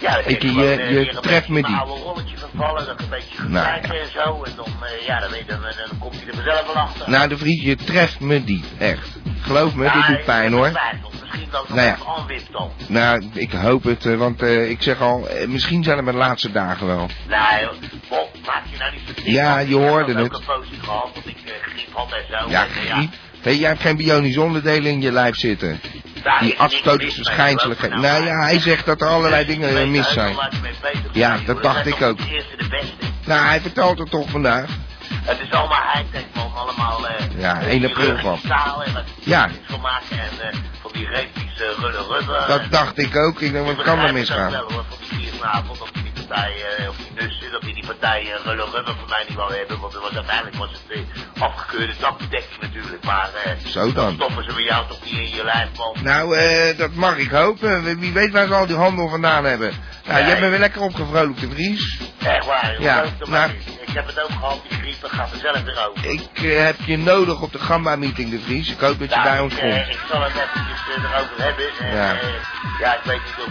Ja, 0.00 0.16
Ik, 0.18 0.42
je- 0.42 0.48
eh, 0.48 0.54
je 0.88 0.94
weer 0.94 1.16
een 1.16 1.22
treft 1.22 1.48
me 1.48 1.62
die. 1.62 1.76
oude 1.76 2.02
rolletje 2.02 2.36
vervallen, 2.36 2.86
dat 2.86 3.00
een 3.00 3.08
beetje 3.08 3.42
Nou, 3.48 3.80
en 3.80 4.10
zo. 4.12 4.42
En 4.44 4.52
dan, 4.56 4.66
eh, 4.66 5.06
ja, 5.06 5.20
dan, 5.20 5.30
weet 5.30 5.38
je, 5.40 5.46
dan, 5.46 5.60
dan 5.60 5.98
komt 5.98 6.14
hij 6.16 6.26
er 6.26 6.34
vanzelf 6.34 6.66
wel 6.66 6.74
achter. 6.74 7.10
Nou, 7.10 7.28
de 7.28 7.38
Vries, 7.38 7.62
je 7.62 7.76
treft 7.76 8.20
me 8.20 8.44
diep. 8.44 8.64
Echt. 8.78 9.18
Geloof 9.40 9.74
me, 9.74 9.90
dit 9.92 10.06
doet 10.06 10.24
pijn 10.24 10.52
hoor. 10.52 10.68
twijfels. 10.70 11.12
Misschien 11.20 11.48
dat 11.50 11.66
het 11.66 11.74
Nou 11.76 11.86
ja. 11.88 11.96
dan. 12.52 12.70
Nou, 12.88 13.28
ik 13.32 13.52
hoop 13.52 13.82
het, 13.84 14.06
eh, 14.06 14.14
want 14.16 14.42
eh, 14.42 14.70
ik 14.70 14.82
zeg 14.82 15.00
al, 15.00 15.28
eh, 15.28 15.46
misschien 15.46 15.82
zijn 15.84 15.96
het 15.96 16.04
mijn 16.04 16.16
laatste 16.16 16.52
dagen 16.52 16.86
wel. 16.86 17.06
Nee, 17.28 17.60
joh. 17.60 17.72
Maak 18.46 18.62
je 18.70 18.78
nou 18.78 18.92
niet 18.92 19.00
zo. 19.06 19.30
Ja, 19.30 19.54
want 19.54 19.68
je 19.68 19.74
ik 19.74 19.80
heb 19.80 19.88
hoorde 19.90 20.12
ook 20.22 20.32
het. 20.32 20.38
een 20.40 20.44
poosje 20.46 20.74
gehad, 20.82 21.10
dat 21.14 21.26
ik 21.26 21.36
eh, 21.44 21.52
griep 21.72 21.92
had 21.94 22.12
en 22.12 22.24
zo. 22.38 22.50
Ja, 22.50 22.64
eh, 22.64 22.70
griep. 22.70 23.10
Hé, 23.40 23.50
jij 23.50 23.68
hebt 23.68 23.80
geen 23.80 23.96
bionische 23.96 24.40
onderdelen 24.40 24.92
in 24.92 25.00
je 25.00 25.12
lijf 25.12 25.36
zitten. 25.36 25.80
Daar 26.22 26.40
Die 26.40 26.54
geloof 26.56 27.66
me 27.66 27.88
Nou 27.88 28.24
ja, 28.24 28.40
hij 28.40 28.60
zegt 28.60 28.86
dat 28.86 29.00
er 29.00 29.06
allerlei 29.08 29.46
dingen 29.46 29.76
eh, 29.80 29.86
mis 29.86 30.12
zijn. 30.12 30.36
Ja, 31.12 31.38
dat 31.46 31.62
dacht 31.62 31.86
ik 31.86 32.02
ook. 32.02 32.18
Nou, 33.24 33.46
hij 33.46 33.60
vertelt 33.60 33.98
het 33.98 34.10
toch 34.10 34.30
vandaag. 34.30 34.66
Het 35.22 35.40
is 35.40 35.50
allemaal 35.50 35.82
high-tech, 35.92 36.22
man. 36.34 36.52
Allemaal... 36.54 37.08
eh 37.08 37.24
Ja, 37.38 37.60
eh, 37.60 37.66
1 37.66 37.84
april 37.84 38.18
van. 38.18 38.38
chirurgicaal 38.38 38.82
en 38.82 38.92
wat 38.92 39.04
Ja. 39.18 39.44
en 39.44 39.50
eh, 40.50 40.58
van 40.82 40.90
die 40.92 41.06
reepjes 41.06 41.60
uh, 41.60 41.66
rudder 41.80 42.06
rubber. 42.10 42.44
Dat 42.48 42.62
dacht 42.70 42.98
ik 42.98 43.16
ook. 43.16 43.40
Ik 43.40 43.52
denk, 43.52 43.66
wat 43.66 43.82
kan 43.82 43.98
er 43.98 44.12
misgaan? 44.12 44.50
Wel, 44.50 44.60
hoor, 44.60 44.84
van 44.88 45.18
die 45.18 46.07
eh, 46.30 46.88
of 46.88 46.96
die 46.96 47.10
nussen, 47.14 47.50
dat 47.50 47.60
die 47.62 47.74
die 47.74 47.86
partij 47.86 48.22
uh, 48.22 48.28
rudder 48.44 48.68
rubber 48.72 48.94
voor 48.98 49.08
mij 49.08 49.24
niet 49.28 49.36
wou 49.36 49.54
hebben. 49.56 49.80
Want 49.80 49.94
er 49.94 50.00
was, 50.00 50.14
uiteindelijk 50.14 50.56
was 50.56 50.70
het 50.70 50.96
eh, 51.36 51.42
afgekeurde 51.42 51.92
dakbedekking 52.00 52.60
natuurlijk. 52.60 53.04
Maar 53.04 53.30
eh 53.44 53.52
Zo 53.66 53.92
dan. 53.92 54.14
stoppen 54.14 54.44
ze 54.44 54.52
bij 54.54 54.62
jou 54.62 54.88
toch 54.88 55.04
niet 55.04 55.12
in 55.14 55.30
je 55.36 55.44
lijf, 55.44 55.68
man. 55.76 55.96
Nou, 56.02 56.36
eh, 56.36 56.78
dat 56.78 56.92
mag 56.94 57.16
ik 57.16 57.30
hopen. 57.30 57.98
Wie- 57.98 58.12
weet 58.12 58.30
waar 58.32 58.46
ze 58.46 58.54
al 58.54 58.66
die 58.66 58.76
handel 58.76 59.08
vandaan 59.08 59.44
hebben. 59.44 59.72
Nou, 60.06 60.18
je 60.18 60.24
hebt 60.24 60.40
me 60.40 60.48
weer 60.48 60.58
lekker 60.58 60.80
opgevrolijkt, 60.80 61.40
de 61.40 61.50
Vries. 61.50 61.98
Echt 62.18 62.46
waar, 62.46 62.72
joh. 62.72 62.80
Ja, 62.82 63.04
nou-. 63.24 63.50
Ik 63.88 63.94
heb 63.94 64.06
het 64.06 64.20
ook 64.22 64.30
gehad, 64.30 64.60
die 64.68 64.78
griep, 64.78 65.00
dat 65.00 65.10
gaat 65.12 65.32
er 65.32 65.38
zelf 65.38 65.62
weer 65.62 65.86
over. 65.88 66.10
Ik 66.10 66.28
eh, 66.34 66.64
heb 66.64 66.76
je 66.84 66.98
nodig 66.98 67.40
op 67.40 67.52
de 67.52 67.58
Gamba-meeting, 67.58 68.30
de 68.30 68.40
Vries. 68.40 68.70
Ik 68.70 68.80
hoop 68.80 68.98
dat 68.98 69.14
je 69.14 69.20
bij 69.22 69.40
ons 69.40 69.54
ik, 69.54 69.60
komt. 69.60 69.72
eh, 69.72 69.88
ik 69.90 70.00
zal 70.10 70.22
het 70.22 70.32
eventjes 70.32 70.80
eh, 70.96 71.02
erover 71.04 71.36
hebben. 71.46 71.68
En, 71.80 71.96
Ja. 71.96 72.16
ja. 72.80 72.94
ik 72.94 73.04
weet 73.04 73.20
niet 73.24 73.46
of 73.46 73.48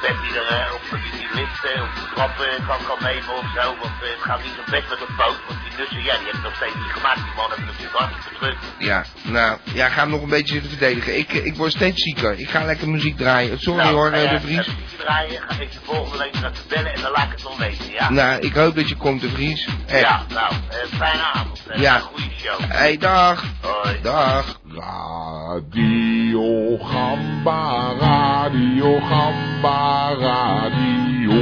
Pep 0.00 0.16
die 0.22 0.34
er 0.40 0.48
eh, 0.56 0.74
op 0.74 0.82
die, 0.90 1.10
die 1.18 1.28
lift 1.34 1.64
eh, 1.64 1.82
op 1.82 1.92
de 1.94 2.04
trap 2.14 2.34
eh, 2.40 2.66
kan, 2.68 2.78
kan 2.88 2.98
nemen 3.08 3.34
of 3.42 3.46
zo. 3.58 3.64
Want 3.82 3.94
eh, 4.02 4.08
het 4.16 4.22
gaat 4.28 4.42
niet 4.42 4.52
zo 4.56 4.62
best 4.70 4.88
met 4.92 4.98
de 4.98 5.08
poot. 5.20 5.38
Want 5.48 5.58
die 5.64 5.72
nussen, 5.78 6.02
ja, 6.08 6.14
die 6.20 6.24
hebben 6.30 6.42
nog 6.48 6.56
steeds 6.60 6.74
niet 6.82 6.92
gemaakt. 6.98 7.20
Die 7.26 7.34
mannen 7.36 7.56
hebben 7.56 7.74
natuurlijk 7.74 7.98
hartstikke 8.02 8.38
druk. 8.38 8.58
Ja, 8.90 8.98
nou, 9.36 9.50
ja, 9.80 9.88
ga 9.88 10.00
hem 10.00 10.10
nog 10.10 10.22
een 10.22 10.34
beetje 10.36 10.52
zitten 10.56 10.70
verdedigen. 10.76 11.12
Ik, 11.22 11.30
eh, 11.34 11.44
ik 11.50 11.54
word 11.56 11.72
steeds 11.72 12.02
zieker. 12.02 12.32
Ik 12.44 12.48
ga 12.54 12.64
lekker 12.64 12.88
muziek 12.88 13.16
draaien. 13.16 13.58
Sorry 13.60 13.82
nou, 13.82 13.94
hoor, 13.94 14.10
ga 14.10 14.16
eh, 14.22 14.30
de 14.30 14.40
Vries. 14.46 14.66
Een 14.66 14.74
muziekje 14.74 14.96
draaien, 15.04 15.38
ga 15.48 15.54
ik 15.64 15.72
je 15.72 15.78
volgende 15.90 16.18
week 16.24 16.32
nog 16.34 16.50
even 16.52 16.68
bellen 16.68 16.92
en 16.94 17.00
dan 17.02 17.12
laat 17.16 17.26
ik 17.30 17.32
het 17.38 17.42
nog 17.42 17.56
weten, 17.66 17.90
ja? 17.92 18.10
Nou, 18.10 18.40
ik 18.48 18.54
hoop 18.54 18.74
dat 18.78 18.88
je 18.88 18.96
komt, 18.96 19.20
de 19.20 19.28
Vries. 19.28 19.55
Echt. 19.86 20.00
Ja, 20.00 20.20
nou, 20.28 20.52
eh, 20.52 20.98
fijne 20.98 21.22
avond. 21.22 21.62
Ja. 21.74 21.94
Een 21.94 22.00
goede 22.00 22.30
show. 22.36 22.60
Hey, 22.68 22.96
dag. 22.96 23.44
Hoi. 23.60 24.00
Dag. 24.02 24.58
Radio 24.74 26.76
Gamba, 26.76 27.92
Radio 28.00 28.98
Gamba, 29.00 30.12
Radio. 30.18 31.40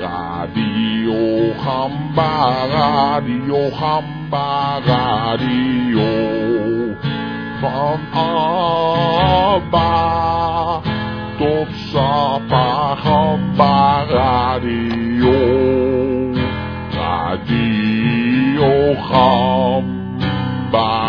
Radio 0.00 1.52
Gamba, 1.64 2.66
Radio 2.66 3.70
Gamba, 3.70 4.78
Radio. 4.84 6.06
Van 7.60 8.00
Abba 9.52 10.80
tot 11.38 11.68
Sapa 11.92 12.96
Gamba, 13.02 14.04
Radio. 14.08 15.15
Radio 18.86 18.94
Gamba, 19.10 21.05